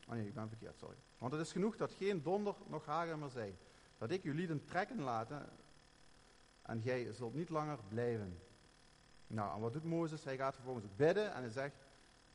Oh 0.07 0.13
nee, 0.13 0.27
ik 0.27 0.33
ben 0.33 0.47
verkeerd, 0.47 0.77
sorry. 0.77 0.95
Want 1.17 1.31
het 1.31 1.41
is 1.41 1.51
genoeg 1.51 1.77
dat 1.77 1.91
geen 1.91 2.21
donder 2.21 2.55
nog 2.67 2.85
hagel 2.85 3.17
meer 3.17 3.29
zijn. 3.29 3.57
Dat 3.97 4.11
ik 4.11 4.23
jullie 4.23 4.39
lieden 4.39 4.65
trekken 4.65 5.01
laten 5.01 5.49
en 6.61 6.79
jij 6.79 7.11
zult 7.11 7.33
niet 7.33 7.49
langer 7.49 7.79
blijven. 7.87 8.39
Nou, 9.27 9.55
en 9.55 9.61
wat 9.61 9.73
doet 9.73 9.83
Mozes? 9.83 10.23
Hij 10.23 10.37
gaat 10.37 10.55
vervolgens 10.55 10.95
bidden 10.95 11.33
en 11.33 11.41
hij 11.41 11.51
zegt, 11.51 11.75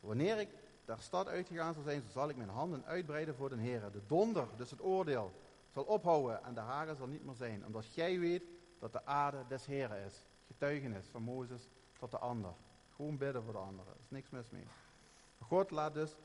wanneer 0.01 0.39
ik 0.39 0.49
der 0.85 1.01
stad 1.01 1.29
uitgegaan 1.29 1.75
zal 1.75 1.83
zijn, 1.83 2.03
zal 2.11 2.29
ik 2.29 2.37
mijn 2.37 2.49
handen 2.49 2.85
uitbreiden 2.85 3.35
voor 3.35 3.49
de 3.49 3.57
Heer. 3.57 3.91
De 3.93 4.07
donder, 4.07 4.49
dus 4.57 4.71
het 4.71 4.83
oordeel, 4.83 5.33
zal 5.77 5.85
ophouden 5.85 6.45
en 6.45 6.55
de 6.55 6.61
hagel 6.61 6.95
zal 6.95 7.07
niet 7.07 7.25
meer 7.25 7.35
zijn. 7.35 7.67
Omdat 7.67 7.95
jij 7.95 8.19
weet 8.19 8.43
dat 8.79 8.93
de 8.93 9.07
aarde 9.07 9.45
des 9.49 9.67
Heren 9.67 10.05
is. 10.05 10.27
Getuigenis 10.47 11.07
van 11.07 11.23
Mozes 11.23 11.69
tot 11.99 12.11
de 12.11 12.19
ander. 12.19 12.53
Gewoon 12.95 13.17
bidden 13.17 13.43
voor 13.43 13.53
de 13.53 13.59
anderen. 13.59 13.93
Er 13.93 14.01
is 14.01 14.11
niks 14.11 14.31
mis 14.31 14.51
mee. 14.51 14.67
God 15.39 15.71
laat 15.71 15.95
dus 15.95 16.17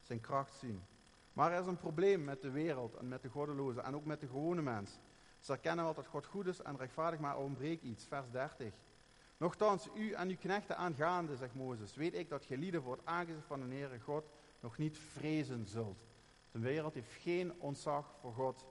zijn 0.00 0.20
kracht 0.20 0.54
zien. 0.54 0.82
Maar 1.32 1.52
er 1.52 1.60
is 1.60 1.66
een 1.66 1.76
probleem 1.76 2.24
met 2.24 2.42
de 2.42 2.50
wereld 2.50 2.94
en 2.94 3.08
met 3.08 3.22
de 3.22 3.28
goddelozen 3.28 3.84
en 3.84 3.94
ook 3.94 4.04
met 4.04 4.20
de 4.20 4.26
gewone 4.26 4.62
mens. 4.62 4.98
Ze 5.38 5.52
erkennen 5.52 5.84
wel 5.84 5.94
dat 5.94 6.06
God 6.06 6.26
goed 6.26 6.46
is 6.46 6.62
en 6.62 6.76
rechtvaardig, 6.76 7.20
maar 7.20 7.38
ontbreekt 7.38 7.82
iets. 7.82 8.06
Vers 8.06 8.30
30. 8.30 8.74
Nochtans, 9.36 9.88
u 9.94 10.12
en 10.12 10.28
uw 10.28 10.36
knechten 10.36 10.76
aangaande, 10.76 11.36
zegt 11.36 11.54
Mozes, 11.54 11.94
weet 11.94 12.14
ik 12.14 12.28
dat 12.28 12.48
lieden 12.48 12.82
voor 12.82 12.96
het 12.96 13.06
aangezicht 13.06 13.46
van 13.46 13.60
de 13.60 13.74
Heere 13.74 14.00
God 14.00 14.30
nog 14.60 14.78
niet 14.78 14.98
vrezen 14.98 15.66
zult. 15.66 16.06
De 16.50 16.58
wereld 16.58 16.94
heeft 16.94 17.12
geen 17.12 17.60
ontzag 17.60 18.14
voor 18.20 18.32
God. 18.32 18.66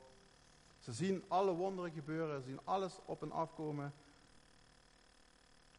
Ze 0.88 0.94
zien 0.94 1.24
alle 1.28 1.54
wonderen 1.54 1.92
gebeuren, 1.92 2.42
ze 2.42 2.48
zien 2.48 2.60
alles 2.64 3.00
op 3.06 3.22
en 3.22 3.32
afkomen, 3.32 3.94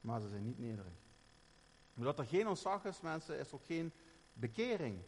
maar 0.00 0.20
ze 0.20 0.28
zijn 0.28 0.44
niet 0.44 0.58
nederig. 0.58 0.92
Omdat 1.96 2.18
er 2.18 2.24
geen 2.24 2.48
ontzag 2.48 2.84
is, 2.84 3.00
mensen, 3.00 3.38
is 3.38 3.52
ook 3.52 3.64
geen 3.64 3.92
bekering. 4.32 4.98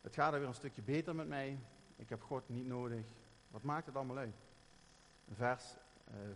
Het 0.00 0.14
gaat 0.14 0.32
er 0.32 0.38
weer 0.38 0.48
een 0.48 0.54
stukje 0.54 0.82
beter 0.82 1.14
met 1.14 1.28
mij. 1.28 1.58
Ik 1.96 2.08
heb 2.08 2.22
God 2.22 2.48
niet 2.48 2.66
nodig. 2.66 3.04
Wat 3.50 3.62
maakt 3.62 3.86
het 3.86 3.96
allemaal 3.96 4.16
uit? 4.16 4.36
Vers 5.32 5.76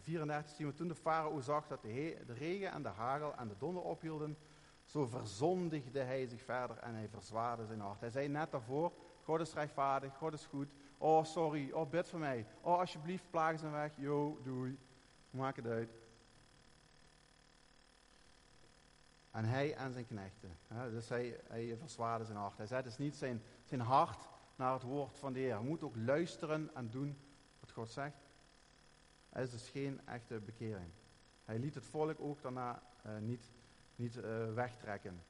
34 0.02 0.50
eh, 0.50 0.56
zien 0.56 0.66
we 0.66 0.74
toen 0.74 0.88
de 0.88 0.94
farao 0.94 1.40
zag 1.40 1.66
dat 1.66 1.82
de, 1.82 2.22
de, 2.26 2.32
regen 2.32 2.72
en 2.72 2.82
de 2.82 2.88
hagel 2.88 3.34
en 3.34 3.48
de 3.48 3.56
donder 3.58 3.82
ophielden, 3.82 4.36
zo 4.84 5.06
verzondigde 5.06 6.00
hij 6.00 6.26
zich 6.26 6.42
verder 6.42 6.76
en 6.76 6.94
hij 6.94 7.08
verzwaarde 7.08 7.66
zijn 7.66 7.80
hart. 7.80 8.00
Hij 8.00 8.10
zei 8.10 8.28
net 8.28 8.50
daarvoor, 8.50 8.92
God 9.24 9.40
is 9.40 9.52
rechtvaardig, 9.52 10.16
God 10.16 10.32
is 10.32 10.46
goed. 10.46 10.68
Oh, 11.02 11.24
sorry, 11.24 11.70
oh, 11.70 11.90
bid 11.90 12.08
voor 12.08 12.18
mij. 12.18 12.46
Oh, 12.60 12.78
alsjeblieft, 12.78 13.30
plagen 13.30 13.58
zijn 13.58 13.72
weg. 13.72 13.92
Yo, 13.96 14.40
doei. 14.42 14.78
Maak 15.30 15.56
het 15.56 15.66
uit. 15.66 15.90
En 19.30 19.44
hij 19.44 19.74
en 19.74 19.92
zijn 19.92 20.06
knechten. 20.06 20.56
Hè? 20.68 20.90
Dus 20.90 21.08
hij, 21.08 21.40
hij 21.48 21.78
zijn 22.24 22.36
hart. 22.36 22.56
Hij 22.56 22.66
zette 22.66 22.88
dus 22.88 22.98
niet 22.98 23.16
zijn, 23.16 23.42
zijn 23.64 23.80
hart 23.80 24.28
naar 24.56 24.72
het 24.72 24.82
woord 24.82 25.18
van 25.18 25.32
de 25.32 25.38
Heer. 25.38 25.54
Hij 25.54 25.64
moet 25.64 25.82
ook 25.82 25.96
luisteren 25.96 26.70
en 26.74 26.90
doen 26.90 27.18
wat 27.60 27.70
God 27.70 27.90
zegt. 27.90 28.16
Het 29.28 29.44
is 29.44 29.50
dus 29.50 29.68
geen 29.68 30.00
echte 30.06 30.40
bekering. 30.40 30.90
Hij 31.44 31.58
liet 31.58 31.74
het 31.74 31.86
volk 31.86 32.20
ook 32.20 32.42
daarna 32.42 32.82
uh, 33.06 33.18
niet, 33.18 33.50
niet 33.96 34.16
uh, 34.16 34.54
wegtrekken. 34.54 35.22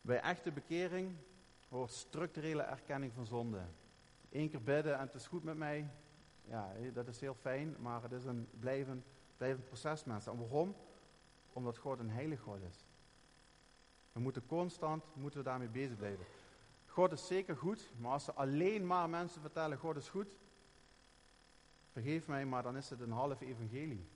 Bij 0.00 0.20
echte 0.20 0.52
bekering 0.52 1.16
hoort 1.70 1.90
structurele 1.90 2.62
erkenning 2.62 3.12
van 3.12 3.26
zonde. 3.26 3.60
Eén 4.30 4.50
keer 4.50 4.62
bidden 4.62 4.94
en 4.94 5.00
het 5.00 5.14
is 5.14 5.26
goed 5.26 5.44
met 5.44 5.56
mij, 5.56 5.90
ja, 6.44 6.72
dat 6.92 7.08
is 7.08 7.20
heel 7.20 7.34
fijn, 7.34 7.76
maar 7.78 8.02
het 8.02 8.12
is 8.12 8.24
een 8.24 8.48
blijvend, 8.58 9.04
blijvend 9.36 9.64
proces, 9.64 10.04
mensen. 10.04 10.32
En 10.32 10.38
waarom? 10.38 10.74
Omdat 11.52 11.78
God 11.78 11.98
een 11.98 12.10
heilig 12.10 12.40
God 12.40 12.58
is. 12.70 12.84
We 14.12 14.20
moeten 14.20 14.46
constant 14.46 15.04
moeten 15.14 15.38
we 15.38 15.44
daarmee 15.44 15.68
bezig 15.68 15.96
blijven. 15.96 16.24
God 16.86 17.12
is 17.12 17.26
zeker 17.26 17.56
goed, 17.56 17.92
maar 17.98 18.12
als 18.12 18.24
ze 18.24 18.32
alleen 18.32 18.86
maar 18.86 19.08
mensen 19.08 19.40
vertellen 19.40 19.78
God 19.78 19.96
is 19.96 20.08
goed, 20.08 20.38
vergeef 21.92 22.26
mij, 22.26 22.46
maar 22.46 22.62
dan 22.62 22.76
is 22.76 22.90
het 22.90 23.00
een 23.00 23.12
half 23.12 23.40
evangelie. 23.40 24.08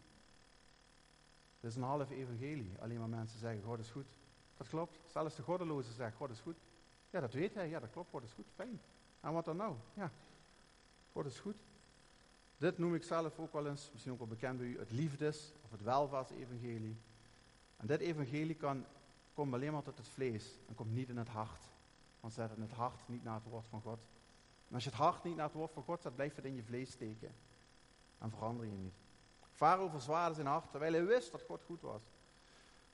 Het 1.61 1.71
is 1.71 1.77
een 1.77 1.83
half 1.83 2.11
evangelie, 2.11 2.73
alleen 2.81 2.99
maar 2.99 3.09
mensen 3.09 3.38
zeggen 3.38 3.62
God 3.62 3.79
is 3.79 3.90
goed. 3.90 4.19
Dat 4.57 4.69
klopt. 4.69 5.01
Zelfs 5.05 5.37
de 5.37 5.43
goddeloze 5.43 5.93
zegt 5.93 6.17
God 6.17 6.31
is 6.31 6.40
goed. 6.40 6.57
Ja, 7.14 7.20
dat 7.20 7.33
weet 7.33 7.55
hij. 7.55 7.68
Ja, 7.68 7.81
dat 7.81 7.90
klopt. 7.90 8.11
God 8.11 8.22
is 8.22 8.33
goed. 8.33 8.46
Fijn. 8.55 8.81
En 9.20 9.33
wat 9.33 9.44
dan 9.44 9.57
nou? 9.57 9.77
Ja, 9.94 10.11
God 11.12 11.27
is 11.27 11.38
goed. 11.38 11.57
Dit 12.57 12.79
noem 12.79 12.94
ik 12.94 13.03
zelf 13.03 13.38
ook 13.38 13.53
wel 13.53 13.66
eens, 13.66 13.88
misschien 13.92 14.12
ook 14.12 14.18
wel 14.18 14.29
bekend 14.29 14.59
bij 14.59 14.66
u, 14.66 14.79
het 14.79 14.90
liefdes- 14.90 15.53
of 15.64 15.70
het 15.70 15.83
welvaartsevangelie. 15.83 16.96
En 17.77 17.87
dit 17.87 18.00
evangelie 18.00 18.55
kan, 18.55 18.85
komt 19.35 19.55
alleen 19.55 19.72
maar 19.72 19.83
tot 19.83 19.98
het 19.98 20.09
vlees 20.09 20.59
en 20.68 20.74
komt 20.74 20.92
niet 20.92 21.09
in 21.09 21.16
het 21.16 21.29
hart. 21.29 21.61
Want 22.20 22.33
zet 22.33 22.57
in 22.57 22.62
het 22.62 22.72
hart 22.72 23.09
niet 23.09 23.24
naar 23.24 23.35
het 23.35 23.44
woord 23.44 23.66
van 23.66 23.81
God. 23.81 23.98
En 24.68 24.74
als 24.74 24.85
je 24.85 24.90
het 24.90 24.98
hart 24.98 25.24
niet 25.24 25.37
naar 25.37 25.46
het 25.46 25.55
woord 25.55 25.72
van 25.72 25.83
God 25.83 26.03
zet, 26.03 26.14
blijft 26.14 26.37
het 26.37 26.44
in 26.44 26.55
je 26.55 26.64
vlees 26.64 26.90
steken. 26.90 27.35
En 28.18 28.31
verander 28.31 28.66
je 28.66 28.77
niet. 28.77 28.94
Farao 29.53 29.88
verzwaarde 29.88 30.35
zijn 30.35 30.46
hart, 30.46 30.70
terwijl 30.70 30.92
hij 30.92 31.05
wist 31.05 31.33
dat 31.33 31.42
God 31.42 31.62
goed 31.62 31.81
was. 31.81 32.03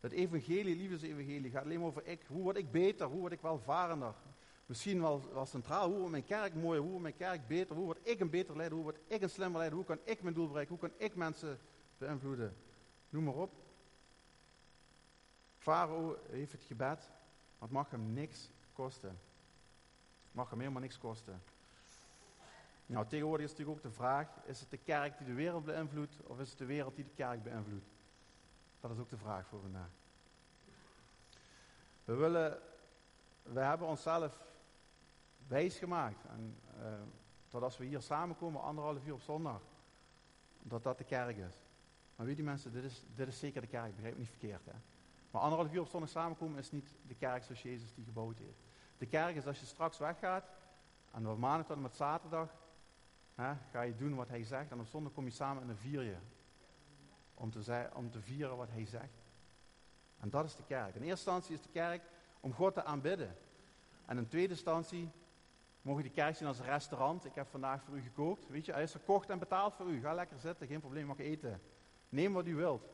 Het 0.00 0.12
evangelie, 0.12 0.76
liefdes-evangelie, 0.76 1.50
gaat 1.50 1.64
alleen 1.64 1.78
maar 1.78 1.88
over 1.88 2.06
ik. 2.06 2.22
Hoe 2.26 2.42
word 2.42 2.56
ik 2.56 2.70
beter? 2.70 3.06
Hoe 3.06 3.20
word 3.20 3.32
ik 3.32 3.40
welvarender? 3.40 4.14
Misschien 4.66 5.00
wel, 5.00 5.46
centraal. 5.46 5.86
Hoe 5.86 5.96
wordt 5.96 6.10
mijn 6.10 6.24
kerk 6.24 6.54
mooier? 6.54 6.80
Hoe 6.80 6.90
wordt 6.90 7.02
mijn 7.02 7.16
kerk 7.16 7.46
beter? 7.46 7.76
Hoe 7.76 7.84
word 7.84 8.08
ik 8.08 8.20
een 8.20 8.30
beter 8.30 8.56
leider? 8.56 8.76
Hoe 8.76 8.86
word 8.86 9.00
ik 9.06 9.22
een 9.22 9.30
slimmer 9.30 9.58
leider? 9.58 9.78
Hoe 9.78 9.86
kan 9.86 9.98
ik 10.04 10.22
mijn 10.22 10.34
doel 10.34 10.46
bereiken? 10.46 10.78
Hoe 10.78 10.88
kan 10.88 11.06
ik 11.06 11.14
mensen 11.14 11.58
beïnvloeden? 11.98 12.56
Noem 13.08 13.24
maar 13.24 13.34
op. 13.34 13.52
Farao 15.58 16.18
heeft 16.30 16.52
het 16.52 16.62
gebed, 16.62 16.98
maar 17.58 17.68
het 17.68 17.70
mag 17.70 17.90
hem 17.90 18.12
niks 18.12 18.50
kosten. 18.72 19.18
Het 20.22 20.34
mag 20.34 20.50
hem 20.50 20.58
helemaal 20.58 20.82
niks 20.82 20.98
kosten. 20.98 21.42
Nou, 22.86 23.06
tegenwoordig 23.06 23.46
is 23.46 23.50
natuurlijk 23.50 23.78
ook 23.78 23.84
de 23.84 23.96
vraag, 23.96 24.28
is 24.44 24.60
het 24.60 24.70
de 24.70 24.76
kerk 24.76 25.18
die 25.18 25.26
de 25.26 25.32
wereld 25.32 25.64
beïnvloedt 25.64 26.16
of 26.26 26.40
is 26.40 26.48
het 26.48 26.58
de 26.58 26.64
wereld 26.64 26.96
die 26.96 27.04
de 27.04 27.14
kerk 27.14 27.42
beïnvloedt? 27.42 27.88
Dat 28.80 28.90
is 28.90 28.98
ook 28.98 29.10
de 29.10 29.16
vraag 29.16 29.46
voor 29.46 29.60
vandaag. 29.60 29.90
We 32.04 32.14
willen, 32.14 32.58
we 33.42 33.60
hebben 33.60 33.86
onszelf 33.86 34.42
wijs 35.46 35.78
gemaakt. 35.78 36.24
En, 36.24 36.58
uh, 37.52 37.62
als 37.62 37.76
we 37.76 37.84
hier 37.84 38.00
samenkomen, 38.00 38.62
anderhalf 38.62 39.06
uur 39.06 39.12
op 39.12 39.20
zondag, 39.20 39.60
dat 40.62 40.82
dat 40.82 40.98
de 40.98 41.04
kerk 41.04 41.36
is. 41.36 41.54
Maar 42.16 42.26
weet 42.26 42.36
je 42.36 42.42
mensen, 42.42 42.72
dit 42.72 42.84
is, 42.84 43.04
dit 43.14 43.28
is 43.28 43.38
zeker 43.38 43.60
de 43.60 43.66
kerk, 43.66 43.94
begrijp 43.94 44.14
me 44.14 44.20
niet 44.20 44.28
verkeerd. 44.28 44.64
Hè? 44.64 44.72
Maar 45.30 45.42
anderhalf 45.42 45.72
uur 45.72 45.80
op 45.80 45.88
zondag 45.88 46.10
samenkomen 46.10 46.58
is 46.58 46.70
niet 46.70 46.94
de 47.06 47.14
kerk 47.14 47.42
zoals 47.42 47.62
Jezus 47.62 47.94
die 47.94 48.04
gebouwd 48.04 48.38
heeft. 48.38 48.62
De 48.98 49.06
kerk 49.06 49.36
is 49.36 49.46
als 49.46 49.60
je 49.60 49.66
straks 49.66 49.98
weggaat, 49.98 50.44
en 51.10 51.28
op 51.28 51.38
maandag 51.38 51.66
tot 51.66 51.76
en 51.76 51.82
met 51.82 51.94
zaterdag, 51.94 52.48
hè, 53.34 53.52
ga 53.70 53.82
je 53.82 53.96
doen 53.96 54.14
wat 54.14 54.28
hij 54.28 54.44
zegt, 54.44 54.70
en 54.70 54.80
op 54.80 54.86
zondag 54.86 55.12
kom 55.12 55.24
je 55.24 55.30
samen 55.30 55.62
en 55.62 55.68
dan 55.68 55.76
vier 55.76 56.02
je 56.02 56.16
om 57.40 57.50
te, 57.50 57.88
om 57.94 58.10
te 58.10 58.20
vieren 58.20 58.56
wat 58.56 58.70
hij 58.70 58.86
zegt. 58.86 59.22
En 60.20 60.30
dat 60.30 60.44
is 60.44 60.56
de 60.56 60.64
kerk. 60.66 60.94
In 60.94 61.02
eerste 61.02 61.08
instantie 61.08 61.54
is 61.54 61.62
de 61.62 61.68
kerk 61.72 62.02
om 62.40 62.52
God 62.52 62.74
te 62.74 62.84
aanbidden. 62.84 63.36
En 64.06 64.18
in 64.18 64.28
tweede 64.28 64.52
instantie 64.52 65.10
mogen 65.82 66.02
die 66.02 66.12
kerk 66.12 66.36
zien 66.36 66.48
als 66.48 66.58
een 66.58 66.64
restaurant. 66.64 67.24
Ik 67.24 67.34
heb 67.34 67.48
vandaag 67.50 67.82
voor 67.82 67.96
u 67.96 68.02
gekookt. 68.02 68.48
Weet 68.48 68.66
je, 68.66 68.72
hij 68.72 68.82
is 68.82 68.92
gekocht 68.92 69.30
en 69.30 69.38
betaald 69.38 69.74
voor 69.74 69.86
u. 69.86 70.00
Ga 70.00 70.14
lekker 70.14 70.38
zitten, 70.38 70.66
geen 70.66 70.80
probleem, 70.80 71.06
mag 71.06 71.18
eten. 71.18 71.60
Neem 72.08 72.32
wat 72.32 72.46
u 72.46 72.54
wilt. 72.54 72.88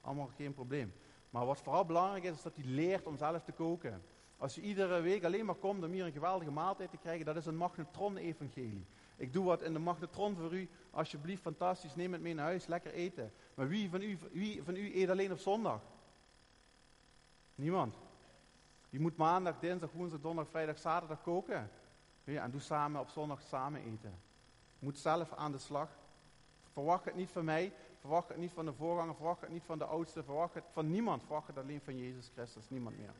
Allemaal 0.00 0.30
geen 0.36 0.54
probleem. 0.54 0.92
Maar 1.30 1.46
wat 1.46 1.60
vooral 1.60 1.84
belangrijk 1.84 2.24
is, 2.24 2.36
is 2.36 2.42
dat 2.42 2.56
hij 2.56 2.64
leert 2.64 3.06
om 3.06 3.16
zelf 3.16 3.42
te 3.42 3.52
koken. 3.52 4.02
Als 4.36 4.54
je 4.54 4.60
iedere 4.60 5.00
week 5.00 5.24
alleen 5.24 5.44
maar 5.44 5.54
komt 5.54 5.84
om 5.84 5.90
hier 5.90 6.04
een 6.04 6.12
geweldige 6.12 6.50
maaltijd 6.50 6.90
te 6.90 6.96
krijgen, 6.96 7.26
dat 7.26 7.36
is 7.36 7.46
een 7.46 7.56
magnetron-evangelie. 7.56 8.86
Ik 9.20 9.32
doe 9.32 9.44
wat 9.44 9.62
in 9.62 9.72
de 9.72 9.78
magnetron 9.78 10.36
voor 10.36 10.52
u. 10.52 10.68
Alsjeblieft, 10.90 11.42
fantastisch. 11.42 11.94
Neem 11.94 12.12
het 12.12 12.22
mee 12.22 12.34
naar 12.34 12.44
huis. 12.44 12.66
Lekker 12.66 12.92
eten. 12.92 13.32
Maar 13.54 13.68
wie 13.68 13.90
van 13.90 14.02
u, 14.02 14.18
wie 14.32 14.62
van 14.62 14.76
u 14.76 14.96
eet 14.96 15.08
alleen 15.08 15.32
op 15.32 15.38
zondag? 15.38 15.82
Niemand. 17.54 17.94
Je 18.90 19.00
moet 19.00 19.16
maandag, 19.16 19.58
dinsdag, 19.58 19.92
woensdag, 19.92 20.20
donderdag, 20.20 20.50
vrijdag, 20.50 20.78
zaterdag 20.78 21.22
koken. 21.22 21.70
Ja, 22.24 22.42
en 22.42 22.50
doe 22.50 22.60
samen 22.60 23.00
op 23.00 23.08
zondag 23.08 23.40
samen 23.40 23.80
eten. 23.80 24.14
Je 24.78 24.84
moet 24.84 24.98
zelf 24.98 25.32
aan 25.32 25.52
de 25.52 25.58
slag. 25.58 25.88
Verwacht 26.72 27.04
het 27.04 27.14
niet 27.14 27.30
van 27.30 27.44
mij. 27.44 27.72
Verwacht 27.98 28.28
het 28.28 28.36
niet 28.36 28.52
van 28.52 28.64
de 28.64 28.72
voorganger. 28.72 29.14
Verwacht 29.14 29.40
het 29.40 29.50
niet 29.50 29.64
van 29.64 29.78
de 29.78 29.84
oudste. 29.84 30.22
Verwacht 30.22 30.54
het 30.54 30.64
van 30.72 30.90
niemand. 30.90 31.22
Verwacht 31.22 31.46
het 31.46 31.58
alleen 31.58 31.80
van 31.80 31.96
Jezus 31.98 32.30
Christus. 32.34 32.70
Niemand 32.70 32.96
meer. 32.96 33.12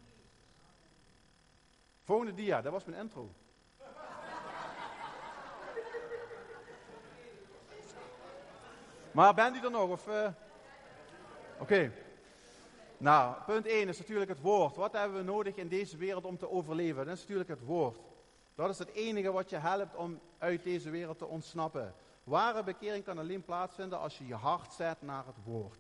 Volgende 2.02 2.34
dia. 2.34 2.62
Dat 2.62 2.72
was 2.72 2.84
mijn 2.84 3.00
intro. 3.00 3.30
Maar 9.12 9.34
bent 9.34 9.56
u 9.56 9.60
er 9.64 9.70
nog? 9.70 10.08
Uh... 10.08 10.26
Oké. 11.58 11.92
Nou, 12.96 13.34
punt 13.46 13.66
1 13.66 13.88
is 13.88 13.98
natuurlijk 13.98 14.30
het 14.30 14.40
woord. 14.40 14.76
Wat 14.76 14.92
hebben 14.92 15.18
we 15.18 15.24
nodig 15.24 15.56
in 15.56 15.68
deze 15.68 15.96
wereld 15.96 16.24
om 16.24 16.38
te 16.38 16.50
overleven? 16.50 17.06
Dat 17.06 17.14
is 17.14 17.20
natuurlijk 17.20 17.48
het 17.48 17.64
woord. 17.64 17.98
Dat 18.54 18.70
is 18.70 18.78
het 18.78 18.92
enige 18.92 19.32
wat 19.32 19.50
je 19.50 19.56
helpt 19.56 19.96
om 19.96 20.20
uit 20.38 20.62
deze 20.62 20.90
wereld 20.90 21.18
te 21.18 21.26
ontsnappen. 21.26 21.94
Ware 22.24 22.62
bekering 22.62 23.04
kan 23.04 23.18
alleen 23.18 23.44
plaatsvinden 23.44 23.98
als 23.98 24.18
je 24.18 24.26
je 24.26 24.34
hart 24.34 24.72
zet 24.72 25.02
naar 25.02 25.26
het 25.26 25.36
woord. 25.44 25.78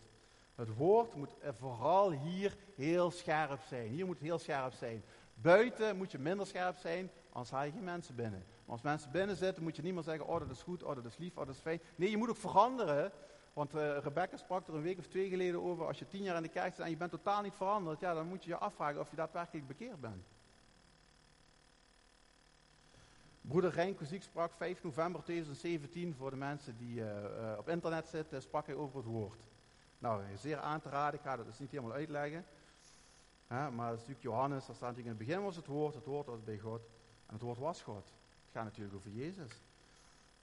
Het 0.54 0.76
woord 0.76 1.14
moet 1.14 1.34
vooral 1.58 2.10
hier 2.10 2.56
heel 2.76 3.10
scherp 3.10 3.60
zijn. 3.68 3.88
Hier 3.88 4.06
moet 4.06 4.18
het 4.18 4.26
heel 4.26 4.38
scherp 4.38 4.72
zijn. 4.72 5.04
Buiten 5.34 5.96
moet 5.96 6.10
je 6.10 6.18
minder 6.18 6.46
scherp 6.46 6.76
zijn, 6.76 7.10
haal 7.32 7.64
je 7.64 7.70
geen 7.70 7.84
mensen 7.84 8.14
binnen. 8.14 8.44
Maar 8.64 8.74
als 8.74 8.82
mensen 8.82 9.10
binnen 9.10 9.36
zitten, 9.36 9.62
moet 9.62 9.76
je 9.76 9.82
niet 9.82 9.94
meer 9.94 10.02
zeggen, 10.02 10.26
oh 10.26 10.38
dat 10.38 10.50
is 10.50 10.62
goed, 10.62 10.82
oh 10.82 10.94
dat 10.94 11.04
is 11.04 11.16
lief, 11.16 11.36
oh 11.36 11.46
dat 11.46 11.54
is 11.54 11.60
fijn. 11.60 11.80
Nee, 11.96 12.10
je 12.10 12.16
moet 12.16 12.28
ook 12.28 12.36
veranderen. 12.36 13.12
Want 13.52 13.74
uh, 13.74 13.98
Rebecca 13.98 14.36
sprak 14.36 14.68
er 14.68 14.74
een 14.74 14.82
week 14.82 14.98
of 14.98 15.06
twee 15.06 15.28
geleden 15.28 15.62
over, 15.62 15.86
als 15.86 15.98
je 15.98 16.06
tien 16.06 16.22
jaar 16.22 16.36
in 16.36 16.42
de 16.42 16.48
kerk 16.48 16.74
zit 16.74 16.84
en 16.84 16.90
je 16.90 16.96
bent 16.96 17.10
totaal 17.10 17.42
niet 17.42 17.54
veranderd, 17.54 18.00
ja, 18.00 18.14
dan 18.14 18.26
moet 18.26 18.44
je 18.44 18.50
je 18.50 18.56
afvragen 18.56 19.00
of 19.00 19.10
je 19.10 19.16
daadwerkelijk 19.16 19.66
bekeerd 19.66 20.00
bent. 20.00 20.26
Broeder 23.40 23.70
Rijn 23.70 23.94
Koziek 23.94 24.22
sprak 24.22 24.52
5 24.52 24.82
november 24.82 25.22
2017 25.22 26.14
voor 26.14 26.30
de 26.30 26.36
mensen 26.36 26.76
die 26.76 27.00
uh, 27.00 27.06
uh, 27.06 27.58
op 27.58 27.68
internet 27.68 28.08
zitten, 28.08 28.42
sprak 28.42 28.66
hij 28.66 28.74
over 28.74 28.96
het 28.96 29.06
woord. 29.06 29.40
Nou, 29.98 30.22
zeer 30.36 30.58
aan 30.58 30.80
te 30.80 30.88
raden, 30.88 31.18
ik 31.18 31.24
ga 31.24 31.36
dat 31.36 31.46
dus 31.46 31.58
niet 31.58 31.70
helemaal 31.70 31.92
uitleggen. 31.92 32.44
Hè, 33.46 33.70
maar 33.70 33.90
het 33.90 34.00
is 34.00 34.06
natuurlijk 34.06 34.34
Johannes, 34.34 34.66
daar 34.66 34.76
staat 34.76 34.88
natuurlijk 34.88 35.16
in 35.16 35.24
het 35.24 35.26
begin 35.26 35.44
was 35.44 35.56
het 35.56 35.66
woord, 35.66 35.94
het 35.94 36.04
woord 36.04 36.26
was 36.26 36.44
bij 36.44 36.58
God 36.58 36.80
en 37.30 37.36
het 37.36 37.42
woord 37.42 37.58
was 37.58 37.82
God. 37.82 38.04
Het 38.44 38.52
gaat 38.52 38.64
natuurlijk 38.64 38.96
over 38.96 39.10
Jezus. 39.10 39.50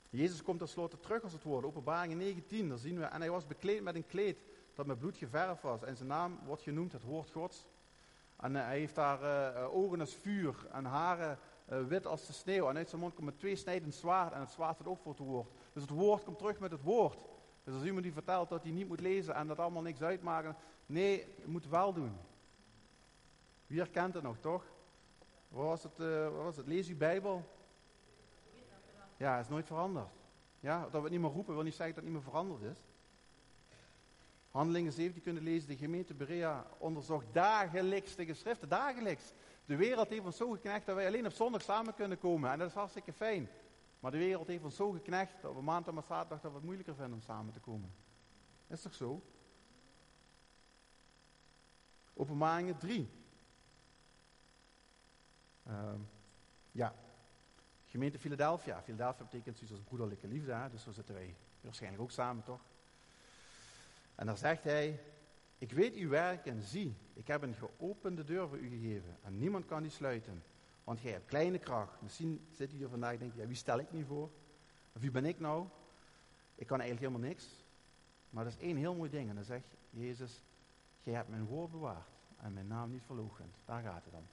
Jezus 0.09 0.43
komt 0.43 0.59
tenslotte 0.59 0.99
terug 0.99 1.23
als 1.23 1.33
het 1.33 1.43
woord. 1.43 1.65
Openbaring 1.65 2.13
19, 2.13 2.69
daar 2.69 2.77
zien 2.77 2.99
we. 2.99 3.03
En 3.03 3.21
hij 3.21 3.31
was 3.31 3.47
bekleed 3.47 3.83
met 3.83 3.95
een 3.95 4.07
kleed 4.07 4.37
dat 4.73 4.85
met 4.85 4.99
bloed 4.99 5.17
geverfd 5.17 5.61
was. 5.61 5.83
En 5.83 5.95
zijn 5.95 6.07
naam 6.07 6.39
wordt 6.45 6.61
genoemd 6.61 6.91
het 6.91 7.03
woord 7.03 7.31
Gods. 7.31 7.67
En 8.35 8.55
eh, 8.55 8.63
hij 8.63 8.79
heeft 8.79 8.95
daar 8.95 9.21
eh, 9.21 9.75
ogen 9.75 9.99
als 9.99 10.15
vuur 10.15 10.67
en 10.71 10.85
haren 10.85 11.39
wit 11.65 12.05
als 12.05 12.27
de 12.27 12.33
sneeuw. 12.33 12.69
En 12.69 12.77
uit 12.77 12.89
zijn 12.89 13.01
mond 13.01 13.13
komt 13.13 13.27
een 13.27 13.37
tweesnijdend 13.37 13.95
zwaard 13.95 14.33
en 14.33 14.39
het 14.39 14.51
zwaard 14.51 14.75
staat 14.75 14.87
ook 14.87 14.99
voor 14.99 15.11
het 15.11 15.21
woord. 15.21 15.49
Dus 15.73 15.81
het 15.81 15.91
woord 15.91 16.23
komt 16.23 16.37
terug 16.37 16.59
met 16.59 16.71
het 16.71 16.81
woord. 16.81 17.17
Dus 17.63 17.73
als 17.73 17.83
iemand 17.83 18.03
die 18.03 18.13
vertelt 18.13 18.49
dat 18.49 18.63
hij 18.63 18.71
niet 18.71 18.87
moet 18.87 18.99
lezen 18.99 19.35
en 19.35 19.47
dat 19.47 19.59
allemaal 19.59 19.81
niks 19.81 20.01
uitmaken, 20.01 20.55
nee, 20.85 21.17
je 21.17 21.47
moet 21.47 21.67
wel 21.67 21.93
doen. 21.93 22.17
Wie 23.67 23.79
herkent 23.79 24.13
het 24.13 24.23
nog, 24.23 24.37
toch? 24.39 24.63
Wat 25.47 25.65
was 25.65 25.83
het, 25.83 25.97
wat 26.33 26.43
was 26.43 26.57
het? 26.57 26.67
Lees 26.67 26.87
uw 26.87 26.97
Bijbel. 26.97 27.43
Ja, 29.17 29.35
het 29.35 29.43
is 29.43 29.51
nooit 29.51 29.67
veranderd. 29.67 30.09
Ja, 30.59 30.81
dat 30.81 30.91
we 30.91 30.99
het 30.99 31.11
niet 31.11 31.21
meer 31.21 31.31
roepen 31.31 31.53
wil 31.53 31.63
niet 31.63 31.75
zeggen 31.75 31.95
dat 31.95 32.03
het 32.03 32.13
niet 32.13 32.23
meer 32.23 32.31
veranderd 32.31 32.61
is. 32.61 32.83
Handelingen 34.51 34.91
17 34.91 35.21
kunnen 35.23 35.43
lezen, 35.43 35.69
de 35.69 35.75
gemeente 35.75 36.13
Berea 36.13 36.65
onderzocht 36.77 37.25
dagelijks 37.31 38.15
de 38.15 38.25
geschriften, 38.25 38.69
dagelijks. 38.69 39.33
De 39.65 39.75
wereld 39.75 40.09
heeft 40.09 40.25
ons 40.25 40.37
zo 40.37 40.49
geknecht 40.49 40.85
dat 40.85 40.95
wij 40.95 41.07
alleen 41.07 41.25
op 41.25 41.31
zondag 41.31 41.61
samen 41.61 41.93
kunnen 41.93 42.19
komen. 42.19 42.51
En 42.51 42.59
dat 42.59 42.67
is 42.67 42.73
hartstikke 42.73 43.13
fijn. 43.13 43.49
Maar 43.99 44.11
de 44.11 44.17
wereld 44.17 44.47
heeft 44.47 44.63
ons 44.63 44.75
zo 44.75 44.91
geknecht 44.91 45.41
dat 45.41 45.53
we 45.53 45.61
maandag 45.61 45.95
en 45.95 46.03
zaterdag 46.03 46.41
dat 46.41 46.51
we 46.51 46.57
het 46.57 46.65
moeilijker 46.65 46.95
vinden 46.95 47.13
om 47.13 47.21
samen 47.21 47.53
te 47.53 47.59
komen. 47.59 47.93
Is 48.67 48.81
toch 48.81 48.93
zo? 48.93 49.21
Openbaringen 52.13 52.77
3. 52.77 53.09
Ehm, 55.67 55.99
ja. 56.71 56.93
Gemeente 57.85 58.19
Philadelphia. 58.19 58.81
Philadelphia 58.81 59.23
betekent 59.23 59.57
zoiets 59.57 59.75
als 59.75 59.85
broederlijke 59.85 60.27
liefde. 60.27 60.53
Hè? 60.53 60.69
Dus 60.69 60.83
zo 60.83 60.91
zitten 60.91 61.15
wij 61.15 61.35
waarschijnlijk 61.61 62.03
ook 62.03 62.11
samen, 62.11 62.43
toch? 62.43 62.61
En 64.15 64.25
dan 64.25 64.37
zegt 64.37 64.63
hij, 64.63 64.99
ik 65.57 65.71
weet 65.71 65.95
uw 65.95 66.09
werk 66.09 66.45
en 66.45 66.61
zie, 66.61 66.95
ik 67.13 67.27
heb 67.27 67.41
een 67.41 67.55
geopende 67.55 68.23
deur 68.23 68.47
voor 68.47 68.57
u 68.57 68.69
gegeven 68.69 69.17
en 69.23 69.37
niemand 69.37 69.65
kan 69.65 69.81
die 69.81 69.91
sluiten. 69.91 70.43
Want 70.83 71.01
jij 71.01 71.11
hebt 71.11 71.25
kleine 71.25 71.59
kracht. 71.59 72.01
Misschien 72.01 72.47
zit 72.51 72.73
u 72.73 72.75
hier 72.75 72.89
vandaag 72.89 73.13
en 73.13 73.19
denkt, 73.19 73.35
ja, 73.35 73.47
wie 73.47 73.55
stel 73.55 73.79
ik 73.79 73.91
nu 73.91 74.05
voor? 74.05 74.29
Of 74.93 75.01
wie 75.01 75.11
ben 75.11 75.25
ik 75.25 75.39
nou? 75.39 75.67
Ik 76.55 76.67
kan 76.67 76.79
eigenlijk 76.79 77.11
helemaal 77.11 77.29
niks. 77.29 77.47
Maar 78.29 78.43
dat 78.43 78.53
is 78.53 78.59
één 78.59 78.77
heel 78.77 78.95
mooi 78.95 79.09
ding. 79.09 79.29
En 79.29 79.35
dan 79.35 79.43
zegt 79.43 79.75
Jezus, 79.89 80.43
jij 81.03 81.13
hebt 81.13 81.29
mijn 81.29 81.45
woord 81.45 81.71
bewaard 81.71 82.09
en 82.37 82.53
mijn 82.53 82.67
naam 82.67 82.91
niet 82.91 83.03
verloochend. 83.05 83.55
Daar 83.65 83.81
gaat 83.81 84.05
het 84.05 84.13
om. 84.13 84.27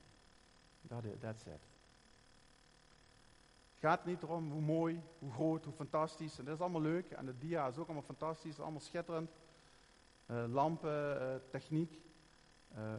Dat 0.88 1.04
is 1.04 1.18
that's 1.20 1.44
it. 1.44 1.72
Het 3.74 3.92
gaat 3.92 4.04
niet 4.04 4.22
erom 4.22 4.50
hoe 4.50 4.60
mooi, 4.60 5.02
hoe 5.18 5.32
groot, 5.32 5.64
hoe 5.64 5.74
fantastisch. 5.74 6.38
En 6.38 6.44
dat 6.44 6.54
is 6.54 6.60
allemaal 6.60 6.80
leuk. 6.80 7.10
En 7.10 7.26
de 7.26 7.38
dia 7.38 7.66
is 7.66 7.76
ook 7.76 7.84
allemaal 7.84 8.02
fantastisch, 8.02 8.60
allemaal 8.60 8.80
schitterend. 8.80 9.30
Uh, 10.26 10.44
lampen, 10.48 11.22
uh, 11.22 11.34
techniek. 11.50 12.00
Uh, 12.76 12.94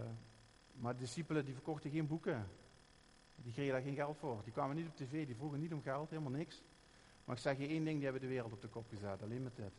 maar 0.74 0.94
de 0.94 1.00
discipelen 1.00 1.46
die 1.46 1.54
verkochten 1.54 1.92
geen 1.92 2.08
boeken. 2.08 2.48
Die 3.36 3.54
kregen 3.54 3.74
daar 3.74 3.82
geen 3.82 3.96
geld 3.96 4.18
voor. 4.18 4.42
Die 4.44 4.54
kwamen 4.54 4.76
niet 4.76 4.88
op 4.88 4.96
tv, 4.96 5.26
die 5.26 5.36
vroegen 5.36 5.60
niet 5.60 5.74
om 5.74 5.82
geld, 5.82 6.10
helemaal 6.10 6.32
niks. 6.32 6.64
Maar 7.26 7.36
ik 7.36 7.42
zeg 7.42 7.58
je 7.58 7.68
één 7.68 7.84
ding, 7.84 7.96
die 7.96 8.04
hebben 8.04 8.22
de 8.22 8.28
wereld 8.28 8.52
op 8.52 8.62
de 8.62 8.68
kop 8.68 8.88
gezet. 8.90 9.22
Alleen 9.22 9.44
met 9.44 9.56
dit. 9.56 9.74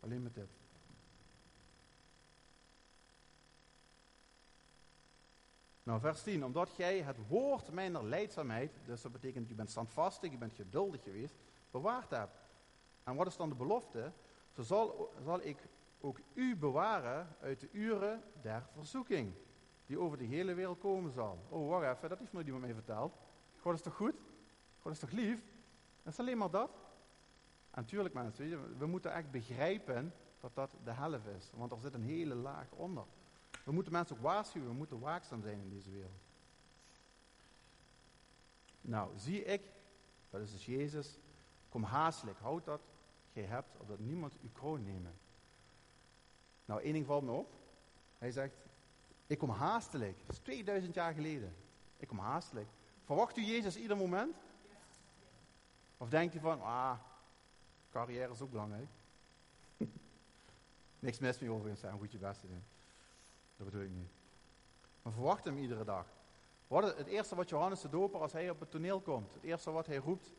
Alleen 0.00 0.22
met 0.22 0.34
dit. 0.34 0.63
Nou, 5.84 6.00
vers 6.00 6.22
10. 6.22 6.44
Omdat 6.44 6.76
jij 6.76 7.00
het 7.00 7.28
woord 7.28 7.70
mijner 7.70 8.04
leidzaamheid, 8.04 8.72
dus 8.84 9.02
dat 9.02 9.12
betekent 9.12 9.48
je 9.48 9.54
bent 9.54 9.70
standvastig, 9.70 10.30
je 10.30 10.38
bent 10.38 10.52
geduldig 10.52 11.02
geweest, 11.02 11.34
bewaard 11.70 12.10
hebt. 12.10 12.38
En 13.02 13.16
wat 13.16 13.26
is 13.26 13.36
dan 13.36 13.48
de 13.48 13.54
belofte? 13.54 14.12
Zo 14.52 14.62
zal, 14.62 15.12
zal 15.24 15.40
ik 15.40 15.68
ook 16.00 16.20
u 16.34 16.56
bewaren 16.56 17.36
uit 17.40 17.60
de 17.60 17.68
uren 17.72 18.22
der 18.42 18.66
verzoeking, 18.72 19.34
die 19.86 19.98
over 19.98 20.18
de 20.18 20.24
hele 20.24 20.54
wereld 20.54 20.78
komen 20.78 21.12
zal. 21.12 21.38
Oh, 21.48 21.68
wacht 21.68 21.96
even, 21.96 22.08
dat 22.08 22.18
heeft 22.18 22.32
nooit 22.32 22.46
iemand 22.46 22.64
mij 22.64 22.74
verteld. 22.74 23.16
God 23.60 23.74
is 23.74 23.82
toch 23.82 23.94
goed? 23.94 24.14
God 24.78 24.92
is 24.92 24.98
toch 24.98 25.10
lief? 25.10 25.40
Dat 26.02 26.12
is 26.12 26.18
alleen 26.18 26.38
maar 26.38 26.50
dat. 26.50 26.70
En 27.70 27.80
natuurlijk 27.80 28.14
mensen, 28.14 28.78
we 28.78 28.86
moeten 28.86 29.12
echt 29.12 29.30
begrijpen 29.30 30.14
dat 30.40 30.54
dat 30.54 30.76
de 30.84 30.92
helft 30.92 31.26
is. 31.26 31.50
Want 31.54 31.72
er 31.72 31.78
zit 31.78 31.94
een 31.94 32.02
hele 32.02 32.34
laag 32.34 32.70
onder. 32.70 33.04
We 33.64 33.72
moeten 33.72 33.92
mensen 33.92 34.16
ook 34.16 34.22
waarschuwen, 34.22 34.68
we 34.68 34.74
moeten 34.74 34.98
waakzaam 34.98 35.42
zijn 35.42 35.60
in 35.60 35.68
deze 35.68 35.90
wereld. 35.90 36.22
Nou, 38.80 39.18
zie 39.18 39.44
ik, 39.44 39.62
dat 40.30 40.40
is 40.40 40.52
dus 40.52 40.66
Jezus, 40.66 41.18
kom 41.68 41.82
haastelijk, 41.82 42.38
houd 42.38 42.64
dat 42.64 42.80
gij 43.32 43.42
hebt, 43.42 43.76
opdat 43.78 43.98
niemand 43.98 44.34
uw 44.42 44.52
kroon 44.52 44.84
nemen. 44.84 45.14
Nou, 46.64 46.82
één 46.82 46.92
ding 46.92 47.06
valt 47.06 47.24
me 47.24 47.30
op. 47.30 47.52
Hij 48.18 48.30
zegt, 48.30 48.54
ik 49.26 49.38
kom 49.38 49.50
haastelijk. 49.50 50.18
Dat 50.26 50.34
is 50.34 50.42
2000 50.42 50.94
jaar 50.94 51.14
geleden. 51.14 51.54
Ik 51.96 52.08
kom 52.08 52.18
haastelijk. 52.18 52.68
Verwacht 53.04 53.36
u 53.36 53.42
Jezus 53.42 53.76
ieder 53.76 53.96
moment? 53.96 54.36
Of 55.96 56.08
denkt 56.08 56.34
u 56.34 56.38
van, 56.38 56.62
ah, 56.62 56.98
carrière 57.90 58.32
is 58.32 58.40
ook 58.40 58.50
belangrijk. 58.50 58.88
Niks 60.98 61.18
mis 61.18 61.38
mee 61.38 61.50
overigens, 61.50 61.80
zijn 61.80 61.98
goed 61.98 62.12
je 62.12 62.18
best. 62.18 62.44
Dat 63.56 63.66
bedoel 63.66 63.82
ik 63.82 63.90
niet. 63.90 64.10
Maar 65.02 65.12
verwacht 65.12 65.44
hem 65.44 65.58
iedere 65.58 65.84
dag. 65.84 66.06
Het 66.68 67.06
eerste 67.06 67.34
wat 67.34 67.48
Johannes 67.48 67.80
de 67.80 67.88
Doper, 67.88 68.20
als 68.20 68.32
hij 68.32 68.50
op 68.50 68.60
het 68.60 68.70
toneel 68.70 69.00
komt, 69.00 69.34
het 69.34 69.42
eerste 69.42 69.70
wat 69.70 69.86
hij 69.86 69.96
roept, 69.96 70.32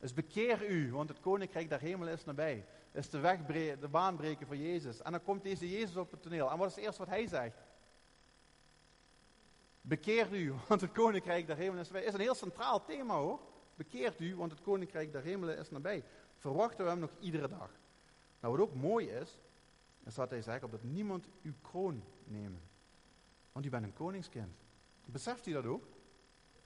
is 0.00 0.12
bekeer 0.12 0.70
u, 0.70 0.92
want 0.92 1.08
het 1.08 1.20
koninkrijk 1.20 1.68
der 1.68 1.80
hemel 1.80 2.08
is 2.08 2.24
nabij. 2.24 2.66
Is 2.92 3.10
de, 3.10 3.18
weg 3.18 3.44
de 3.46 3.88
baan 3.90 4.16
breken 4.16 4.46
voor 4.46 4.56
Jezus. 4.56 5.02
En 5.02 5.12
dan 5.12 5.22
komt 5.22 5.42
deze 5.42 5.70
Jezus 5.70 5.96
op 5.96 6.10
het 6.10 6.22
toneel. 6.22 6.50
En 6.50 6.58
wat 6.58 6.68
is 6.68 6.74
het 6.74 6.84
eerste 6.84 7.00
wat 7.00 7.08
hij 7.08 7.26
zegt? 7.26 7.56
Bekeer 9.80 10.32
u, 10.32 10.52
want 10.68 10.80
het 10.80 10.92
koninkrijk 10.92 11.46
der 11.46 11.56
hemel 11.56 11.80
is 11.80 11.90
nabij. 11.90 12.04
Is 12.04 12.14
een 12.14 12.20
heel 12.20 12.34
centraal 12.34 12.84
thema 12.84 13.14
hoor. 13.14 13.40
Bekeert 13.74 14.20
u, 14.20 14.36
want 14.36 14.50
het 14.50 14.60
koninkrijk 14.60 15.12
der 15.12 15.22
hemel 15.22 15.48
is 15.48 15.70
nabij. 15.70 16.04
Verwachten 16.36 16.84
we 16.84 16.90
hem 16.90 17.00
nog 17.00 17.12
iedere 17.20 17.48
dag. 17.48 17.70
Nou, 18.40 18.56
wat 18.56 18.66
ook 18.66 18.74
mooi 18.74 19.08
is, 19.08 19.40
is 20.04 20.14
dat 20.14 20.30
hij 20.30 20.42
zegt, 20.42 20.62
opdat 20.62 20.82
niemand 20.82 21.28
uw 21.42 21.54
kroon 21.62 22.04
neemt. 22.26 22.62
Want 23.52 23.66
u 23.66 23.70
bent 23.70 23.84
een 23.84 23.92
koningskind. 23.92 24.56
Beseft 25.04 25.46
u 25.46 25.52
dat 25.52 25.66
ook? 25.66 25.84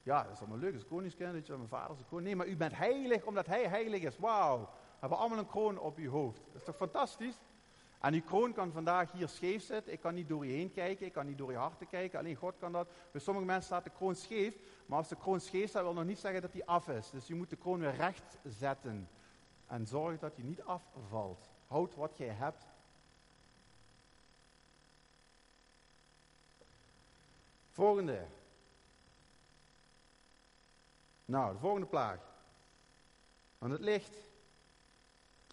Ja, 0.02 0.22
dat 0.22 0.32
is 0.32 0.38
allemaal 0.38 0.58
leuk, 0.58 0.72
dat 0.72 0.80
is 0.80 0.88
koningskind, 0.88 1.32
weet 1.32 1.46
je, 1.46 1.56
mijn 1.56 1.68
vader 1.68 1.96
is 1.96 2.04
koning. 2.08 2.26
Nee, 2.26 2.36
maar 2.36 2.46
u 2.46 2.56
bent 2.56 2.76
heilig 2.76 3.24
omdat 3.24 3.46
hij 3.46 3.68
heilig 3.68 4.02
is. 4.02 4.18
Wauw, 4.18 4.60
we 4.60 4.66
hebben 5.00 5.18
allemaal 5.18 5.38
een 5.38 5.46
kroon 5.46 5.78
op 5.78 5.96
uw 5.96 6.10
hoofd. 6.10 6.40
Dat 6.46 6.54
is 6.54 6.64
toch 6.64 6.76
fantastisch? 6.76 7.38
En 8.00 8.12
die 8.12 8.22
kroon 8.22 8.52
kan 8.52 8.72
vandaag 8.72 9.12
hier 9.12 9.28
scheef 9.28 9.62
zitten. 9.62 9.92
Ik 9.92 10.00
kan 10.00 10.14
niet 10.14 10.28
door 10.28 10.46
je 10.46 10.52
heen 10.52 10.72
kijken, 10.72 11.06
ik 11.06 11.12
kan 11.12 11.26
niet 11.26 11.38
door 11.38 11.50
je 11.50 11.56
hart 11.56 11.88
kijken. 11.90 12.18
Alleen 12.18 12.36
God 12.36 12.58
kan 12.58 12.72
dat. 12.72 12.88
Bij 13.12 13.20
sommige 13.20 13.46
mensen 13.46 13.64
staat 13.64 13.84
de 13.84 13.90
kroon 13.90 14.14
scheef. 14.14 14.58
Maar 14.86 14.98
als 14.98 15.08
de 15.08 15.16
kroon 15.16 15.40
scheef 15.40 15.68
staat, 15.68 15.82
wil 15.82 15.92
nog 15.92 16.04
niet 16.04 16.18
zeggen 16.18 16.42
dat 16.42 16.52
die 16.52 16.64
af 16.64 16.88
is. 16.88 17.10
Dus 17.10 17.26
je 17.26 17.34
moet 17.34 17.50
de 17.50 17.56
kroon 17.56 17.80
weer 17.80 17.94
recht 17.94 18.38
zetten. 18.44 19.08
En 19.66 19.86
zorg 19.86 20.18
dat 20.18 20.36
die 20.36 20.44
niet 20.44 20.62
afvalt. 20.62 21.50
Houd 21.66 21.94
wat 21.94 22.18
jij 22.18 22.28
hebt 22.28 22.66
Volgende. 27.78 28.26
Nou, 31.24 31.52
de 31.52 31.58
volgende 31.58 31.86
plaag. 31.86 32.18
Want 33.58 33.72
het 33.72 33.80
licht. 33.80 34.16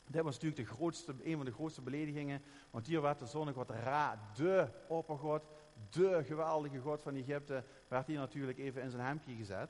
Dit 0.07 0.21
was 0.23 0.33
natuurlijk 0.33 0.69
de 0.69 0.75
grootste, 0.75 1.15
een 1.23 1.35
van 1.35 1.45
de 1.45 1.51
grootste 1.51 1.81
beledigingen. 1.81 2.41
Want 2.71 2.88
hier 2.88 3.01
werd 3.01 3.19
de 3.19 3.25
zonnegod 3.25 3.69
Ra, 3.69 4.31
de 4.35 4.67
oppergod, 4.88 5.43
de 5.89 6.23
geweldige 6.23 6.79
god 6.79 7.01
van 7.01 7.15
Egypte, 7.15 7.63
werd 7.88 8.07
hier 8.07 8.17
natuurlijk 8.17 8.57
even 8.57 8.81
in 8.81 8.89
zijn 8.89 9.05
hemdje 9.05 9.35
gezet. 9.35 9.69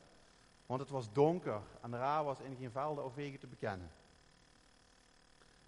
Want 0.65 0.79
het 0.79 0.89
was 0.89 1.11
donker 1.11 1.61
en 1.81 1.97
Ra 1.97 2.23
was 2.23 2.39
in 2.39 2.55
geen 2.55 2.71
velden 2.71 3.05
of 3.05 3.15
wegen 3.15 3.39
te 3.39 3.47
bekennen. 3.47 3.91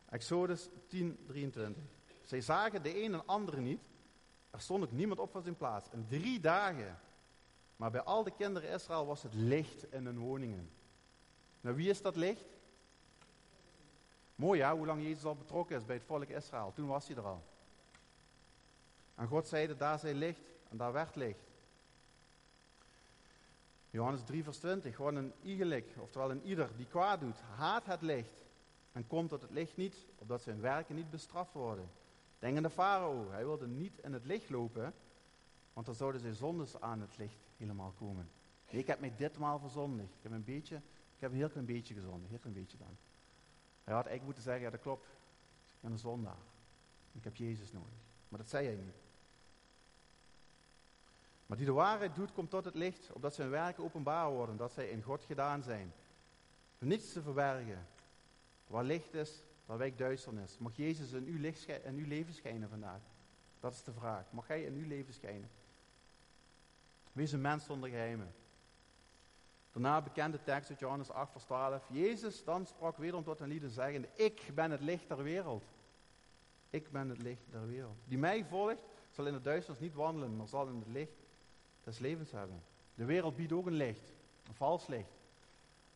Exodus 0.10 0.70
10, 0.88 1.20
23. 1.26 1.84
Zij 2.24 2.42
zagen 2.42 2.84
de 2.84 3.04
een 3.04 3.14
en 3.14 3.26
andere 3.26 3.62
niet. 3.62 3.82
Er 4.50 4.62
stond 4.62 4.84
ook 4.84 4.92
niemand 4.92 5.20
op 5.20 5.32
van 5.32 5.42
zijn 5.42 5.58
plaats. 5.58 5.88
In 5.92 6.06
drie 6.08 6.40
dagen 6.40 7.00
maar 7.78 7.92
bij 7.92 8.02
al 8.02 8.24
de 8.24 8.32
kinderen 8.32 8.70
Israël 8.70 9.06
was 9.06 9.24
het 9.24 9.34
licht 9.34 9.92
in 9.92 10.06
hun 10.06 10.20
woningen. 10.20 10.70
Nou, 11.62 11.76
wie 11.76 11.90
is 11.90 12.02
dat 12.02 12.16
licht? 12.16 12.46
Mooi 14.36 14.60
ja, 14.60 14.76
hoe 14.76 14.86
lang 14.86 15.02
Jezus 15.02 15.24
al 15.24 15.36
betrokken 15.36 15.78
is 15.78 15.86
bij 15.86 15.96
het 15.96 16.06
volk 16.06 16.28
Israël. 16.28 16.72
Toen 16.76 16.88
was 16.88 17.08
hij 17.08 17.16
er 17.16 17.26
al. 17.26 17.44
En 19.16 19.28
God 19.28 19.48
zeide, 19.48 19.78
daar 19.78 20.00
zij 20.00 20.14
licht 20.14 20.42
en 20.70 20.78
daar 20.78 20.94
werd 20.94 21.16
licht. 21.16 21.46
Johannes 23.90 24.24
3 24.24 24.44
vers 24.44 24.58
20, 24.58 24.96
gewoon 24.96 25.16
een 25.16 25.34
iegelijk, 25.42 25.96
oftewel 26.00 26.32
een 26.32 26.44
ieder 26.44 26.70
die 26.78 26.86
kwaad 26.86 27.20
doet, 27.20 27.40
haat 27.56 27.86
het 27.86 28.02
licht 28.02 28.46
en 28.92 29.08
komt 29.08 29.30
tot 29.30 29.42
het 29.42 29.52
licht 29.52 29.78
niet, 29.78 29.96
opdat 30.18 30.42
zijn 30.42 30.62
werken 30.62 30.96
niet 30.96 31.10
bestraft 31.10 31.54
worden. 31.54 31.90
Denk 32.40 32.58
aan 32.58 32.64
de 32.64 32.70
farao, 32.70 33.32
hij 33.32 33.46
wilde 33.46 33.68
niet 33.68 33.98
in 33.98 34.14
het 34.14 34.26
licht 34.26 34.50
lopen, 34.50 34.94
want 35.74 35.86
dan 35.86 35.96
zouden 35.96 36.22
zijn 36.22 36.36
zondes 36.36 36.82
aan 36.82 37.02
het 37.02 37.18
licht 37.18 37.48
helemaal 37.58 37.94
komen. 37.98 38.30
Ik 38.70 38.88
heb 38.88 39.00
mij 39.00 39.14
ditmaal 39.18 39.60
verzondigd. 39.60 40.10
Ik 40.10 40.24
heb 40.24 40.32
een 40.32 40.44
beetje, 40.44 40.76
ik 40.76 41.20
heb 41.20 41.32
een 41.32 41.38
heel 41.38 41.50
klein 41.50 41.66
beetje 41.66 41.94
gezondigd. 41.94 42.30
Heel 42.30 42.40
klein 42.40 42.56
beetje 42.56 42.78
dan. 42.78 42.98
Hij 43.84 43.94
had 43.96 44.06
eigenlijk 44.06 44.24
moeten 44.24 44.44
zeggen, 44.44 44.64
ja 44.64 44.70
dat 44.70 44.82
klopt. 44.82 45.06
Ik 45.66 45.80
ben 45.80 45.92
een 45.92 45.98
zondaar. 45.98 46.38
Ik 47.12 47.24
heb 47.24 47.36
Jezus 47.36 47.72
nodig. 47.72 47.90
Maar 48.30 48.40
dat 48.40 48.50
zei 48.50 48.66
hij 48.66 48.76
niet. 48.76 48.96
Maar 51.46 51.58
die 51.58 51.66
de 51.66 51.72
waarheid 51.72 52.16
doet, 52.16 52.34
komt 52.34 52.50
tot 52.50 52.66
het 52.66 52.76
licht, 52.76 53.12
opdat 53.12 53.34
zijn 53.34 53.50
werken 53.50 53.84
openbaar 53.84 54.32
worden, 54.32 54.58
dat 54.58 54.72
zij 54.72 54.90
in 54.90 55.02
God 55.02 55.24
gedaan 55.24 55.64
zijn. 55.64 55.94
Niets 56.78 57.14
te 57.14 57.22
verbergen. 57.22 57.88
Waar 58.68 58.84
licht 58.84 59.14
is, 59.14 59.44
daar 59.68 59.78
wijkt 59.78 59.98
duisternis. 59.98 60.58
Mag 60.58 60.76
Jezus 60.76 61.12
in 61.12 61.26
uw, 61.26 61.38
licht 61.40 61.68
leven 62.08 62.34
schijnen 62.34 62.70
vandaag? 62.70 63.02
Dat 63.60 63.74
is 63.74 63.84
de 63.84 63.94
vraag. 63.94 64.32
Mag 64.32 64.48
Hij 64.48 64.64
in 64.64 64.74
uw 64.74 64.88
leven 64.88 65.14
schijnen? 65.14 65.50
Wees 67.12 67.32
een 67.32 67.42
mens 67.42 67.66
zonder 67.66 67.90
geheimen. 67.90 68.34
Daarna 69.72 70.02
bekende 70.02 70.44
tekst 70.44 70.70
uit 70.70 70.80
Johannes 70.80 71.10
8, 71.10 71.32
vers 71.32 71.44
12. 71.44 71.86
Jezus 71.90 72.44
dan 72.44 72.66
sprak 72.66 72.98
wederom 72.98 73.24
tot 73.24 73.40
een 73.40 73.48
lieden 73.48 73.70
zeggende, 73.70 74.10
ik 74.16 74.52
ben 74.56 74.72
het 74.72 74.82
licht 74.82 75.08
der 75.08 75.24
wereld. 75.24 75.64
Ik 76.70 76.92
ben 76.92 77.10
het 77.10 77.22
licht 77.22 77.44
der 77.52 77.68
wereld. 77.68 77.98
Die 78.06 78.18
mij 78.18 78.46
volgt, 78.46 78.84
zal 79.12 79.26
in 79.26 79.34
de 79.34 79.42
duisternis 79.42 79.82
niet 79.82 79.94
wandelen, 79.94 80.36
maar 80.36 80.48
zal 80.48 80.68
in 80.68 80.76
het 80.76 80.88
licht 80.88 81.18
des 81.84 82.00
levens 82.00 82.32
hebben. 82.32 82.64
De 82.96 83.06
wereld 83.06 83.36
biedt 83.36 83.52
ook 83.52 83.66
een 83.66 83.74
licht, 83.74 84.14
een 84.48 84.56
vals 84.56 84.88
licht. 84.88 85.17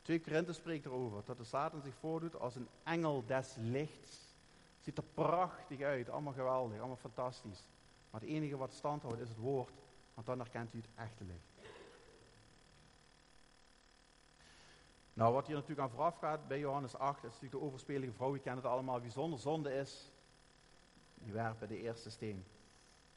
2 0.02 0.22
Korinthe 0.22 0.54
spreekt 0.54 0.86
erover, 0.86 1.22
dat 1.26 1.38
de 1.38 1.44
Satan 1.44 1.82
zich 1.82 1.96
voordoet 1.96 2.40
als 2.40 2.56
een 2.56 2.68
engel 2.84 3.26
des 3.26 3.56
lichts. 3.58 4.36
Ziet 4.82 4.98
er 4.98 5.04
prachtig 5.14 5.82
uit, 5.82 6.10
allemaal 6.10 6.34
geweldig, 6.34 6.78
allemaal 6.78 6.96
fantastisch. 6.96 7.68
Maar 8.10 8.22
het 8.22 8.30
enige 8.30 8.58
wat 8.58 8.74
stand 8.74 9.02
houdt 9.02 9.20
is 9.20 9.30
het 9.30 9.38
woord, 9.38 9.74
want 10.14 10.28
dan 10.28 10.40
herkent 10.40 10.74
u 10.74 10.78
het 10.78 10.90
echte 10.96 11.24
licht. 11.24 11.70
Nou, 15.14 15.34
wat 15.34 15.46
hier 15.46 15.56
natuurlijk 15.56 15.82
aan 15.82 15.90
vooraf 15.90 16.18
gaat 16.18 16.48
bij 16.48 16.60
Johannes 16.60 16.96
8, 16.96 17.18
is 17.18 17.24
natuurlijk 17.24 17.52
de 17.52 17.62
overspelige 17.62 18.14
vrouw. 18.14 18.34
Je 18.34 18.42
kent 18.42 18.56
het 18.56 18.66
allemaal, 18.66 19.02
wie 19.02 19.12
zonder 19.12 19.40
zonde 19.40 19.74
is, 19.74 20.12
die 21.14 21.34
werpen 21.34 21.68
de 21.68 21.82
eerste 21.82 22.10
steen. 22.10 22.46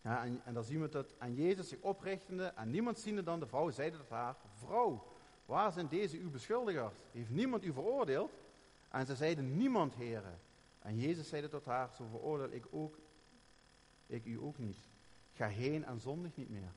Ja, 0.01 0.25
en, 0.25 0.41
en 0.45 0.55
dan 0.55 0.65
zien 0.65 0.81
we 0.81 0.89
dat 0.89 1.15
aan 1.19 1.35
Jezus 1.35 1.69
zich 1.69 1.81
oprichtende 1.81 2.45
en 2.45 2.71
niemand 2.71 2.99
ziende 2.99 3.23
dan 3.23 3.41
de 3.41 3.47
vrouw, 3.47 3.71
zeide 3.71 3.97
tot 3.97 4.09
haar, 4.09 4.37
vrouw, 4.55 5.05
waar 5.47 5.73
zijn 5.73 5.89
deze 5.89 6.19
uw 6.19 6.31
beschuldigers? 6.31 6.99
Heeft 7.13 7.31
niemand 7.31 7.65
u 7.65 7.73
veroordeeld? 7.73 8.33
En 8.89 9.07
ze 9.07 9.17
zeiden, 9.17 9.57
niemand, 9.57 9.95
heren. 9.95 10.39
En 10.79 10.99
Jezus 10.99 11.29
zeide 11.29 11.49
tot 11.49 11.65
haar, 11.65 11.91
zo 11.97 12.07
veroordeel 12.11 12.51
ik 12.51 12.67
ook, 12.71 12.99
ik 14.07 14.25
u 14.25 14.41
ook 14.41 14.59
niet. 14.59 14.79
Ga 15.33 15.47
heen 15.47 15.85
en 15.85 16.01
zondig 16.01 16.37
niet 16.37 16.51
meer. 16.51 16.73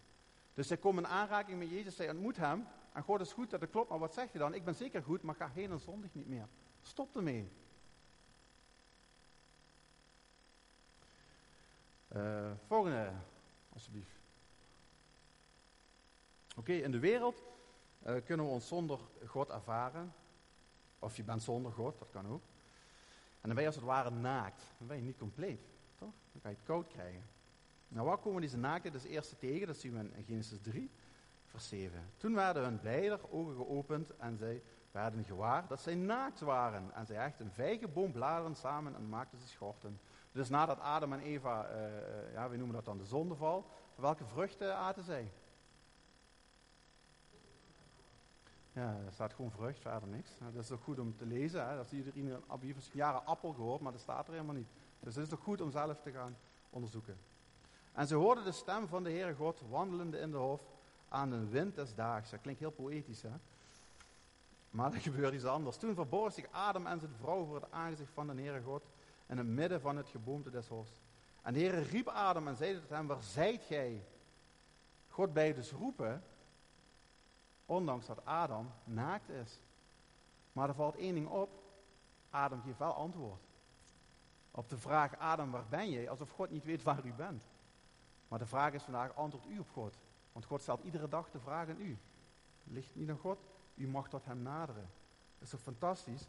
Dus 0.53 0.67
zij 0.67 0.77
komen 0.77 1.03
in 1.03 1.10
aanraking 1.10 1.60
met 1.60 1.69
Jezus, 1.69 1.95
zij 1.95 2.10
ontmoet 2.10 2.38
hem. 2.38 2.67
En 2.93 3.03
God 3.03 3.21
is 3.21 3.34
goed, 3.34 3.49
dat 3.49 3.69
klopt, 3.69 3.89
maar 3.89 3.99
wat 3.99 4.13
zeg 4.13 4.32
je 4.32 4.38
dan? 4.38 4.53
Ik 4.53 4.63
ben 4.63 4.75
zeker 4.75 5.03
goed, 5.03 5.21
maar 5.21 5.36
ga 5.36 5.49
heen 5.49 5.71
en 5.71 5.80
zondig 5.80 6.13
niet 6.13 6.27
meer. 6.27 6.47
Stop 6.82 7.15
ermee. 7.15 7.51
Uh, 12.15 12.51
volgende, 12.67 13.12
alsjeblieft. 13.73 14.19
Oké, 16.56 16.73
in 16.73 16.91
de 16.91 16.99
wereld 16.99 17.43
uh, 18.08 18.15
kunnen 18.26 18.46
we 18.46 18.52
ons 18.52 18.67
zonder 18.67 19.00
God 19.26 19.50
ervaren. 19.50 20.13
Of 21.00 21.15
je 21.15 21.24
bent 21.24 21.43
zonder 21.43 21.72
God, 21.72 22.00
dat 22.00 22.10
kan 22.10 22.28
ook. 22.28 22.41
En 23.41 23.54
dan 23.54 23.54
ben 23.54 23.62
je 23.62 23.65
als 23.65 23.76
het 23.76 23.86
ware 23.86 24.10
naakt. 24.10 24.63
Dan 24.78 24.88
ben 24.88 24.98
je 24.98 25.04
niet 25.04 25.17
compleet, 25.17 25.62
toch? 25.96 26.13
Dan 26.32 26.41
ga 26.41 26.50
je 26.50 26.56
het 26.56 26.65
koud 26.65 26.88
krijgen. 26.88 27.24
Nou, 27.88 28.08
waar 28.08 28.17
komen 28.17 28.41
deze 28.41 28.58
naaktheid 28.58 28.93
dus 28.93 29.04
eerste 29.04 29.38
tegen? 29.38 29.67
Dat 29.67 29.78
zien 29.78 29.93
we 29.93 30.17
in 30.17 30.24
Genesis 30.24 30.62
3, 30.62 30.91
vers 31.46 31.67
7. 31.67 32.10
Toen 32.17 32.34
werden 32.34 32.63
hun 32.63 32.80
beide 32.82 33.32
ogen 33.32 33.56
geopend 33.56 34.15
en 34.17 34.38
zij 34.38 34.62
werden 34.91 35.24
gewaar 35.24 35.67
dat 35.67 35.80
zij 35.80 35.96
naakt 35.96 36.39
waren. 36.39 36.93
En 36.93 37.06
zij 37.06 37.15
hechten 37.15 37.46
een 37.46 37.52
vijgenboombladeren 37.52 38.56
samen 38.56 38.96
en 38.96 39.10
maakten 39.10 39.39
ze 39.39 39.48
schorten. 39.48 40.00
Dus 40.32 40.50
nadat 40.50 40.80
Adam 40.80 41.13
en 41.13 41.20
Eva, 41.20 41.70
uh, 41.70 42.34
ja, 42.34 42.50
we 42.50 42.58
noemen 42.58 42.76
dat 42.76 42.86
dan 42.86 42.98
de 42.98 43.06
zondeval, 43.06 43.70
welke 43.96 44.26
vruchten 44.26 44.76
aten 44.76 45.04
zij? 45.04 45.32
Ja, 48.78 48.98
er 49.06 49.13
staat 49.13 49.34
gewoon 49.34 49.52
vrucht, 49.52 49.80
verder 49.80 50.10
niks. 50.10 50.32
Dat 50.54 50.63
is 50.63 50.72
ook 50.72 50.84
goed 50.84 51.00
om 51.00 51.16
te 51.18 51.26
lezen. 51.26 51.68
Hè. 51.68 51.76
Dat 51.76 51.86
is 51.86 51.92
iedereen 51.92 52.44
een 52.48 52.76
jaren 52.92 53.26
appel 53.26 53.54
gehoord, 53.54 53.82
maar 53.82 53.92
dat 53.92 54.02
staat 54.02 54.28
er 54.28 54.34
helemaal 54.34 54.56
niet. 54.56 54.68
Dus 55.00 55.16
het 55.16 55.24
is 55.24 55.30
toch 55.30 55.40
goed 55.40 55.62
om 55.62 55.72
zelf 55.72 56.02
te 56.02 56.12
gaan 56.12 56.38
onderzoeken. 56.70 57.18
En 57.94 58.08
ze 58.08 58.16
hoorden 58.16 58.44
de 58.44 58.52
stem 58.52 58.88
van 58.88 59.04
de 59.04 59.10
Heere 59.10 59.34
God 59.34 59.62
wandelende 59.70 60.20
in 60.20 60.32
de 60.32 60.38
hof 60.38 60.62
aan 61.08 61.30
de 61.30 61.48
wind 61.48 61.76
des 61.76 61.96
daags. 61.96 62.30
Dat 62.30 62.42
klinkt 62.42 62.60
heel 62.60 62.72
poëtisch, 62.72 63.22
hè? 63.22 63.32
Maar 64.70 64.94
er 64.94 65.02
gebeurde 65.10 65.36
iets 65.36 65.46
anders. 65.46 65.78
Toen 65.78 65.96
verborg 65.96 66.34
zich 66.34 66.52
Adam 66.52 66.88
en 66.88 67.00
zijn 67.00 67.16
vrouw 67.20 67.46
voor 67.46 67.56
het 67.56 67.72
aangezicht 67.72 68.12
van 68.13 68.28
de 68.28 68.42
Heere 68.42 68.62
God 68.62 68.84
in 69.28 69.38
het 69.38 69.48
midden 69.48 69.82
van 69.82 69.98
het 69.98 70.08
geboomte 70.08 70.50
des 70.50 70.68
hofs. 70.68 71.02
En 71.42 71.54
de 71.54 71.60
Heere 71.60 71.80
riep 71.80 72.08
Adam 72.08 72.48
en 72.48 72.56
zeide 72.56 72.80
tot 72.80 72.90
hem, 72.90 73.08
waar 73.08 73.24
zijt 73.24 73.63
gij? 73.63 74.04
God 75.08 75.34
bij 75.34 75.54
dus 75.54 75.72
roepen, 75.72 76.24
ondanks 77.67 78.06
dat 78.06 78.25
Adam 78.25 78.71
naakt 78.84 79.30
is. 79.30 79.62
Maar 80.51 80.69
er 80.69 80.75
valt 80.75 80.95
één 80.95 81.13
ding 81.13 81.27
op, 81.27 81.49
Adam 82.30 82.62
geeft 82.62 82.77
wel 82.77 82.93
antwoord. 82.93 83.41
Op 84.51 84.69
de 84.69 84.77
vraag, 84.77 85.17
Adam, 85.17 85.51
waar 85.51 85.67
ben 85.69 85.89
je? 85.89 86.10
Alsof 86.10 86.30
God 86.30 86.49
niet 86.49 86.63
weet 86.63 86.84
waar 86.84 87.06
u 87.06 87.13
bent. 87.13 87.43
Maar 88.27 88.39
de 88.39 88.45
vraag 88.45 88.73
is 88.73 88.84
vandaag, 88.84 89.15
antwoord 89.15 89.45
u 89.45 89.60
op 89.60 89.69
God. 89.69 89.97
Want 90.32 90.45
God 90.45 90.62
stelt 90.62 90.84
iedere 90.84 91.08
dag 91.08 91.32
de 91.32 91.39
vraag 91.39 91.69
aan 91.69 91.82
u. 91.82 91.97
Ligt 92.63 92.95
niet 92.95 93.10
aan 93.10 93.17
God? 93.17 93.39
U 93.75 93.88
mag 93.88 94.10
tot 94.10 94.25
hem 94.25 94.41
naderen. 94.41 94.89
Dat 95.34 95.41
is 95.41 95.49
toch 95.49 95.60
fantastisch? 95.60 96.27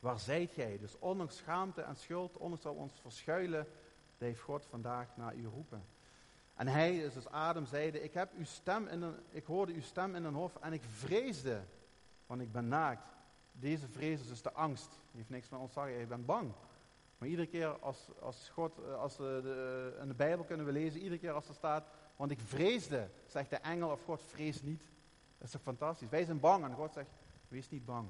Waar 0.00 0.18
zijt 0.18 0.54
jij? 0.54 0.78
Dus 0.78 0.98
ondanks 0.98 1.36
schaamte 1.36 1.82
en 1.82 1.96
schuld, 1.96 2.36
ondanks 2.36 2.64
dat 2.64 2.74
we 2.74 2.80
ons 2.80 3.00
verschuilen, 3.00 3.66
heeft 4.18 4.40
God 4.40 4.66
vandaag 4.66 5.16
naar 5.16 5.34
u 5.34 5.46
roepen. 5.46 5.84
En 6.54 6.66
hij, 6.68 7.10
dus 7.14 7.28
Adam, 7.28 7.66
zeide, 7.66 8.02
ik, 8.02 8.14
heb 8.14 8.32
uw 8.36 8.44
stem 8.44 8.86
in 8.86 9.02
een, 9.02 9.14
ik 9.30 9.44
hoorde 9.44 9.72
uw 9.72 9.80
stem 9.80 10.14
in 10.14 10.24
een 10.24 10.34
hof 10.34 10.56
en 10.60 10.72
ik 10.72 10.82
vreesde, 10.82 11.60
want 12.26 12.40
ik 12.40 12.52
ben 12.52 12.68
naakt. 12.68 13.08
Deze 13.52 13.88
vrees 13.88 14.20
is 14.20 14.28
dus 14.28 14.42
de 14.42 14.52
angst. 14.52 14.90
Die 14.90 15.16
heeft 15.16 15.30
niks 15.30 15.48
met 15.48 15.60
ons 15.60 15.74
je 15.74 16.06
bent 16.08 16.26
bang. 16.26 16.52
Maar 17.18 17.28
iedere 17.28 17.48
keer 17.48 17.78
als, 17.78 18.08
als 18.20 18.48
God, 18.48 18.78
eh, 18.78 18.98
als 18.98 19.16
de, 19.16 19.40
de, 19.42 19.98
in 20.00 20.08
de 20.08 20.14
Bijbel 20.14 20.44
kunnen 20.44 20.66
we 20.66 20.72
lezen, 20.72 21.00
iedere 21.00 21.20
keer 21.20 21.32
als 21.32 21.48
er 21.48 21.54
staat, 21.54 21.86
want 22.16 22.30
ik 22.30 22.40
vreesde, 22.40 23.08
zegt 23.26 23.50
de 23.50 23.56
engel 23.56 23.90
of 23.90 24.04
God, 24.04 24.22
vrees 24.22 24.62
niet. 24.62 24.82
Dat 25.38 25.46
is 25.46 25.50
toch 25.50 25.62
fantastisch. 25.62 26.08
Wij 26.08 26.24
zijn 26.24 26.40
bang 26.40 26.64
en 26.64 26.74
God 26.74 26.92
zegt, 26.92 27.10
wees 27.48 27.68
niet 27.68 27.84
bang. 27.84 28.08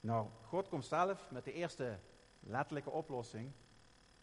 Nou, 0.00 0.28
God 0.46 0.68
komt 0.68 0.84
zelf 0.84 1.30
met 1.30 1.44
de 1.44 1.52
eerste 1.52 1.98
letterlijke 2.40 2.90
oplossing 2.90 3.52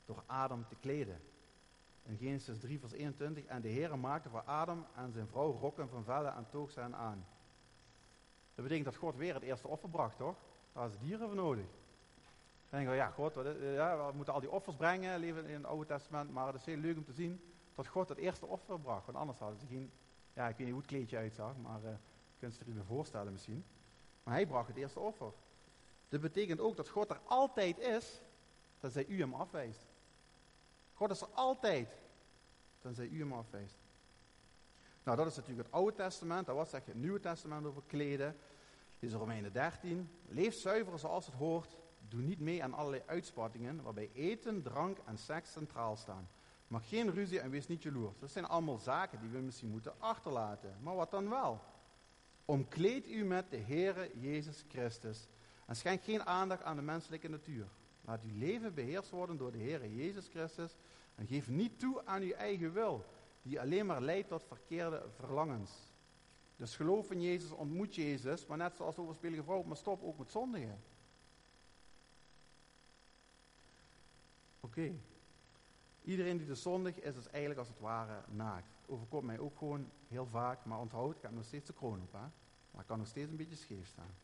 door 0.09 0.23
Adam 0.25 0.65
te 0.67 0.75
kleden. 0.79 1.21
In 2.03 2.17
Genesis 2.17 2.59
3 2.59 2.79
vers 2.79 2.91
21, 2.91 3.45
en 3.45 3.61
de 3.61 3.67
Heer 3.67 3.99
maakte 3.99 4.29
voor 4.29 4.41
Adam 4.41 4.85
en 4.95 5.11
zijn 5.11 5.27
vrouw 5.27 5.51
rokken 5.51 5.89
van 5.89 6.03
vellen 6.03 6.35
en 6.35 6.49
toog 6.49 6.71
ze 6.71 6.81
aan. 6.81 7.25
Dat 8.55 8.63
betekent 8.63 8.85
dat 8.85 8.95
God 8.95 9.15
weer 9.15 9.33
het 9.33 9.43
eerste 9.43 9.67
offer 9.67 9.89
bracht, 9.89 10.17
toch? 10.17 10.35
Daar 10.73 10.87
is 10.87 10.97
dieren 10.99 11.27
voor 11.27 11.35
nodig. 11.35 11.65
Dan 12.69 12.79
denk 12.79 12.87
je, 12.89 12.95
ja, 12.95 13.09
God, 13.09 13.33
ja, 13.61 14.07
we 14.07 14.15
moeten 14.15 14.33
al 14.33 14.39
die 14.39 14.51
offers 14.51 14.75
brengen, 14.75 15.19
leven 15.19 15.45
in 15.45 15.53
het 15.53 15.65
Oude 15.65 15.85
Testament, 15.85 16.31
maar 16.31 16.47
het 16.47 16.55
is 16.55 16.65
heel 16.65 16.77
leuk 16.77 16.97
om 16.97 17.05
te 17.05 17.13
zien 17.13 17.41
dat 17.75 17.87
God 17.87 18.09
het 18.09 18.17
eerste 18.17 18.45
offer 18.45 18.79
bracht. 18.79 19.05
Want 19.05 19.17
anders 19.17 19.39
hadden 19.39 19.59
ze 19.59 19.65
geen, 19.67 19.91
ja, 20.33 20.47
ik 20.47 20.57
weet 20.57 20.65
niet 20.65 20.69
hoe 20.69 20.81
het 20.81 20.91
kleedje 20.91 21.17
uitzag, 21.17 21.57
maar 21.57 21.83
uh, 21.83 21.89
kunt 22.39 22.57
je 22.65 22.73
er 22.77 22.85
voorstellen 22.85 23.31
misschien. 23.31 23.65
Maar 24.23 24.33
hij 24.33 24.47
bracht 24.47 24.67
het 24.67 24.77
eerste 24.77 24.99
offer. 24.99 25.31
Dat 26.09 26.21
betekent 26.21 26.59
ook 26.59 26.75
dat 26.75 26.89
God 26.89 27.09
er 27.09 27.19
altijd 27.25 27.79
is, 27.79 28.21
tenzij 28.79 29.05
u 29.05 29.19
hem 29.19 29.33
afwijst. 29.33 29.88
God 30.99 31.11
is 31.11 31.21
er 31.21 31.27
altijd, 31.33 31.97
tenzij 32.79 33.07
u 33.07 33.19
hem 33.19 33.33
afwijst. 33.33 33.77
Nou, 35.03 35.17
dat 35.17 35.27
is 35.27 35.35
natuurlijk 35.35 35.67
het 35.67 35.75
Oude 35.75 35.95
Testament. 35.95 36.45
Dat 36.45 36.55
was 36.55 36.69
zeg 36.69 36.85
je 36.85 36.91
het 36.91 36.99
Nieuwe 36.99 37.19
Testament 37.19 37.65
over 37.65 37.81
kleden. 37.87 38.35
Dit 38.99 39.09
is 39.09 39.15
Romeinen 39.15 39.53
13. 39.53 40.09
Leef 40.27 40.53
zuiver 40.53 40.99
zoals 40.99 41.25
het 41.25 41.35
hoort. 41.35 41.77
Doe 42.07 42.21
niet 42.21 42.39
mee 42.39 42.63
aan 42.63 42.73
allerlei 42.73 43.03
uitspattingen 43.05 43.81
waarbij 43.81 44.09
eten, 44.13 44.61
drank 44.61 44.97
en 45.05 45.17
seks 45.17 45.51
centraal 45.51 45.95
staan. 45.95 46.29
Maar 46.67 46.81
geen 46.81 47.11
ruzie 47.11 47.39
en 47.39 47.49
wees 47.49 47.67
niet 47.67 47.83
jaloers. 47.83 48.19
Dat 48.19 48.31
zijn 48.31 48.45
allemaal 48.45 48.77
zaken 48.77 49.19
die 49.19 49.29
we 49.29 49.39
misschien 49.39 49.69
moeten 49.69 49.99
achterlaten. 49.99 50.77
Maar 50.81 50.95
wat 50.95 51.11
dan 51.11 51.29
wel? 51.29 51.61
Omkleed 52.45 53.07
u 53.07 53.23
met 53.23 53.49
de 53.49 53.57
Heere 53.57 54.11
Jezus 54.13 54.65
Christus. 54.67 55.27
En 55.65 55.75
schenk 55.75 56.03
geen 56.03 56.25
aandacht 56.25 56.63
aan 56.63 56.75
de 56.75 56.81
menselijke 56.81 57.29
natuur. 57.29 57.67
Laat 58.09 58.23
uw 58.23 58.37
leven 58.37 58.73
beheerst 58.73 59.09
worden 59.09 59.37
door 59.37 59.51
de 59.51 59.57
Heere 59.57 59.95
Jezus 59.95 60.27
Christus. 60.27 60.75
En 61.15 61.27
geef 61.27 61.49
niet 61.49 61.79
toe 61.79 62.05
aan 62.05 62.21
uw 62.21 62.31
eigen 62.31 62.73
wil 62.73 63.05
die 63.41 63.59
alleen 63.59 63.85
maar 63.85 64.01
leidt 64.01 64.27
tot 64.27 64.43
verkeerde 64.43 65.05
verlangens. 65.15 65.71
Dus 66.55 66.75
geloof 66.75 67.11
in 67.11 67.21
Jezus, 67.21 67.51
ontmoet 67.51 67.95
Jezus, 67.95 68.45
maar 68.45 68.57
net 68.57 68.75
zoals 68.75 68.95
de 68.95 69.01
overspelige 69.01 69.43
vrouw, 69.43 69.63
maar 69.63 69.77
stop 69.77 70.03
ook 70.03 70.17
met 70.17 70.31
zondigen. 70.31 70.81
Oké. 74.59 74.93
Iedereen 76.03 76.37
die 76.37 76.47
de 76.47 76.55
zondig 76.55 76.99
is, 76.99 77.15
is 77.15 77.27
eigenlijk 77.27 77.59
als 77.59 77.69
het 77.69 77.79
ware 77.79 78.23
naakt. 78.27 78.71
Overkomt 78.85 79.25
mij 79.25 79.39
ook 79.39 79.57
gewoon 79.57 79.89
heel 80.07 80.25
vaak, 80.25 80.65
maar 80.65 80.79
onthoud, 80.79 81.15
ik 81.15 81.21
heb 81.21 81.31
nog 81.31 81.45
steeds 81.45 81.67
de 81.67 81.73
kroon 81.73 82.01
op. 82.01 82.11
Maar 82.11 82.81
ik 82.81 82.87
kan 82.87 82.97
nog 82.97 83.07
steeds 83.07 83.29
een 83.29 83.37
beetje 83.37 83.55
scheef 83.55 83.87
staan. 83.87 84.15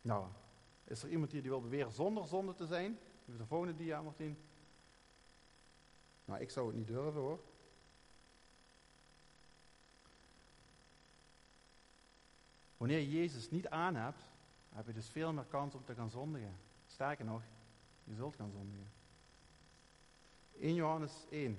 Nou, 0.00 0.26
is 0.84 1.02
er 1.02 1.08
iemand 1.08 1.32
hier 1.32 1.42
die 1.42 1.50
wil 1.50 1.60
beweren 1.60 1.92
zonder 1.92 2.26
zonde 2.26 2.54
te 2.54 2.66
zijn? 2.66 2.98
Even 3.28 3.38
de 3.38 3.46
volgende 3.46 3.76
dia, 3.76 4.02
Martien. 4.02 4.38
Nou, 6.24 6.40
ik 6.40 6.50
zou 6.50 6.66
het 6.66 6.76
niet 6.76 6.86
durven 6.86 7.20
hoor. 7.20 7.40
Wanneer 12.76 12.98
je 12.98 13.10
Jezus 13.10 13.50
niet 13.50 13.68
aan 13.68 13.94
hebt, 13.94 14.24
heb 14.68 14.86
je 14.86 14.92
dus 14.92 15.08
veel 15.08 15.32
meer 15.32 15.44
kans 15.44 15.74
om 15.74 15.84
te 15.84 15.94
gaan 15.94 16.10
zondigen. 16.10 16.56
Sterker 16.86 17.24
nog, 17.24 17.42
je 18.04 18.14
zult 18.14 18.36
gaan 18.36 18.50
zondigen. 18.50 18.90
1 20.58 20.74
Johannes 20.74 21.12
1. 21.30 21.58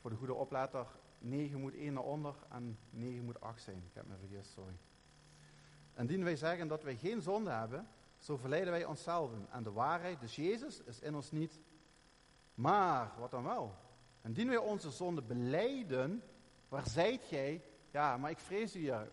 Voor 0.00 0.10
de 0.10 0.16
goede 0.16 0.34
opletter, 0.34 0.86
9 1.18 1.60
moet 1.60 1.74
1 1.74 1.92
naar 1.92 2.02
onder 2.02 2.34
en 2.50 2.78
9 2.90 3.24
moet 3.24 3.40
8 3.40 3.62
zijn. 3.62 3.76
Ik 3.76 3.94
heb 3.94 4.06
me 4.06 4.16
vergist, 4.16 4.50
sorry. 4.50 4.74
Indien 5.96 6.24
wij 6.24 6.36
zeggen 6.36 6.68
dat 6.68 6.82
wij 6.82 6.96
geen 6.96 7.22
zonde 7.22 7.50
hebben, 7.50 7.88
zo 8.18 8.36
verleiden 8.36 8.72
wij 8.72 8.84
onszelf. 8.84 9.30
En 9.50 9.62
de 9.62 9.72
waarheid, 9.72 10.20
dus 10.20 10.36
Jezus, 10.36 10.82
is 10.82 11.00
in 11.00 11.14
ons 11.14 11.30
niet. 11.30 11.60
Maar, 12.54 13.12
wat 13.18 13.30
dan 13.30 13.44
wel? 13.44 13.74
Indien 14.22 14.48
wij 14.48 14.56
onze 14.56 14.90
zonde 14.90 15.22
beleiden, 15.22 16.22
waar 16.68 16.88
zijt 16.88 17.24
gij? 17.24 17.64
Ja, 17.90 18.16
maar 18.16 18.30
ik 18.30 18.38
vrees 18.38 18.76
u 18.76 18.84
ja, 18.84 19.06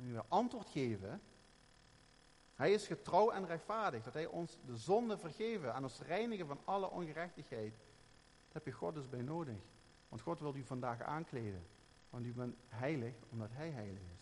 u 0.00 0.18
antwoord 0.28 0.68
geven. 0.68 1.22
Hij 2.54 2.72
is 2.72 2.86
getrouw 2.86 3.30
en 3.30 3.46
rechtvaardig, 3.46 4.02
dat 4.02 4.14
hij 4.14 4.26
ons 4.26 4.58
de 4.66 4.76
zonde 4.76 5.18
vergeven 5.18 5.74
en 5.74 5.82
ons 5.82 6.00
reinigen 6.00 6.46
van 6.46 6.60
alle 6.64 6.90
ongerechtigheid. 6.90 7.72
Daar 7.72 8.62
heb 8.62 8.66
je 8.66 8.72
God 8.72 8.94
dus 8.94 9.08
bij 9.08 9.22
nodig. 9.22 9.58
Want 10.08 10.22
God 10.22 10.40
wil 10.40 10.54
u 10.54 10.64
vandaag 10.64 11.00
aankleden. 11.00 11.66
Want 12.10 12.24
u 12.24 12.32
bent 12.32 12.56
heilig 12.68 13.14
omdat 13.30 13.48
hij 13.52 13.70
heilig 13.70 14.02
is. 14.14 14.21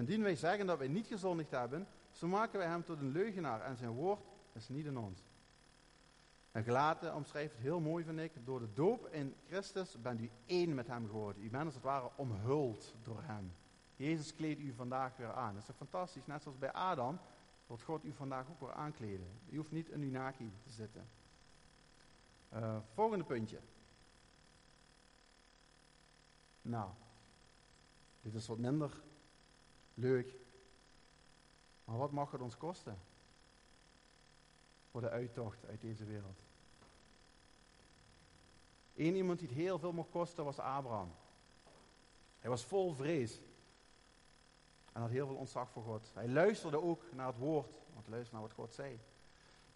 Indien 0.00 0.22
wij 0.22 0.36
zeggen 0.36 0.66
dat 0.66 0.78
wij 0.78 0.88
niet 0.88 1.06
gezondigd 1.06 1.50
hebben, 1.50 1.86
zo 2.10 2.26
maken 2.26 2.58
wij 2.58 2.68
hem 2.68 2.84
tot 2.84 3.00
een 3.00 3.12
leugenaar 3.12 3.60
en 3.60 3.76
zijn 3.76 3.90
woord 3.90 4.20
is 4.52 4.68
niet 4.68 4.86
in 4.86 4.98
ons. 4.98 5.24
En 6.52 6.64
Gelaten 6.64 7.14
omschrijft 7.14 7.52
het 7.52 7.62
heel 7.62 7.80
mooi, 7.80 8.04
vind 8.04 8.18
ik. 8.18 8.32
Door 8.44 8.60
de 8.60 8.72
doop 8.72 9.06
in 9.06 9.34
Christus 9.46 10.00
bent 10.00 10.20
u 10.20 10.30
één 10.46 10.74
met 10.74 10.86
hem 10.86 11.06
geworden. 11.06 11.42
U 11.42 11.50
bent 11.50 11.64
als 11.64 11.74
het 11.74 11.82
ware 11.82 12.10
omhuld 12.16 12.94
door 13.02 13.22
hem. 13.22 13.52
Jezus 13.96 14.34
kleedt 14.34 14.60
u 14.60 14.72
vandaag 14.72 15.16
weer 15.16 15.32
aan. 15.32 15.54
Dat 15.54 15.68
is 15.68 15.74
fantastisch. 15.76 16.26
Net 16.26 16.42
zoals 16.42 16.58
bij 16.58 16.72
Adam 16.72 17.18
wordt 17.66 17.82
God 17.82 18.04
u 18.04 18.12
vandaag 18.12 18.48
ook 18.50 18.60
weer 18.60 18.72
aankleden. 18.72 19.26
U 19.50 19.56
hoeft 19.56 19.70
niet 19.70 19.88
in 19.88 20.00
uw 20.00 20.10
naki 20.10 20.52
te 20.62 20.70
zitten. 20.70 21.08
Uh, 22.54 22.76
volgende 22.94 23.24
puntje. 23.24 23.60
Nou, 26.62 26.90
dit 28.20 28.34
is 28.34 28.46
wat 28.46 28.58
minder 28.58 29.02
leuk. 29.94 30.34
Maar 31.84 31.98
wat 31.98 32.10
mag 32.10 32.30
het 32.30 32.40
ons 32.40 32.56
kosten? 32.56 32.98
Voor 34.90 35.00
de 35.00 35.10
uittocht 35.10 35.66
uit 35.66 35.80
deze 35.80 36.04
wereld. 36.04 36.38
Eén 38.96 39.14
iemand 39.14 39.38
die 39.38 39.48
het 39.48 39.56
heel 39.56 39.78
veel 39.78 39.92
mocht 39.92 40.10
kosten 40.10 40.44
was 40.44 40.58
Abraham. 40.58 41.12
Hij 42.38 42.50
was 42.50 42.64
vol 42.64 42.94
vrees. 42.94 43.40
En 44.92 45.00
had 45.00 45.10
heel 45.10 45.26
veel 45.26 45.36
ontzag 45.36 45.70
voor 45.70 45.82
God. 45.82 46.10
Hij 46.14 46.28
luisterde 46.28 46.82
ook 46.82 47.02
naar 47.12 47.26
het 47.26 47.38
woord. 47.38 47.70
Want 47.94 48.08
luister 48.08 48.32
naar 48.32 48.42
wat 48.42 48.52
God 48.52 48.72
zei. 48.72 49.00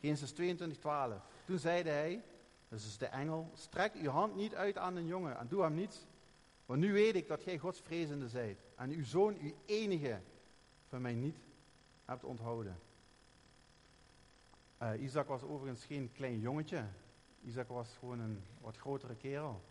Genesis 0.01 0.33
22, 0.33 0.79
12. 0.79 1.23
Toen 1.45 1.59
zeide 1.59 1.91
hij, 1.91 2.25
dus 2.69 2.99
de 2.99 3.07
engel, 3.07 3.51
strek 3.55 3.95
uw 3.95 4.11
hand 4.11 4.35
niet 4.35 4.55
uit 4.55 4.79
aan 4.79 4.97
een 4.97 5.07
jongen 5.07 5.39
en 5.39 5.49
doe 5.49 5.63
hem 5.63 5.75
niets. 5.75 6.07
Want 6.67 6.81
nu 6.81 6.93
weet 6.93 7.15
ik 7.15 7.29
dat 7.29 7.43
gij 7.43 7.59
Gods 7.59 7.81
vrezende 7.81 8.29
zijt. 8.29 8.59
En 8.77 8.91
uw 8.91 9.05
zoon, 9.05 9.37
uw 9.41 9.53
enige, 9.67 10.21
van 10.89 11.03
mij 11.03 11.15
niet 11.15 11.37
hebt 12.05 12.25
onthouden. 12.25 12.79
Uh, 14.83 15.03
Isaac 15.03 15.27
was 15.27 15.43
overigens 15.43 15.85
geen 15.85 16.13
klein 16.13 16.41
jongetje. 16.41 16.87
Isaac 17.43 17.69
was 17.69 17.97
gewoon 17.99 18.19
een 18.19 18.43
wat 18.61 18.77
grotere 18.77 19.17
kerel. 19.17 19.63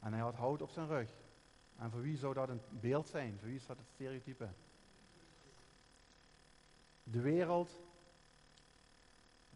En 0.00 0.12
hij 0.12 0.22
had 0.22 0.34
hout 0.34 0.62
op 0.62 0.70
zijn 0.70 0.86
rug. 0.86 1.10
En 1.76 1.90
voor 1.90 2.00
wie 2.00 2.16
zou 2.16 2.34
dat 2.34 2.48
een 2.48 2.60
beeld 2.70 3.08
zijn? 3.08 3.38
Voor 3.38 3.48
wie 3.48 3.56
is 3.56 3.66
dat 3.66 3.76
het 3.76 3.86
stereotype? 3.94 4.48
De 7.02 7.20
wereld 7.20 7.80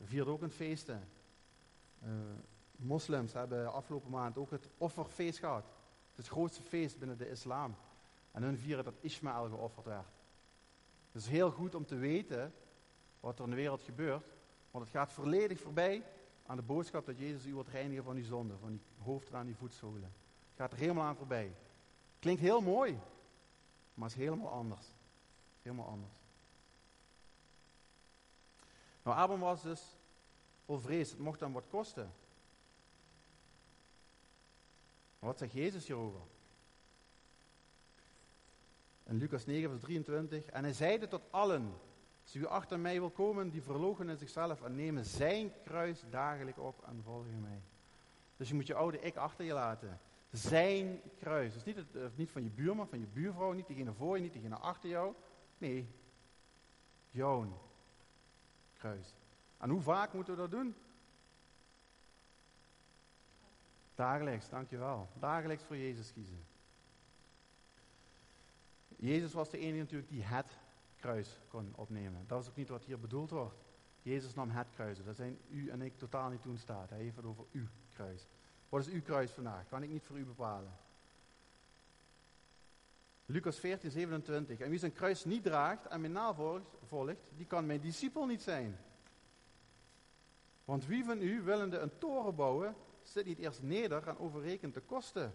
viert 0.02 0.26
ook 0.26 0.42
een 0.42 0.50
feesten. 0.50 1.08
Uh, 2.04 2.10
moslims 2.76 3.32
hebben 3.32 3.72
afgelopen 3.72 4.10
maand 4.10 4.38
ook 4.38 4.50
het 4.50 4.68
offerfeest 4.78 5.38
gehad. 5.38 5.77
Het, 6.18 6.26
het 6.26 6.34
grootste 6.34 6.62
feest 6.62 6.98
binnen 6.98 7.18
de 7.18 7.30
islam. 7.30 7.76
En 8.30 8.42
hun 8.42 8.58
vieren 8.58 8.84
dat 8.84 8.94
Ismaël 9.00 9.48
geofferd 9.48 9.86
werd. 9.86 10.08
Het 11.12 11.22
is 11.22 11.28
heel 11.28 11.50
goed 11.50 11.74
om 11.74 11.86
te 11.86 11.96
weten 11.96 12.54
wat 13.20 13.38
er 13.38 13.44
in 13.44 13.50
de 13.50 13.56
wereld 13.56 13.82
gebeurt. 13.82 14.26
Want 14.70 14.84
het 14.84 14.94
gaat 14.94 15.12
volledig 15.12 15.60
voorbij 15.60 16.04
aan 16.46 16.56
de 16.56 16.62
boodschap 16.62 17.06
dat 17.06 17.18
Jezus 17.18 17.46
u 17.46 17.54
wordt 17.54 17.68
reinigen 17.68 18.04
van 18.04 18.16
uw 18.16 18.24
zonde. 18.24 18.58
Van 18.58 18.68
die 18.68 18.80
hoofd 18.98 19.34
aan 19.34 19.46
die 19.46 19.56
voetzolen. 19.56 20.02
Het 20.02 20.56
gaat 20.56 20.72
er 20.72 20.78
helemaal 20.78 21.04
aan 21.04 21.16
voorbij. 21.16 21.56
Klinkt 22.18 22.40
heel 22.40 22.60
mooi. 22.60 22.98
Maar 23.94 24.08
is 24.08 24.14
helemaal 24.14 24.50
anders. 24.50 24.86
Helemaal 25.62 25.86
anders. 25.86 26.14
Nou, 29.02 29.16
Abraham 29.16 29.40
was 29.40 29.62
dus 29.62 29.96
vol 30.64 30.78
vrees. 30.78 31.10
Het 31.10 31.18
mocht 31.18 31.38
dan 31.38 31.52
wat 31.52 31.68
kosten. 31.68 32.12
Maar 35.18 35.30
wat 35.30 35.38
zegt 35.38 35.52
Jezus 35.52 35.86
hierover? 35.86 36.20
In 39.04 39.16
Lucas 39.16 39.46
9, 39.46 39.70
vers 39.70 39.82
23. 39.82 40.44
En 40.44 40.62
hij 40.62 40.72
zeide 40.72 41.08
tot 41.08 41.22
allen, 41.30 41.74
u 42.32 42.46
achter 42.46 42.80
mij 42.80 42.98
wil 42.98 43.10
komen, 43.10 43.50
die 43.50 43.62
verloochenen 43.62 44.18
zichzelf 44.18 44.62
en 44.62 44.74
nemen 44.74 45.04
zijn 45.04 45.52
kruis 45.64 46.04
dagelijks 46.10 46.58
op 46.58 46.84
en 46.86 47.02
volgen 47.04 47.40
mij. 47.40 47.60
Dus 48.36 48.48
je 48.48 48.54
moet 48.54 48.66
je 48.66 48.74
oude 48.74 49.00
ik 49.00 49.16
achter 49.16 49.44
je 49.44 49.52
laten. 49.52 50.00
Zijn 50.30 51.00
kruis. 51.18 51.52
Dus 51.52 51.64
niet, 51.64 51.76
het, 51.76 51.96
eh, 51.96 52.02
niet 52.14 52.30
van 52.30 52.42
je 52.42 52.50
buurman, 52.50 52.88
van 52.88 52.98
je 52.98 53.06
buurvrouw, 53.06 53.52
niet 53.52 53.66
diegene 53.66 53.92
voor 53.92 54.16
je, 54.16 54.22
niet 54.22 54.32
diegene 54.32 54.56
achter 54.56 54.88
jou. 54.88 55.14
Nee, 55.58 55.88
jouw 57.10 57.62
kruis. 58.72 59.14
En 59.58 59.70
hoe 59.70 59.80
vaak 59.80 60.12
moeten 60.12 60.34
we 60.34 60.40
dat 60.40 60.50
doen? 60.50 60.74
Dagelijks, 63.98 64.48
dankjewel. 64.48 65.08
Dagelijks 65.18 65.62
voor 65.62 65.76
Jezus 65.76 66.12
kiezen. 66.12 66.44
Jezus 68.96 69.32
was 69.32 69.50
de 69.50 69.58
enige 69.58 69.78
natuurlijk 69.78 70.10
die 70.10 70.22
het 70.22 70.58
kruis 70.96 71.40
kon 71.48 71.72
opnemen. 71.76 72.24
Dat 72.26 72.42
is 72.42 72.48
ook 72.48 72.56
niet 72.56 72.68
wat 72.68 72.84
hier 72.84 73.00
bedoeld 73.00 73.30
wordt. 73.30 73.54
Jezus 74.02 74.34
nam 74.34 74.50
het 74.50 74.66
kruis. 74.74 75.04
Dat 75.04 75.16
zijn 75.16 75.38
u 75.50 75.68
en 75.68 75.82
ik 75.82 75.98
totaal 75.98 76.30
niet 76.30 76.42
toen 76.42 76.56
staat. 76.58 76.90
Hij 76.90 76.98
heeft 76.98 77.24
over 77.24 77.44
uw 77.52 77.66
kruis. 77.92 78.26
Wat 78.68 78.80
is 78.80 78.92
uw 78.92 79.02
kruis 79.02 79.30
vandaag? 79.30 79.68
Kan 79.68 79.82
ik 79.82 79.90
niet 79.90 80.04
voor 80.04 80.18
u 80.18 80.24
bepalen. 80.24 80.72
Lucas 83.26 83.58
14, 83.58 83.90
27. 83.90 84.58
En 84.58 84.70
wie 84.70 84.78
zijn 84.78 84.92
kruis 84.92 85.24
niet 85.24 85.42
draagt 85.42 85.86
en 85.86 86.00
mij 86.00 86.10
navolgt, 86.10 87.30
die 87.36 87.46
kan 87.46 87.66
mijn 87.66 87.80
discipel 87.80 88.26
niet 88.26 88.42
zijn. 88.42 88.78
Want 90.64 90.86
wie 90.86 91.04
van 91.04 91.22
u, 91.22 91.42
willende 91.42 91.78
een 91.78 91.98
toren 91.98 92.34
bouwen, 92.34 92.74
zit 93.12 93.26
niet 93.26 93.38
eerst 93.38 93.62
neder 93.62 94.08
en 94.08 94.18
overrekent 94.18 94.74
de 94.74 94.80
kosten 94.80 95.34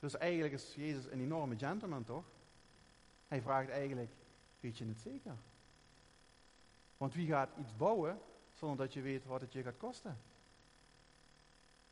dus 0.00 0.16
eigenlijk 0.16 0.52
is 0.52 0.74
Jezus 0.74 1.06
een 1.06 1.20
enorme 1.20 1.58
gentleman, 1.58 2.04
toch? 2.04 2.24
Hij 3.28 3.42
vraagt 3.42 3.68
eigenlijk, 3.68 4.10
weet 4.60 4.78
je 4.78 4.86
het 4.86 5.00
zeker? 5.00 5.36
Want 6.96 7.14
wie 7.14 7.26
gaat 7.26 7.50
iets 7.58 7.76
bouwen 7.76 8.18
zonder 8.52 8.76
dat 8.76 8.92
je 8.92 9.00
weet 9.00 9.24
wat 9.24 9.40
het 9.40 9.52
je 9.52 9.62
gaat 9.62 9.76
kosten? 9.76 10.18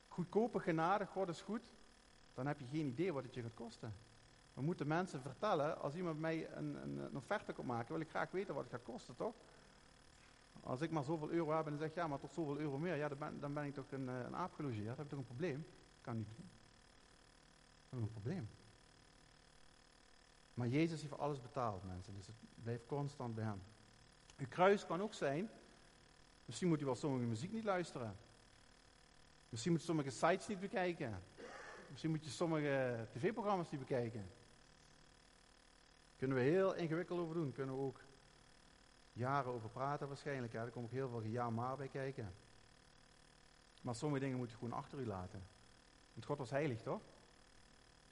Goedkope 0.08 0.60
genade, 0.60 1.06
God 1.06 1.28
is 1.28 1.40
goed, 1.40 1.70
dan 2.34 2.46
heb 2.46 2.58
je 2.58 2.66
geen 2.66 2.86
idee 2.86 3.12
wat 3.12 3.22
het 3.22 3.34
je 3.34 3.42
gaat 3.42 3.54
kosten. 3.54 3.94
We 4.54 4.62
moeten 4.62 4.86
mensen 4.86 5.20
vertellen, 5.20 5.80
als 5.80 5.94
iemand 5.94 6.18
mij 6.18 6.52
een, 6.52 6.82
een, 6.82 6.98
een 6.98 7.16
offerte 7.16 7.52
komt 7.52 7.66
maken, 7.66 7.92
wil 7.92 8.00
ik 8.00 8.10
graag 8.10 8.30
weten 8.30 8.54
wat 8.54 8.62
het 8.62 8.72
gaat 8.72 8.82
kosten, 8.82 9.16
toch? 9.16 9.34
Als 10.62 10.80
ik 10.80 10.90
maar 10.90 11.04
zoveel 11.04 11.30
euro 11.30 11.56
heb 11.56 11.64
en 11.64 11.70
dan 11.70 11.80
zeg 11.80 11.94
ja, 11.94 12.06
maar 12.06 12.18
tot 12.18 12.32
zoveel 12.32 12.58
euro 12.58 12.78
meer, 12.78 12.94
ja, 12.96 13.08
dan 13.08 13.18
ben, 13.18 13.40
dan 13.40 13.54
ben 13.54 13.64
ik 13.64 13.74
toch 13.74 13.90
een, 13.90 14.08
eh, 14.08 14.20
een 14.20 14.36
aap 14.36 14.52
gelogeerd, 14.52 14.86
dan 14.86 14.96
heb 14.96 15.04
ik 15.04 15.10
toch 15.10 15.18
een 15.18 15.24
probleem? 15.24 15.66
Kan 16.00 16.16
niet 16.16 16.28
doen. 16.36 16.50
Dat 17.88 17.98
is 17.98 18.04
een 18.04 18.12
probleem. 18.12 18.48
Maar 20.54 20.68
Jezus 20.68 21.00
heeft 21.00 21.18
alles 21.18 21.40
betaald, 21.40 21.84
mensen. 21.84 22.14
Dus 22.14 22.26
het 22.26 22.36
blijft 22.62 22.86
constant 22.86 23.34
bij 23.34 23.44
hem. 23.44 23.62
Uw 24.36 24.48
kruis 24.48 24.86
kan 24.86 25.02
ook 25.02 25.14
zijn. 25.14 25.50
Misschien 26.44 26.68
moet 26.68 26.80
u 26.80 26.84
wel 26.84 26.94
sommige 26.94 27.26
muziek 27.26 27.52
niet 27.52 27.64
luisteren. 27.64 28.16
Misschien 29.48 29.72
moet 29.72 29.80
je 29.80 29.86
sommige 29.86 30.10
sites 30.10 30.46
niet 30.46 30.60
bekijken. 30.60 31.22
Misschien 31.90 32.10
moet 32.10 32.24
je 32.24 32.30
sommige 32.30 33.06
tv-programma's 33.12 33.70
niet 33.70 33.80
bekijken. 33.80 34.30
Kunnen 36.16 36.36
we 36.36 36.42
heel 36.42 36.74
ingewikkeld 36.74 37.20
over 37.20 37.34
doen. 37.34 37.52
Kunnen 37.52 37.74
we 37.74 37.80
ook 37.80 38.00
jaren 39.18 39.52
over 39.52 39.68
praten 39.68 40.08
waarschijnlijk. 40.08 40.52
Ja. 40.52 40.64
Er 40.64 40.70
komt 40.70 40.84
ook 40.84 40.90
heel 40.90 41.08
veel 41.08 41.22
ja 41.22 41.50
maar 41.50 41.76
bij 41.76 41.88
kijken. 41.88 42.34
Maar 43.82 43.94
sommige 43.94 44.20
dingen 44.20 44.38
moet 44.38 44.50
je 44.50 44.56
gewoon 44.56 44.78
achter 44.78 44.98
u 44.98 45.06
laten. 45.06 45.42
Want 46.12 46.26
God 46.26 46.38
was 46.38 46.50
heilig, 46.50 46.82
toch? 46.82 47.02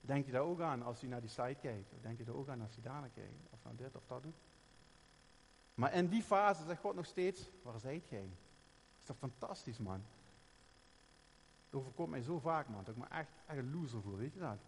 Denkt 0.00 0.28
u 0.28 0.30
daar 0.30 0.42
ook 0.42 0.60
aan 0.60 0.82
als 0.82 1.02
u 1.02 1.06
naar 1.06 1.20
die 1.20 1.30
site 1.30 1.56
kijkt? 1.60 1.92
Of 1.92 2.00
denkt 2.00 2.20
u 2.20 2.24
daar 2.24 2.34
ook 2.34 2.48
aan 2.48 2.60
als 2.60 2.78
u 2.78 2.80
daarna 2.80 3.08
kijkt? 3.08 3.46
Of 3.50 3.64
nou 3.64 3.76
dit 3.76 3.96
of 3.96 4.06
dat 4.06 4.22
doet? 4.22 4.36
Maar 5.74 5.94
in 5.94 6.08
die 6.08 6.22
fase 6.22 6.64
zegt 6.64 6.80
God 6.80 6.94
nog 6.94 7.06
steeds, 7.06 7.50
waar 7.62 7.80
zijt 7.80 8.08
jij? 8.08 8.28
Dat 8.28 8.98
is 8.98 9.04
toch 9.04 9.16
fantastisch, 9.16 9.78
man? 9.78 10.04
Het 11.64 11.74
overkomt 11.74 12.10
mij 12.10 12.22
zo 12.22 12.38
vaak, 12.38 12.68
man, 12.68 12.84
dat 12.84 12.94
ik 12.94 13.02
me 13.02 13.08
echt, 13.08 13.30
echt 13.46 13.58
een 13.58 13.70
loser 13.70 14.02
voel, 14.02 14.16
weet 14.16 14.32
je 14.32 14.38
dat? 14.38 14.58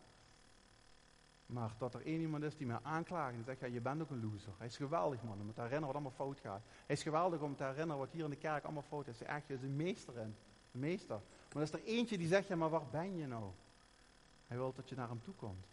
Maar 1.49 1.75
dat 1.79 1.95
er 1.95 2.07
één 2.07 2.21
iemand 2.21 2.43
is 2.43 2.57
die 2.57 2.67
me 2.67 2.83
aanklaagt 2.83 3.35
en 3.35 3.45
zegt, 3.45 3.61
ja, 3.61 3.67
je 3.67 3.81
bent 3.81 4.03
ook 4.03 4.11
een 4.11 4.31
loser. 4.31 4.53
Hij 4.59 4.67
is 4.67 4.77
geweldig, 4.77 5.23
man, 5.23 5.41
om 5.41 5.53
te 5.53 5.61
herinneren 5.61 5.87
wat 5.87 5.95
allemaal 5.95 6.13
fout 6.13 6.41
gaat. 6.41 6.63
Hij 6.87 6.97
is 6.97 7.03
geweldig 7.03 7.41
om 7.41 7.57
te 7.57 7.65
herinneren 7.65 7.99
wat 7.99 8.11
hier 8.11 8.25
in 8.25 8.31
de 8.31 8.37
kerk 8.37 8.65
allemaal 8.65 8.83
fout 8.83 9.07
is. 9.07 9.19
Hij 9.19 9.37
is 9.37 9.51
echt 9.51 9.63
een 9.63 9.77
meester 9.77 10.19
in. 10.19 10.37
Een 10.73 10.81
meester. 10.81 11.17
Maar 11.17 11.57
er 11.57 11.63
is 11.63 11.73
er 11.73 11.85
eentje 11.85 12.19
die 12.19 12.29
zegt, 12.29 12.49
ja, 12.49 12.57
maar 12.57 12.69
waar 12.69 12.87
ben 12.91 13.17
je 13.17 13.27
nou? 13.27 13.51
Hij 14.47 14.57
wil 14.57 14.73
dat 14.73 14.89
je 14.89 14.95
naar 14.95 15.09
hem 15.09 15.23
toe 15.23 15.35
komt. 15.35 15.67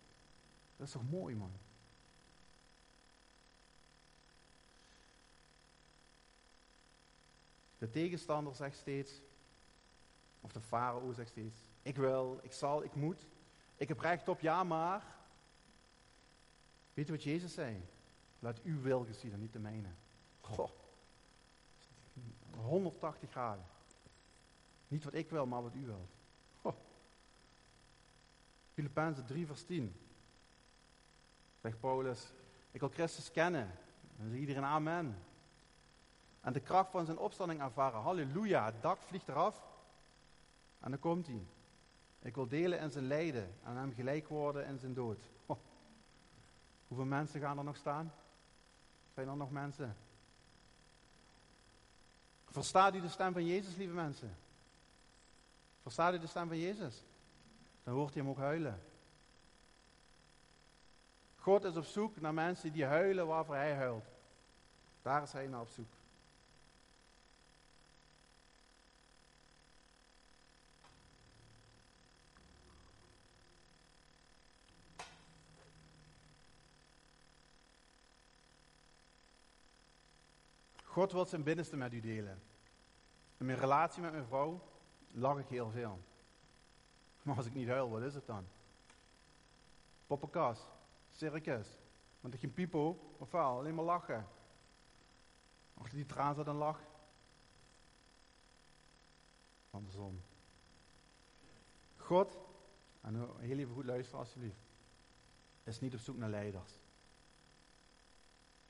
Dat 0.77 0.87
is 0.87 0.93
toch 0.93 1.09
mooi, 1.09 1.35
man? 1.35 1.51
De 7.77 7.89
tegenstander 7.89 8.55
zegt 8.55 8.77
steeds, 8.77 9.21
of 10.41 10.51
de 10.51 10.61
farao 10.61 11.13
zegt 11.13 11.29
steeds, 11.29 11.59
ik 11.81 11.95
wil, 11.95 12.39
ik 12.41 12.51
zal, 12.51 12.83
ik 12.83 12.95
moet, 12.95 13.27
ik 13.75 13.87
heb 13.87 13.99
recht 13.99 14.27
op, 14.27 14.39
ja 14.39 14.63
maar. 14.63 15.14
Weet 16.95 17.05
je 17.05 17.11
wat 17.11 17.23
Jezus 17.23 17.53
zei? 17.53 17.85
Laat 18.39 18.61
uw 18.61 18.81
wil 18.81 19.03
geschieden, 19.03 19.39
niet 19.39 19.53
de 19.53 19.59
mijne. 19.59 19.89
Goh. 20.41 20.69
180 22.51 23.31
graden. 23.31 23.65
Niet 24.87 25.03
wat 25.03 25.13
ik 25.13 25.29
wil, 25.29 25.45
maar 25.45 25.61
wat 25.61 25.75
u 25.75 25.85
wilt. 25.85 26.09
Filippenzen 28.73 29.25
3 29.25 29.45
vers 29.45 29.63
10. 29.63 29.95
Zegt 31.61 31.79
Paulus, 31.79 32.33
ik 32.71 32.79
wil 32.79 32.89
Christus 32.89 33.31
kennen. 33.31 33.71
Dan 34.17 34.27
zegt 34.27 34.39
iedereen 34.39 34.63
amen. 34.63 35.17
En 36.41 36.53
de 36.53 36.59
kracht 36.59 36.91
van 36.91 37.05
zijn 37.05 37.17
opstanding 37.17 37.61
ervaren. 37.61 37.99
Halleluja, 37.99 38.65
het 38.65 38.81
dak 38.81 39.01
vliegt 39.01 39.27
eraf. 39.27 39.67
En 40.79 40.89
dan 40.91 40.99
komt 40.99 41.27
hij. 41.27 41.45
Ik 42.19 42.35
wil 42.35 42.47
delen 42.47 42.79
in 42.79 42.91
zijn 42.91 43.07
lijden 43.07 43.55
en 43.63 43.75
hem 43.75 43.93
gelijk 43.93 44.27
worden 44.27 44.65
in 44.65 44.79
zijn 44.79 44.93
dood. 44.93 45.29
Hoeveel 46.95 47.13
mensen 47.17 47.39
gaan 47.39 47.57
er 47.57 47.63
nog 47.63 47.75
staan? 47.75 48.13
Zijn 49.13 49.27
er 49.27 49.35
nog 49.35 49.51
mensen? 49.51 49.95
Verstaat 52.45 52.95
u 52.95 53.01
de 53.01 53.09
stem 53.09 53.33
van 53.33 53.45
Jezus, 53.45 53.75
lieve 53.75 53.93
mensen? 53.93 54.35
Verstaat 55.81 56.13
u 56.13 56.19
de 56.19 56.27
stem 56.27 56.47
van 56.47 56.59
Jezus? 56.59 57.03
Dan 57.83 57.93
hoort 57.93 58.13
hij 58.13 58.21
hem 58.21 58.31
ook 58.31 58.37
huilen. 58.37 58.81
God 61.35 61.63
is 61.63 61.75
op 61.75 61.85
zoek 61.85 62.21
naar 62.21 62.33
mensen 62.33 62.71
die 62.71 62.85
huilen 62.85 63.27
waarvoor 63.27 63.55
hij 63.55 63.73
huilt. 63.73 64.05
Daar 65.01 65.23
is 65.23 65.31
hij 65.31 65.47
naar 65.47 65.61
op 65.61 65.69
zoek. 65.69 65.93
God 80.95 81.11
wil 81.11 81.25
zijn 81.25 81.43
binnenste 81.43 81.77
met 81.77 81.93
u 81.93 81.99
delen. 81.99 82.41
In 83.37 83.45
mijn 83.45 83.57
relatie 83.57 84.01
met 84.01 84.11
mijn 84.11 84.25
vrouw 84.25 84.61
lach 85.11 85.39
ik 85.39 85.47
heel 85.47 85.69
veel. 85.69 85.99
Maar 87.21 87.35
als 87.35 87.45
ik 87.45 87.53
niet 87.53 87.67
huil, 87.67 87.89
wat 87.89 88.01
is 88.01 88.13
het 88.13 88.25
dan? 88.25 88.45
Poppenkas, 90.07 90.67
circus. 91.11 91.67
Want 92.19 92.33
ik 92.33 92.39
geen 92.39 92.53
piepo, 92.53 92.99
of 93.17 93.31
wel, 93.31 93.57
alleen 93.57 93.75
maar 93.75 93.85
lachen. 93.85 94.27
Achter 95.73 95.95
die 95.95 96.05
traan 96.05 96.35
zat 96.35 96.47
een 96.47 96.55
lach. 96.55 96.79
Andersom. 99.69 100.21
God, 101.97 102.37
en 103.01 103.15
heel 103.39 103.57
even 103.57 103.73
goed 103.73 103.85
luisteren 103.85 104.19
alsjeblieft, 104.19 104.65
is 105.63 105.79
niet 105.79 105.93
op 105.93 105.99
zoek 105.99 106.17
naar 106.17 106.29
leiders. 106.29 106.84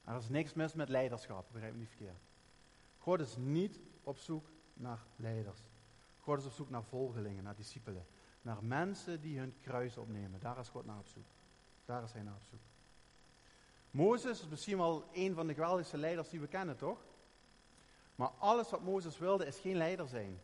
Er 0.05 0.15
is 0.15 0.29
niks 0.29 0.53
mis 0.53 0.73
met 0.73 0.89
leiderschap, 0.89 1.45
begrijp 1.51 1.73
me 1.73 1.79
niet 1.79 1.89
verkeerd. 1.89 2.21
God 2.97 3.19
is 3.19 3.35
niet 3.37 3.79
op 4.03 4.17
zoek 4.17 4.45
naar 4.73 4.99
leiders. 5.15 5.59
God 6.19 6.39
is 6.39 6.45
op 6.45 6.51
zoek 6.51 6.69
naar 6.69 6.83
volgelingen, 6.83 7.43
naar 7.43 7.55
discipelen. 7.55 8.05
Naar 8.41 8.63
mensen 8.63 9.21
die 9.21 9.39
hun 9.39 9.55
kruis 9.61 9.97
opnemen. 9.97 10.39
Daar 10.39 10.57
is 10.57 10.69
God 10.69 10.85
naar 10.85 10.97
op 10.97 11.07
zoek. 11.07 11.25
Daar 11.85 12.03
is 12.03 12.11
hij 12.11 12.21
naar 12.21 12.35
op 12.35 12.43
zoek. 12.49 12.59
Mozes 13.91 14.41
is 14.41 14.47
misschien 14.47 14.77
wel 14.77 15.09
een 15.13 15.33
van 15.33 15.47
de 15.47 15.53
geweldigste 15.53 15.97
leiders 15.97 16.29
die 16.29 16.39
we 16.39 16.47
kennen, 16.47 16.77
toch? 16.77 17.05
Maar 18.15 18.29
alles 18.37 18.69
wat 18.69 18.81
Mozes 18.81 19.17
wilde 19.17 19.45
is 19.45 19.59
geen 19.59 19.75
leider 19.75 20.07
zijn. 20.07 20.39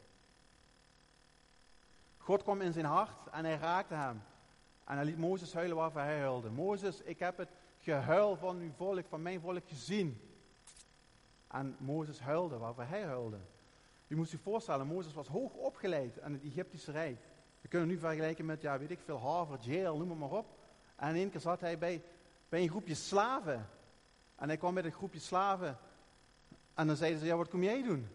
God 2.18 2.44
kwam 2.44 2.62
in 2.62 2.74
zijn 2.74 2.86
hart 2.86 3.28
en 3.32 3.46
hij 3.46 3.58
raakte 3.58 3.94
hem. 3.94 4.22
En 4.84 4.96
hij 4.96 5.06
liet 5.06 5.18
Mozes 5.18 5.54
huilen 5.54 5.78
waarvoor 5.78 6.02
hij 6.02 6.20
huilde. 6.20 6.50
Mozes, 6.50 7.02
ik 7.02 7.20
heb 7.20 7.38
het 7.38 7.50
gehuil 7.82 8.36
van 8.36 8.60
uw 8.60 8.72
volk, 8.72 9.06
van 9.08 9.22
mijn 9.22 9.40
volk 9.40 9.68
gezien. 9.68 10.22
En 11.48 11.76
Mozes 11.80 12.20
huilde 12.20 12.58
waarvoor 12.58 12.84
hij 12.84 13.04
huilde. 13.04 13.40
U 14.08 14.16
moet 14.16 14.32
je 14.32 14.38
voorstellen, 14.38 14.88
Mozes 14.88 15.14
was 15.14 15.28
hoog 15.28 15.54
opgeleid 15.54 16.22
aan 16.22 16.34
het 16.34 16.44
Egyptische 16.44 16.92
Rijk. 16.92 17.20
We 17.62 17.68
kunnen 17.68 17.88
nu 17.88 17.98
vergelijken 17.98 18.46
met, 18.46 18.62
ja, 18.62 18.80
weet 18.80 18.92
ik 18.92 19.00
veel, 19.06 19.18
Harvard, 19.18 19.66
Yale, 19.66 20.06
noem 20.06 20.18
maar 20.18 20.32
op. 20.32 20.46
En 20.96 21.10
in 21.10 21.16
één 21.16 21.30
keer 21.30 21.40
zat 21.40 21.62
hij 21.62 21.78
bij, 21.78 22.04
bij 22.50 22.62
een 22.62 22.70
groepje 22.70 22.96
slaven. 22.96 23.70
En 24.36 24.48
hij 24.48 24.58
kwam 24.58 24.74
met 24.74 24.86
een 24.86 24.92
groepje 24.92 25.20
slaven. 25.20 25.78
En 26.74 26.88
dan 26.88 26.96
zeiden 26.96 27.20
ze, 27.20 27.26
ja, 27.26 27.36
wat 27.36 27.50
kom 27.50 27.64
jij 27.64 27.84
doen? 27.84 28.08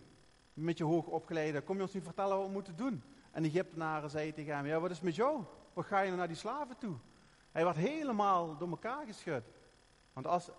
Met 0.55 0.79
je 0.79 0.85
hoog 0.85 1.07
opgeleide. 1.07 1.61
Kom 1.61 1.77
je 1.77 1.83
ons 1.83 1.93
nu 1.93 2.01
vertellen 2.01 2.37
wat 2.37 2.47
we 2.47 2.53
moeten 2.53 2.77
doen? 2.77 3.03
En 3.31 3.43
de 3.43 3.49
Egyptenaren 3.49 4.11
zeiden 4.11 4.35
tegen 4.35 4.57
hem, 4.57 4.67
ja, 4.67 4.81
wat 4.81 4.91
is 4.91 5.01
met 5.01 5.14
jou? 5.14 5.45
Wat 5.73 5.85
ga 5.85 5.99
je 5.99 6.07
nou 6.07 6.19
naar 6.19 6.29
die 6.29 6.37
slaven 6.37 6.79
toe? 6.79 6.97
Hij 7.57 7.64
werd 7.64 7.76
helemaal 7.76 8.57
door 8.57 8.68
elkaar 8.68 9.07
geschud. 9.07 9.42
Want 10.12 10.26
als, 10.26 10.50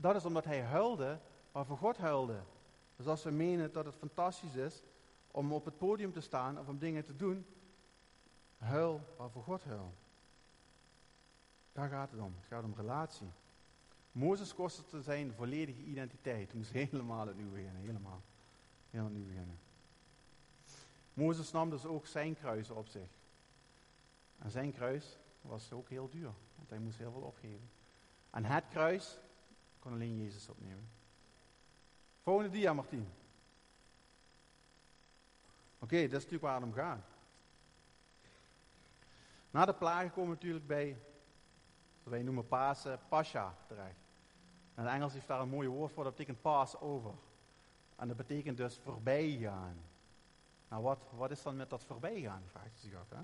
dat 0.00 0.16
is 0.16 0.24
omdat 0.24 0.44
hij 0.44 0.62
huilde, 0.62 1.20
waarvoor 1.52 1.76
God 1.76 1.96
huilde. 1.96 2.42
Dus 2.96 3.06
als 3.06 3.22
we 3.22 3.30
menen 3.30 3.72
dat 3.72 3.84
het 3.84 3.94
fantastisch 3.94 4.54
is 4.54 4.82
om 5.30 5.52
op 5.52 5.64
het 5.64 5.78
podium 5.78 6.12
te 6.12 6.20
staan 6.20 6.58
of 6.58 6.68
om 6.68 6.78
dingen 6.78 7.04
te 7.04 7.16
doen, 7.16 7.46
huil 8.58 9.00
waarvoor 9.16 9.42
God 9.42 9.64
huil. 9.64 9.94
Daar 11.72 11.88
gaat 11.88 12.10
het 12.10 12.20
om. 12.20 12.34
Het 12.36 12.46
gaat 12.46 12.64
om 12.64 12.74
relatie. 12.76 13.30
Mozes 14.12 14.54
kostte 14.54 15.02
zijn 15.02 15.32
volledige 15.32 15.82
identiteit. 15.82 16.48
Hij 16.48 16.58
moest 16.58 16.72
helemaal 16.72 17.28
opnieuw 17.28 17.50
beginnen. 17.50 17.82
Helemaal. 17.82 18.22
Helemaal 18.90 19.12
opnieuw 19.12 19.28
beginnen. 19.28 19.58
Mozes 21.14 21.50
nam 21.50 21.70
dus 21.70 21.84
ook 21.84 22.06
zijn 22.06 22.34
kruis 22.34 22.70
op 22.70 22.86
zich. 22.86 23.08
En 24.38 24.50
zijn 24.50 24.72
kruis 24.72 25.18
was 25.48 25.72
ook 25.72 25.88
heel 25.88 26.08
duur. 26.08 26.32
Want 26.56 26.70
hij 26.70 26.78
moest 26.78 26.98
heel 26.98 27.12
veel 27.12 27.20
opgeven. 27.20 27.70
En 28.30 28.44
het 28.44 28.64
kruis 28.68 29.18
kon 29.78 29.92
alleen 29.92 30.16
Jezus 30.22 30.48
opnemen. 30.48 30.88
Volgende 32.22 32.50
dia, 32.50 32.72
Martien. 32.72 33.08
Oké, 35.78 35.96
dat 35.96 36.04
is 36.04 36.12
natuurlijk 36.12 36.42
waar 36.42 36.54
het 36.54 36.64
om 36.64 36.72
gaat. 36.72 37.06
Na 39.50 39.64
de 39.64 39.74
plagen 39.74 40.10
komen 40.10 40.30
we 40.30 40.34
natuurlijk 40.34 40.66
bij, 40.66 40.98
wat 42.02 42.12
wij 42.12 42.22
noemen 42.22 42.48
Pasen, 42.48 43.00
Pascha 43.08 43.56
terecht. 43.66 44.04
En 44.74 44.84
in 44.84 44.90
Engels 44.90 45.12
heeft 45.12 45.26
daar 45.26 45.40
een 45.40 45.48
mooi 45.48 45.68
woord 45.68 45.92
voor, 45.92 46.04
dat 46.04 46.12
betekent 46.12 46.40
pass 46.40 46.80
over. 46.80 47.14
En 47.96 48.08
dat 48.08 48.16
betekent 48.16 48.56
dus 48.56 48.78
voorbijgaan. 48.78 49.76
Nou, 50.68 50.82
wat, 50.82 50.98
wat 51.10 51.30
is 51.30 51.42
dan 51.42 51.56
met 51.56 51.70
dat 51.70 51.84
voorbijgaan, 51.84 52.42
vraagt 52.46 52.76
u 52.76 52.88
zich 52.88 52.94
af. 52.94 53.10
Hè? 53.10 53.22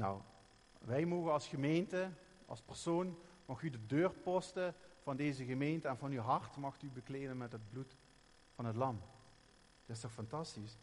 Nou, 0.00 0.20
wij 0.78 1.04
mogen 1.04 1.32
als 1.32 1.46
gemeente, 1.46 2.10
als 2.46 2.60
persoon, 2.60 3.18
mag 3.46 3.62
u 3.62 3.70
de 3.70 3.86
deurposten 3.86 4.74
van 5.02 5.16
deze 5.16 5.44
gemeente 5.44 5.88
en 5.88 5.98
van 5.98 6.10
uw 6.10 6.20
hart 6.20 6.56
mag 6.56 6.82
u 6.82 6.90
bekleden 6.90 7.36
met 7.36 7.52
het 7.52 7.68
bloed 7.70 7.96
van 8.54 8.64
het 8.64 8.76
lam. 8.76 9.00
Dat 9.86 9.96
is 9.96 10.02
toch 10.02 10.12
fantastisch? 10.12 10.78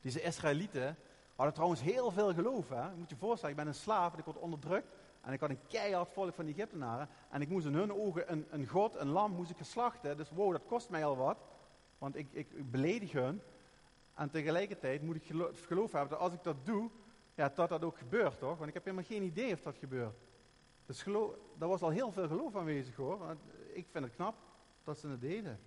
Deze 0.00 0.22
Israëlieten 0.22 0.96
hadden 1.34 1.54
trouwens 1.54 1.80
heel 1.80 2.10
veel 2.10 2.34
geloof. 2.34 2.68
Hè? 2.68 2.88
Je 2.88 2.96
moet 2.96 3.10
je 3.10 3.16
voorstellen, 3.16 3.56
ik 3.56 3.62
ben 3.62 3.66
een 3.66 3.80
slaaf 3.80 4.12
en 4.12 4.18
ik 4.18 4.24
word 4.24 4.38
onderdrukt. 4.38 4.88
En 5.20 5.32
ik 5.32 5.40
had 5.40 5.50
een 5.50 5.66
keihard 5.66 6.12
volk 6.12 6.34
van 6.34 6.44
de 6.44 6.52
Egyptenaren. 6.52 7.08
En 7.30 7.40
ik 7.40 7.48
moest 7.48 7.66
in 7.66 7.74
hun 7.74 7.92
ogen 7.92 8.32
een, 8.32 8.46
een 8.50 8.66
god, 8.66 8.94
een 8.94 9.08
lam, 9.08 9.32
moest 9.32 9.50
ik 9.50 9.56
geslachten. 9.56 10.16
Dus 10.16 10.30
wow, 10.30 10.52
dat 10.52 10.66
kost 10.66 10.90
mij 10.90 11.04
al 11.04 11.16
wat. 11.16 11.38
Want 11.98 12.16
ik, 12.16 12.32
ik, 12.32 12.70
beledig 12.70 13.12
hun. 13.12 13.42
En 14.14 14.30
tegelijkertijd 14.30 15.02
moet 15.02 15.16
ik 15.16 15.32
geloof 15.66 15.92
hebben 15.92 16.10
dat 16.10 16.18
als 16.18 16.32
ik 16.32 16.42
dat 16.42 16.66
doe, 16.66 16.90
ja, 17.34 17.48
dat 17.54 17.68
dat 17.68 17.82
ook 17.82 17.98
gebeurt, 17.98 18.38
toch? 18.38 18.56
Want 18.56 18.68
ik 18.68 18.74
heb 18.74 18.84
helemaal 18.84 19.06
geen 19.06 19.22
idee 19.22 19.52
of 19.52 19.60
dat 19.60 19.76
gebeurt. 19.76 20.16
Dus 20.86 21.02
geloof, 21.02 21.34
daar 21.58 21.68
was 21.68 21.82
al 21.82 21.90
heel 21.90 22.12
veel 22.12 22.28
geloof 22.28 22.56
aanwezig, 22.56 22.96
hoor. 22.96 23.36
Ik 23.72 23.86
vind 23.90 24.04
het 24.04 24.14
knap 24.14 24.36
dat 24.84 24.98
ze 24.98 25.08
het 25.08 25.20
deden. 25.20 25.60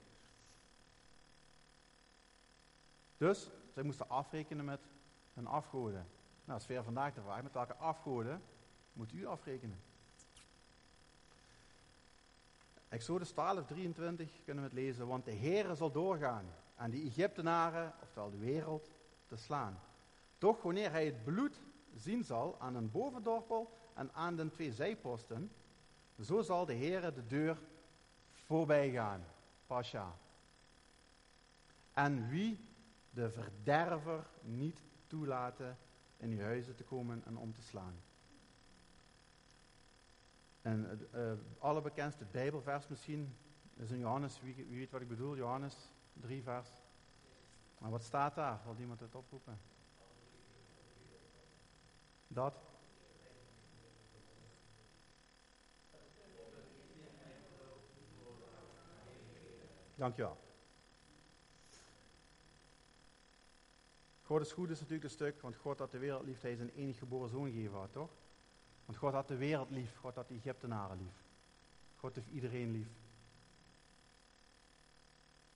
Dus, 3.18 3.49
zij 3.74 3.84
moesten 3.84 4.09
afrekenen 4.09 4.65
met 4.65 4.82
hun 5.34 5.47
afgoden. 5.47 6.07
Nou, 6.45 6.59
sfeer 6.59 6.84
vandaag 6.84 7.13
de 7.13 7.22
vraag, 7.22 7.43
met 7.43 7.53
welke 7.53 7.76
afgoden 7.76 8.41
moet 8.93 9.13
u 9.13 9.26
afrekenen? 9.26 9.80
Exodus 12.89 13.32
12, 13.32 13.65
23 13.65 14.30
kunnen 14.45 14.63
we 14.63 14.70
het 14.70 14.80
lezen, 14.80 15.07
want 15.07 15.26
de 15.26 15.36
Heere 15.36 15.76
zal 15.76 15.91
doorgaan 15.91 16.45
aan 16.76 16.89
die 16.89 17.05
Egyptenaren, 17.05 17.93
oftewel 18.01 18.30
de 18.30 18.38
wereld, 18.38 18.91
te 19.26 19.36
slaan. 19.36 19.80
Toch 20.38 20.61
wanneer 20.61 20.91
hij 20.91 21.05
het 21.05 21.23
bloed 21.23 21.61
zien 21.95 22.23
zal 22.23 22.59
aan 22.59 22.75
een 22.75 22.91
bovendorpel 22.91 23.77
en 23.93 24.13
aan 24.13 24.35
de 24.35 24.49
twee 24.49 24.71
zijposten, 24.71 25.51
zo 26.21 26.41
zal 26.41 26.65
de 26.65 26.75
Heere 26.75 27.13
de 27.13 27.25
deur 27.25 27.57
voorbij 28.31 28.91
gaan. 28.91 29.23
Pasha. 29.67 30.17
En 31.93 32.29
wie 32.29 32.59
de 33.09 33.29
verderver 33.29 34.27
niet 34.41 34.83
toelaten 35.07 35.77
in 36.17 36.29
uw 36.29 36.39
huizen 36.39 36.75
te 36.75 36.83
komen 36.83 37.21
en 37.25 37.38
om 37.38 37.53
te 37.53 37.61
slaan. 37.61 37.95
En 40.61 40.89
het 40.89 41.01
uh, 41.15 41.31
allerbekendste 41.59 42.25
Bijbelvers 42.25 42.88
misschien 42.88 43.35
is 43.75 43.91
in 43.91 43.99
Johannes, 43.99 44.41
wie, 44.41 44.55
wie, 44.55 44.77
weet 44.77 44.91
wat 44.91 45.01
ik 45.01 45.07
bedoel, 45.07 45.35
Johannes 45.35 45.75
3 46.13 46.43
vers. 46.43 46.69
Maar 47.77 47.91
wat 47.91 48.03
staat 48.03 48.35
daar? 48.35 48.59
Wil 48.65 48.75
iemand 48.79 48.99
het 48.99 49.15
oproepen? 49.15 49.59
Dat? 52.28 52.53
Dankjewel. 59.95 60.38
God 64.21 64.41
is 64.41 64.51
goed 64.51 64.69
is 64.69 64.80
natuurlijk 64.80 65.03
een 65.03 65.09
stuk, 65.09 65.41
want 65.41 65.55
God 65.55 65.80
had 65.80 65.91
de 65.91 65.97
wereld 65.97 66.23
lief, 66.25 66.41
hij 66.41 66.55
zijn 66.55 66.69
enige 66.69 66.97
geboren 66.97 67.30
zoon 67.30 67.51
gegeven 67.51 67.91
toch? 67.91 68.09
Want 68.86 68.97
God 68.97 69.13
had 69.13 69.28
de 69.28 69.36
wereld 69.36 69.69
lief, 69.69 69.95
God 69.95 70.15
had 70.15 70.28
de 70.28 70.34
Egyptenaren 70.34 70.97
lief. 70.97 71.25
God 71.95 72.15
heeft 72.15 72.30
iedereen 72.30 72.71
lief. 72.71 72.88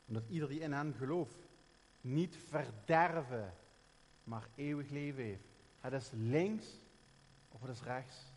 Omdat 0.06 0.24
ieder 0.30 0.48
die 0.50 0.60
in 0.60 0.74
hen 0.74 0.94
gelooft, 0.94 1.48
niet 2.02 2.36
verderven, 2.36 3.54
maar 4.24 4.50
eeuwig 4.56 4.90
leven 4.90 5.24
heeft. 5.24 5.51
Het 5.82 5.94
is 5.94 6.12
links 6.14 6.80
of 7.50 7.62
het 7.62 7.70
is 7.70 7.82
rechts. 7.82 8.32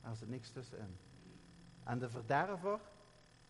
Er 0.00 0.16
zit 0.16 0.28
niks 0.28 0.50
tussenin. 0.50 0.96
En 1.84 1.98
de 1.98 2.08
verderver, 2.08 2.80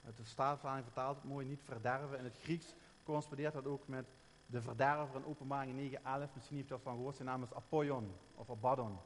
het 0.00 0.20
Staatvertaling 0.22 0.84
vertaalt 0.84 1.16
het 1.16 1.24
mooi, 1.24 1.46
niet 1.46 1.62
verderven. 1.64 2.18
In 2.18 2.24
het 2.24 2.38
Grieks 2.42 2.74
correspondeert 3.02 3.52
dat 3.52 3.66
ook 3.66 3.88
met 3.88 4.06
de 4.46 4.62
verderver 4.62 5.16
in 5.16 5.26
openbaring 5.26 5.92
9.11. 5.92 6.00
Misschien 6.34 6.56
heeft 6.56 6.68
dat 6.68 6.82
van 6.82 6.94
gehoord. 6.94 7.16
Zijn 7.16 7.28
naam 7.28 7.42
is 7.42 7.54
Apollon 7.54 8.12
of 8.34 8.50
Abaddon. 8.50 8.98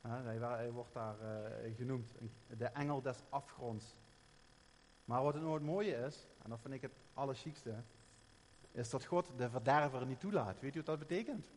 hij, 0.00 0.70
wordt 0.70 0.92
daar 0.92 1.16
uh, 1.20 1.76
genoemd. 1.76 2.14
De 2.56 2.66
engel 2.66 3.02
des 3.02 3.22
afgronds. 3.28 3.96
Maar 5.04 5.22
wat 5.22 5.34
het 5.34 5.42
nou 5.42 5.54
het 5.54 5.64
mooie 5.64 5.96
is, 5.96 6.26
en 6.42 6.50
dat 6.50 6.60
vind 6.60 6.74
ik 6.74 6.82
het 6.82 6.96
allerchiekste, 7.14 7.74
is 8.70 8.90
dat 8.90 9.04
God 9.04 9.32
de 9.36 9.50
verderver 9.50 10.06
niet 10.06 10.20
toelaat. 10.20 10.60
Weet 10.60 10.74
u 10.74 10.76
wat 10.76 10.86
dat 10.86 10.98
betekent? 10.98 11.50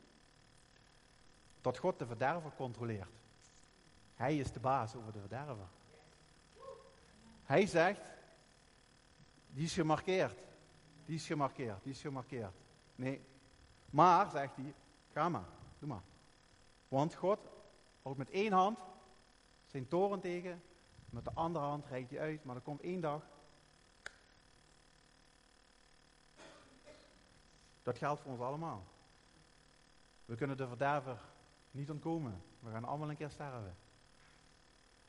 Dat 1.62 1.78
God 1.78 2.00
de 2.00 2.06
verderver 2.06 2.52
controleert. 2.56 3.10
Hij 4.16 4.38
is 4.38 4.52
de 4.52 4.60
baas 4.60 4.96
over 4.96 5.12
de 5.12 5.20
verderver. 5.20 5.68
Hij 7.44 7.66
zegt, 7.66 8.02
die 9.50 9.64
is 9.64 9.74
gemarkeerd. 9.74 10.38
Die 11.06 11.16
is 11.16 11.26
gemarkeerd, 11.26 11.84
die 11.84 11.92
is 11.92 12.02
gemarkeerd. 12.02 12.54
Nee. 12.96 13.22
Maar, 13.90 14.30
zegt 14.30 14.56
hij, 14.56 14.74
ga 15.14 15.30
maar, 15.30 15.48
doe 15.80 15.90
maar. 15.90 16.02
Want 16.88 17.16
God 17.16 17.40
houdt 18.02 18.18
met 18.18 18.30
één 18.30 18.52
hand 18.52 18.80
zijn 19.66 19.88
toren 19.88 20.20
tegen, 20.20 20.64
met 21.10 21.24
de 21.24 21.32
andere 21.34 21.66
hand 21.66 21.86
reikt 21.86 22.10
hij 22.10 22.20
uit, 22.20 22.44
maar 22.44 22.56
er 22.56 22.62
komt 22.62 22.82
één 22.82 23.02
dag. 23.02 23.24
Dat 27.84 27.98
geldt 27.98 28.22
voor 28.22 28.32
ons 28.32 28.42
allemaal. 28.42 28.84
We 30.26 30.36
kunnen 30.36 30.58
de 30.58 30.68
verderver 30.68 31.20
niet 31.72 31.90
ontkomen. 31.90 32.42
We 32.60 32.72
gaan 32.72 32.84
allemaal 32.84 33.10
een 33.10 33.16
keer 33.16 33.30
sterven. 33.30 33.76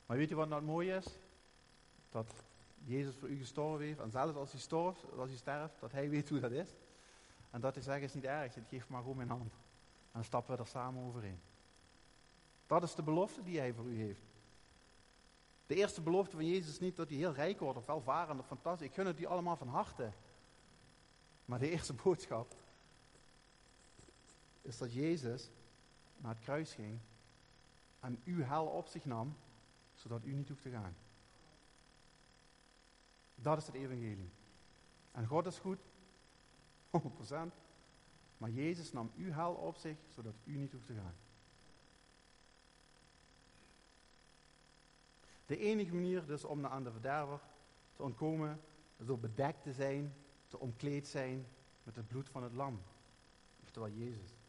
Maar 0.05 0.17
weet 0.17 0.29
je 0.29 0.35
wat 0.35 0.47
nou 0.47 0.61
het 0.61 0.69
mooie 0.69 0.95
is? 0.95 1.17
Dat 2.09 2.33
Jezus 2.83 3.15
voor 3.15 3.29
u 3.29 3.37
gestorven 3.37 3.85
heeft. 3.85 3.99
En 3.99 4.11
zelfs 4.11 4.35
als 4.35 4.51
hij, 4.51 4.59
storft, 4.59 5.11
als 5.17 5.29
hij 5.29 5.37
sterft, 5.37 5.79
dat 5.79 5.91
hij 5.91 6.09
weet 6.09 6.29
hoe 6.29 6.39
dat 6.39 6.51
is. 6.51 6.69
En 7.51 7.61
dat 7.61 7.73
hij 7.73 7.83
zegt, 7.83 8.03
is 8.03 8.13
niet 8.13 8.23
erg. 8.23 8.55
Het 8.55 8.67
geeft 8.69 8.89
maar 8.89 9.01
gewoon 9.01 9.17
mijn 9.17 9.29
hand. 9.29 9.51
En 9.51 10.19
dan 10.19 10.23
stappen 10.23 10.55
we 10.55 10.61
er 10.61 10.67
samen 10.67 11.03
overheen. 11.03 11.39
Dat 12.67 12.83
is 12.83 12.95
de 12.95 13.03
belofte 13.03 13.43
die 13.43 13.59
hij 13.59 13.73
voor 13.73 13.85
u 13.85 13.97
heeft. 13.97 14.21
De 15.65 15.75
eerste 15.75 16.01
belofte 16.01 16.35
van 16.35 16.45
Jezus 16.45 16.69
is 16.69 16.79
niet 16.79 16.95
dat 16.95 17.09
hij 17.09 17.17
heel 17.17 17.33
rijk 17.33 17.59
wordt 17.59 17.77
of 17.77 17.85
welvarend 17.85 18.39
of 18.39 18.47
fantastisch. 18.47 18.87
Ik 18.87 18.93
gun 18.93 19.05
het 19.05 19.17
die 19.17 19.27
allemaal 19.27 19.55
van 19.55 19.67
harte. 19.67 20.11
Maar 21.45 21.59
de 21.59 21.69
eerste 21.69 21.93
boodschap 21.93 22.55
is 24.61 24.77
dat 24.77 24.93
Jezus 24.93 25.49
naar 26.23 26.33
het 26.33 26.43
kruis 26.43 26.73
ging 26.73 26.99
en 27.99 28.21
uw 28.23 28.43
hel 28.43 28.65
op 28.65 28.87
zich 28.87 29.05
nam, 29.05 29.37
zodat 29.93 30.25
u 30.25 30.33
niet 30.33 30.49
hoeft 30.49 30.61
te 30.61 30.69
gaan. 30.69 30.95
Dat 33.35 33.57
is 33.57 33.65
het 33.65 33.75
evangelie. 33.75 34.31
En 35.11 35.25
God 35.25 35.45
is 35.45 35.59
goed, 35.59 35.79
100%. 36.97 37.01
Maar 38.37 38.49
Jezus 38.49 38.91
nam 38.91 39.11
uw 39.15 39.31
hel 39.31 39.53
op 39.53 39.75
zich, 39.75 39.97
zodat 40.07 40.33
u 40.43 40.57
niet 40.57 40.71
hoeft 40.71 40.85
te 40.85 40.93
gaan. 40.93 41.15
De 45.45 45.57
enige 45.57 45.93
manier 45.93 46.25
dus 46.25 46.43
om 46.43 46.65
aan 46.65 46.83
de 46.83 46.91
verderver 46.91 47.39
te 47.95 48.03
ontkomen, 48.03 48.61
is 48.97 49.05
door 49.05 49.19
bedekt 49.19 49.63
te 49.63 49.73
zijn, 49.73 50.13
te 50.47 50.59
omkleed 50.59 51.07
zijn 51.07 51.47
met 51.83 51.95
het 51.95 52.07
bloed 52.07 52.29
van 52.29 52.43
het 52.43 52.53
lam. 52.53 52.81
Oftewel 53.61 53.89
Jezus. 53.89 54.42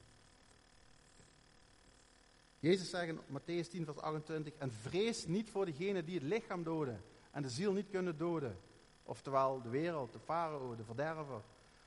Jezus 2.65 2.91
zegt 2.91 3.09
in 3.09 3.21
Matthäus 3.27 3.69
10, 3.69 3.85
vers 3.85 3.99
28, 3.99 4.55
en 4.59 4.73
vrees 4.73 5.27
niet 5.27 5.51
voor 5.51 5.67
degene 5.67 6.05
die 6.05 6.15
het 6.15 6.23
lichaam 6.23 6.63
doden 6.63 7.05
en 7.31 7.43
de 7.43 7.49
ziel 7.49 7.73
niet 7.73 7.91
kunnen 7.91 8.17
doden. 8.19 8.59
Oftewel 9.03 9.63
de 9.63 9.69
wereld, 9.69 10.13
de 10.13 10.19
farao, 10.19 10.77
de 10.77 10.85
verderver. 10.85 11.43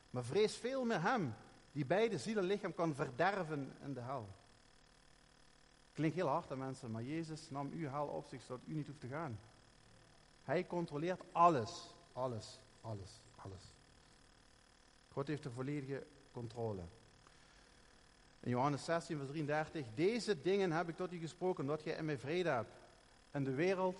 Maar 0.10 0.24
vrees 0.24 0.56
veel 0.56 0.86
meer 0.86 1.02
hem, 1.02 1.34
die 1.72 1.86
beide 1.86 2.18
ziel 2.18 2.38
en 2.38 2.44
lichaam 2.44 2.74
kan 2.74 2.96
verderven 2.96 3.76
in 3.84 3.94
de 3.94 4.00
hel. 4.00 4.28
Klinkt 5.94 6.16
heel 6.16 6.28
hard 6.28 6.52
aan 6.52 6.58
mensen, 6.58 6.92
maar 6.92 7.04
Jezus 7.04 7.50
nam 7.50 7.72
uw 7.72 7.90
hel 7.90 8.08
op 8.08 8.26
zich, 8.26 8.42
zodat 8.42 8.68
u 8.68 8.74
niet 8.74 8.88
hoeft 8.88 9.00
te 9.00 9.08
gaan. 9.08 9.40
Hij 10.44 10.68
controleert 10.68 11.22
alles, 11.32 11.94
alles, 12.14 12.60
alles, 12.82 13.22
alles. 13.36 13.74
God 15.12 15.28
heeft 15.28 15.44
de 15.44 15.52
volledige 15.52 16.06
controle. 16.32 16.84
In 18.48 18.54
Johannes 18.54 18.86
16, 18.86 19.18
vers 19.18 19.30
33, 19.30 19.86
deze 19.96 20.42
dingen 20.42 20.72
heb 20.72 20.90
ik 20.90 20.96
tot 20.96 21.14
u 21.14 21.18
gesproken, 21.18 21.64
omdat 21.64 21.84
jij 21.84 21.96
in 21.96 22.06
mij 22.06 22.18
vrede 22.18 22.50
hebt. 22.50 22.72
In 23.34 23.44
de 23.44 23.54
wereld 23.54 24.00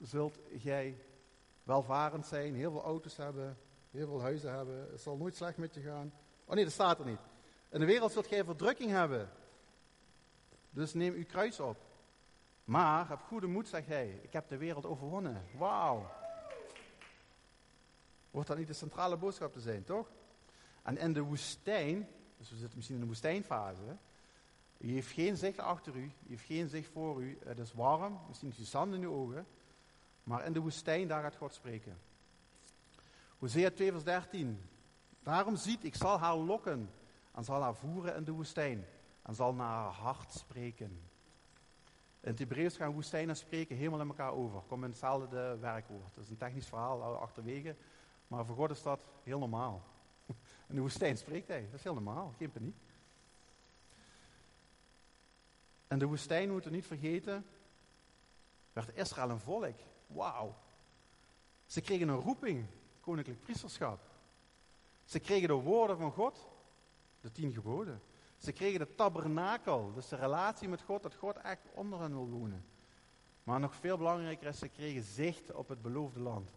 zult 0.00 0.38
jij 0.58 0.96
welvarend 1.62 2.26
zijn, 2.26 2.54
heel 2.54 2.70
veel 2.70 2.82
auto's 2.82 3.16
hebben, 3.16 3.58
heel 3.90 4.06
veel 4.06 4.20
huizen 4.20 4.52
hebben. 4.52 4.90
Het 4.90 5.00
zal 5.00 5.16
nooit 5.16 5.36
slecht 5.36 5.56
met 5.56 5.74
je 5.74 5.80
gaan. 5.80 6.12
Oh 6.44 6.54
nee, 6.54 6.64
dat 6.64 6.72
staat 6.72 6.98
er 6.98 7.06
niet. 7.06 7.18
In 7.68 7.80
de 7.80 7.86
wereld 7.86 8.12
zult 8.12 8.28
jij 8.28 8.44
verdrukking 8.44 8.90
hebben. 8.90 9.30
Dus 10.70 10.94
neem 10.94 11.14
uw 11.14 11.26
kruis 11.26 11.60
op. 11.60 11.76
Maar 12.64 13.08
heb 13.08 13.20
goede 13.20 13.46
moed, 13.46 13.68
zegt 13.68 13.86
hij. 13.86 14.18
Ik 14.22 14.32
heb 14.32 14.48
de 14.48 14.56
wereld 14.56 14.86
overwonnen. 14.86 15.44
Wauw. 15.58 16.10
Wordt 18.30 18.48
dat 18.48 18.58
niet 18.58 18.66
de 18.66 18.72
centrale 18.72 19.16
boodschap 19.16 19.52
te 19.52 19.60
zijn, 19.60 19.84
toch? 19.84 20.10
En 20.82 20.96
in 20.98 21.12
de 21.12 21.22
woestijn, 21.22 22.08
dus 22.36 22.50
we 22.50 22.56
zitten 22.56 22.76
misschien 22.76 22.96
in 22.96 23.02
de 23.02 23.08
woestijnfase. 23.08 23.96
U 24.78 24.92
heeft 24.92 25.10
geen 25.10 25.36
zicht 25.36 25.58
achter 25.58 25.94
u, 25.94 26.02
u 26.02 26.12
heeft 26.28 26.44
geen 26.44 26.68
zicht 26.68 26.90
voor 26.90 27.22
u. 27.22 27.38
Het 27.44 27.58
is 27.58 27.72
warm, 27.72 28.20
misschien 28.28 28.48
is 28.48 28.56
je 28.56 28.64
zand 28.64 28.94
in 28.94 29.02
uw 29.02 29.12
ogen. 29.12 29.46
Maar 30.22 30.44
in 30.44 30.52
de 30.52 30.60
woestijn, 30.60 31.08
daar 31.08 31.22
gaat 31.22 31.36
God 31.36 31.54
spreken. 31.54 31.98
Hosea 33.38 33.70
2 33.70 33.90
vers 33.90 34.04
13. 34.04 34.60
Daarom 35.22 35.56
ziet, 35.56 35.84
ik 35.84 35.94
zal 35.94 36.18
haar 36.18 36.36
lokken 36.36 36.90
en 37.34 37.44
zal 37.44 37.62
haar 37.62 37.74
voeren 37.74 38.16
in 38.16 38.24
de 38.24 38.32
woestijn 38.32 38.84
en 39.22 39.34
zal 39.34 39.54
naar 39.54 39.66
haar 39.66 39.92
hart 39.92 40.32
spreken. 40.32 41.00
In 42.20 42.32
het 42.32 42.38
Hebreeuws 42.38 42.76
gaan 42.76 42.92
woestijn 42.92 43.28
en 43.28 43.36
spreken 43.36 43.76
helemaal 43.76 44.00
in 44.00 44.08
elkaar 44.08 44.32
over. 44.32 44.60
Komt 44.60 44.82
in 44.82 44.88
hetzelfde 44.88 45.56
werkwoord. 45.60 46.14
Dat 46.14 46.24
is 46.24 46.30
een 46.30 46.36
technisch 46.36 46.66
verhaal 46.66 47.16
achterwege. 47.16 47.76
Maar 48.28 48.46
voor 48.46 48.56
God 48.56 48.70
is 48.70 48.82
dat 48.82 49.00
heel 49.22 49.38
normaal. 49.38 49.82
In 50.66 50.74
de 50.74 50.80
woestijn 50.80 51.16
spreekt 51.16 51.48
hij. 51.48 51.64
Dat 51.64 51.78
is 51.78 51.82
heel 51.82 51.94
normaal. 51.94 52.34
Geen 52.38 52.52
paniek. 52.52 52.76
En 55.86 55.98
de 55.98 56.06
woestijn 56.06 56.50
moeten 56.50 56.72
niet 56.72 56.86
vergeten. 56.86 57.46
Werd 58.72 58.96
Israël 58.96 59.30
een 59.30 59.40
volk. 59.40 59.78
Wauw. 60.06 60.54
Ze 61.66 61.80
kregen 61.80 62.08
een 62.08 62.20
roeping. 62.20 62.66
Koninklijk 63.00 63.40
priesterschap. 63.40 64.00
Ze 65.04 65.18
kregen 65.18 65.48
de 65.48 65.54
woorden 65.54 65.98
van 65.98 66.12
God. 66.12 66.48
De 67.20 67.32
tien 67.32 67.52
geboden. 67.52 68.02
Ze 68.38 68.52
kregen 68.52 68.78
de 68.78 68.94
tabernakel, 68.94 69.92
dus 69.94 70.08
de 70.08 70.16
relatie 70.16 70.68
met 70.68 70.82
God, 70.82 71.02
dat 71.02 71.14
God 71.14 71.36
echt 71.36 71.66
onder 71.74 72.00
hen 72.00 72.12
wil 72.12 72.28
wonen. 72.28 72.64
Maar 73.44 73.60
nog 73.60 73.74
veel 73.74 73.96
belangrijker 73.96 74.46
is, 74.46 74.58
ze 74.58 74.68
kregen 74.68 75.02
zicht 75.02 75.52
op 75.52 75.68
het 75.68 75.82
beloofde 75.82 76.20
land. 76.20 76.50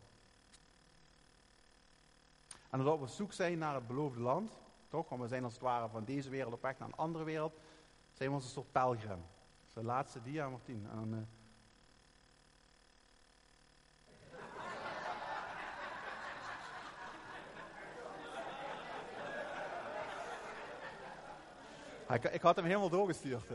En 2.70 2.80
omdat 2.80 2.98
we 2.98 3.04
op 3.04 3.10
zoek 3.10 3.34
zijn 3.34 3.58
naar 3.58 3.76
het 3.76 3.88
beloofde 3.88 4.20
land, 4.20 4.52
toch, 4.88 5.10
want 5.10 5.22
we 5.22 5.28
zijn 5.28 5.44
als 5.44 5.54
het 5.54 5.62
ware 5.62 5.90
van 5.90 6.04
deze 6.04 6.30
wereld 6.30 6.54
op 6.54 6.62
weg 6.62 6.80
naar 6.80 6.88
een 6.88 6.96
andere 6.96 7.24
wereld, 7.24 7.60
zijn 8.12 8.30
we 8.30 8.36
als 8.36 8.44
een 8.44 8.50
soort 8.50 8.72
pelgrim. 8.72 9.10
Dat 9.10 9.68
is 9.68 9.74
de 9.74 9.84
laatste 9.84 10.22
dia, 10.22 10.50
Martien. 10.50 10.88
En, 10.92 11.28
uh, 22.10 22.16
ik, 22.16 22.24
ik, 22.24 22.42
had 22.42 22.56
hem 22.56 22.66
helemaal 22.66 22.90
doorgestuurd. 22.90 23.44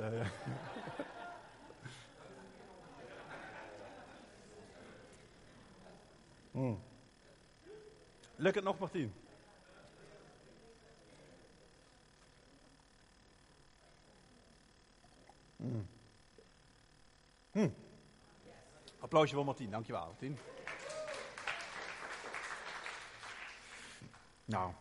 Mm. 6.55 6.83
Lukt 8.37 8.55
het 8.55 8.64
nog, 8.64 8.78
Martien? 8.78 9.14
Mm. 15.57 15.87
Hm. 17.51 17.70
Applausje 18.99 19.35
voor 19.35 19.45
Martien, 19.45 19.70
dankjewel 19.70 20.07
Martien. 20.07 20.39
Nou, 24.45 24.72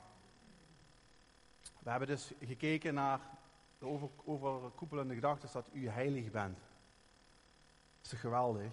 we 1.79 1.89
hebben 1.89 2.07
dus 2.07 2.31
gekeken 2.39 2.93
naar 2.93 3.19
de 3.77 3.85
over, 3.85 4.09
overkoepelende 4.25 5.13
gedachte 5.13 5.47
dat 5.51 5.65
u 5.71 5.89
heilig 5.89 6.31
bent. 6.31 6.57
Dat 8.01 8.11
is 8.11 8.19
geweldig? 8.19 8.71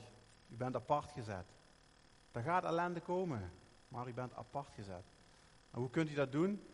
U 0.48 0.56
bent 0.56 0.74
apart 0.74 1.12
gezet. 1.12 1.46
Er 2.32 2.42
gaat 2.42 2.64
ellende 2.64 3.00
komen, 3.00 3.52
maar 3.90 4.08
u 4.08 4.12
bent 4.12 4.34
apart 4.34 4.68
gezet. 4.74 5.04
En 5.70 5.80
hoe 5.80 5.90
kunt 5.90 6.10
u 6.10 6.14
dat 6.14 6.32
doen? 6.32 6.66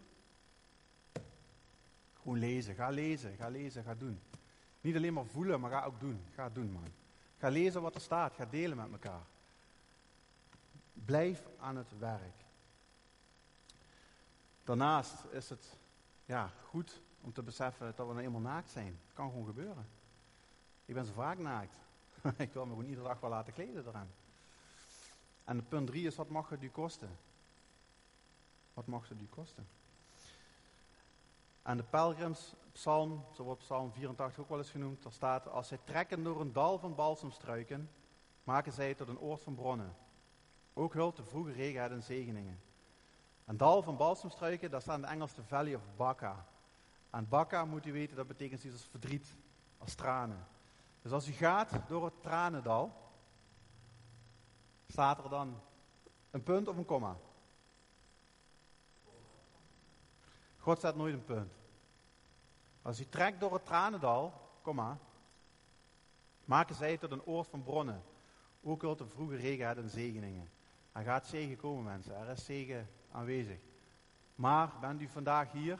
Gewoon 2.14 2.38
lezen. 2.38 2.74
Ga 2.74 2.88
lezen, 2.88 3.36
ga 3.36 3.48
lezen, 3.48 3.84
ga 3.84 3.94
doen. 3.94 4.20
Niet 4.80 4.96
alleen 4.96 5.12
maar 5.12 5.26
voelen, 5.26 5.60
maar 5.60 5.70
ga 5.70 5.84
ook 5.84 6.00
doen. 6.00 6.24
Ga 6.34 6.48
doen, 6.48 6.72
man. 6.72 6.92
Ga 7.38 7.48
lezen 7.48 7.82
wat 7.82 7.94
er 7.94 8.00
staat. 8.00 8.34
Ga 8.34 8.44
delen 8.44 8.76
met 8.76 8.92
elkaar. 8.92 9.26
Blijf 10.92 11.48
aan 11.58 11.76
het 11.76 11.98
werk. 11.98 12.44
Daarnaast 14.64 15.24
is 15.30 15.48
het 15.48 15.78
ja, 16.24 16.50
goed 16.62 17.00
om 17.20 17.32
te 17.32 17.42
beseffen 17.42 17.92
dat 17.96 18.06
we 18.06 18.12
nou 18.12 18.24
eenmaal 18.24 18.40
naakt 18.40 18.70
zijn. 18.70 19.00
Het 19.06 19.14
kan 19.14 19.30
gewoon 19.30 19.46
gebeuren. 19.46 19.88
Ik 20.84 20.94
ben 20.94 21.04
zo 21.04 21.12
vaak 21.12 21.38
naakt. 21.38 21.76
ik 22.36 22.52
wil 22.52 22.64
me 22.64 22.70
gewoon 22.70 22.88
iedere 22.88 23.06
dag 23.06 23.20
wel 23.20 23.30
laten 23.30 23.52
kleden 23.52 23.86
eraan. 23.86 24.10
En 25.46 25.68
punt 25.68 25.86
drie 25.86 26.06
is, 26.06 26.16
wat 26.16 26.28
mag 26.28 26.48
het 26.48 26.62
u 26.62 26.68
kosten? 26.68 27.18
Wat 28.74 28.86
mag 28.86 29.08
het 29.08 29.20
u 29.20 29.26
kosten? 29.26 29.66
En 31.62 31.76
de 31.76 31.82
pelgrimspsalm, 31.82 33.24
zo 33.34 33.42
wordt 33.42 33.60
psalm 33.60 33.92
84 33.92 34.42
ook 34.42 34.48
wel 34.48 34.58
eens 34.58 34.70
genoemd, 34.70 35.02
daar 35.02 35.12
staat, 35.12 35.48
als 35.48 35.68
zij 35.68 35.78
trekken 35.84 36.24
door 36.24 36.40
een 36.40 36.52
dal 36.52 36.78
van 36.78 36.94
balsemstruiken, 36.94 37.90
maken 38.44 38.72
zij 38.72 38.94
tot 38.94 39.08
een 39.08 39.18
oord 39.18 39.40
van 39.40 39.54
bronnen. 39.54 39.96
Ook 40.74 40.92
hult 40.92 41.16
de 41.16 41.24
vroege 41.24 41.52
regen 41.52 41.90
en 41.90 42.02
zegeningen. 42.02 42.60
Een 43.44 43.56
dal 43.56 43.82
van 43.82 43.96
balsemstruiken, 43.96 44.70
daar 44.70 44.80
staat 44.80 44.96
in 44.96 45.02
het 45.02 45.10
Engels 45.10 45.34
de 45.34 45.42
Valley 45.42 45.74
of 45.74 45.82
Baca. 45.96 46.46
En 47.10 47.28
Baca, 47.28 47.64
moet 47.64 47.86
u 47.86 47.92
weten, 47.92 48.16
dat 48.16 48.26
betekent 48.26 48.64
iets 48.64 48.74
als 48.74 48.88
verdriet, 48.90 49.36
als 49.78 49.94
tranen. 49.94 50.46
Dus 51.02 51.12
als 51.12 51.28
u 51.28 51.32
gaat 51.32 51.70
door 51.88 52.04
het 52.04 52.22
tranendal, 52.22 53.05
staat 54.86 55.24
er 55.24 55.30
dan 55.30 55.60
een 56.30 56.42
punt 56.42 56.68
of 56.68 56.76
een 56.76 56.84
komma? 56.84 57.16
God 60.58 60.78
staat 60.78 60.96
nooit 60.96 61.14
een 61.14 61.24
punt. 61.24 61.52
Als 62.82 63.00
u 63.00 63.04
trekt 63.04 63.40
door 63.40 63.52
het 63.52 63.66
tranendal, 63.66 64.32
kom 64.62 64.74
maar, 64.74 64.98
maken 66.44 66.74
zij 66.74 66.96
tot 66.96 67.10
een 67.10 67.24
oord 67.24 67.48
van 67.48 67.62
bronnen. 67.62 68.02
Ook 68.62 68.82
al 68.82 68.96
de 68.96 69.06
vroege 69.06 69.36
regen 69.36 69.76
en 69.76 69.88
zegeningen. 69.88 70.50
Er 70.92 71.02
gaat 71.02 71.26
zegen 71.26 71.56
komen, 71.56 71.84
mensen. 71.84 72.16
Er 72.16 72.28
is 72.28 72.44
zegen 72.44 72.88
aanwezig. 73.10 73.58
Maar 74.34 74.72
bent 74.80 75.00
u 75.00 75.08
vandaag 75.08 75.52
hier 75.52 75.78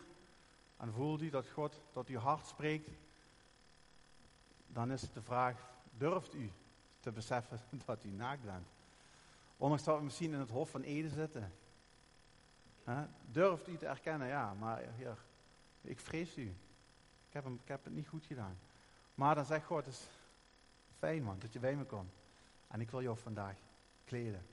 en 0.76 0.92
voelt 0.92 1.22
u 1.22 1.30
dat 1.30 1.48
God 1.48 1.80
tot 1.92 2.08
uw 2.08 2.18
hart 2.18 2.46
spreekt, 2.46 2.90
dan 4.66 4.90
is 4.90 5.02
het 5.02 5.14
de 5.14 5.22
vraag, 5.22 5.66
durft 5.90 6.34
u 6.34 6.52
te 7.00 7.12
beseffen 7.12 7.60
dat 7.86 8.04
u 8.04 8.08
naakt 8.08 8.44
bent? 8.44 8.66
Ondanks 9.56 9.84
dat 9.84 9.98
we 9.98 10.04
misschien 10.04 10.32
in 10.32 10.38
het 10.38 10.50
Hof 10.50 10.70
van 10.70 10.82
Ede 10.82 11.08
zitten, 11.08 11.52
Durft 13.30 13.68
u 13.68 13.76
te 13.76 13.86
erkennen, 13.86 14.28
ja, 14.28 14.54
maar 14.54 14.78
heer, 14.78 15.18
ik 15.80 16.00
vrees 16.00 16.36
u. 16.36 16.56
Ik 17.28 17.32
heb, 17.32 17.44
hem, 17.44 17.58
ik 17.62 17.68
heb 17.68 17.84
het 17.84 17.94
niet 17.94 18.08
goed 18.08 18.26
gedaan. 18.26 18.58
Maar 19.14 19.34
dan 19.34 19.44
zegt 19.44 19.64
God, 19.64 19.84
het 19.84 19.94
is 19.94 20.08
fijn 20.98 21.22
man, 21.22 21.38
dat 21.38 21.52
je 21.52 21.58
bij 21.58 21.76
me 21.76 21.84
komt. 21.84 22.12
En 22.68 22.80
ik 22.80 22.90
wil 22.90 23.02
jou 23.02 23.18
vandaag 23.18 23.56
kleden. 24.04 24.46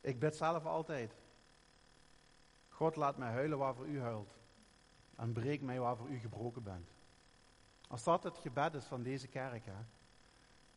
Ik 0.00 0.18
bid 0.18 0.36
zelf 0.36 0.64
altijd. 0.64 1.14
God 2.68 2.96
laat 2.96 3.16
mij 3.16 3.30
huilen 3.30 3.58
waarvoor 3.58 3.86
u 3.86 4.00
huilt. 4.00 4.34
En 5.16 5.32
breek 5.32 5.60
mij 5.60 5.80
waarvoor 5.80 6.08
u 6.08 6.18
gebroken 6.18 6.62
bent. 6.62 6.90
Als 7.88 8.04
dat 8.04 8.22
het 8.22 8.38
gebed 8.38 8.74
is 8.74 8.84
van 8.84 9.02
deze 9.02 9.28
kerk, 9.28 9.64
hè, 9.64 9.84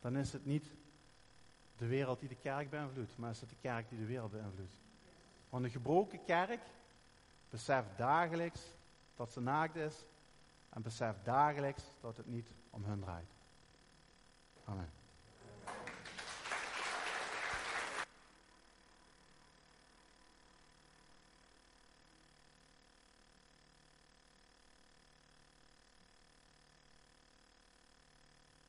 dan 0.00 0.16
is 0.16 0.32
het 0.32 0.44
niet 0.44 0.74
de 1.78 1.86
wereld 1.86 2.20
die 2.20 2.28
de 2.28 2.36
kerk 2.36 2.70
beïnvloedt, 2.70 3.18
maar 3.18 3.30
is 3.30 3.40
het 3.40 3.48
de 3.48 3.56
kerk 3.60 3.88
die 3.88 3.98
de 3.98 4.06
wereld 4.06 4.30
beïnvloedt. 4.30 4.80
Want 5.48 5.64
een 5.64 5.70
gebroken 5.70 6.24
kerk 6.24 6.60
beseft 7.50 7.88
dagelijks 7.96 8.60
dat 9.16 9.32
ze 9.32 9.40
naakt 9.40 9.76
is 9.76 10.04
en 10.68 10.82
beseft 10.82 11.24
dagelijks 11.24 11.82
dat 12.00 12.16
het 12.16 12.26
niet 12.26 12.48
om 12.70 12.84
hun 12.84 13.00
draait. 13.00 13.30
Amen. 14.64 14.90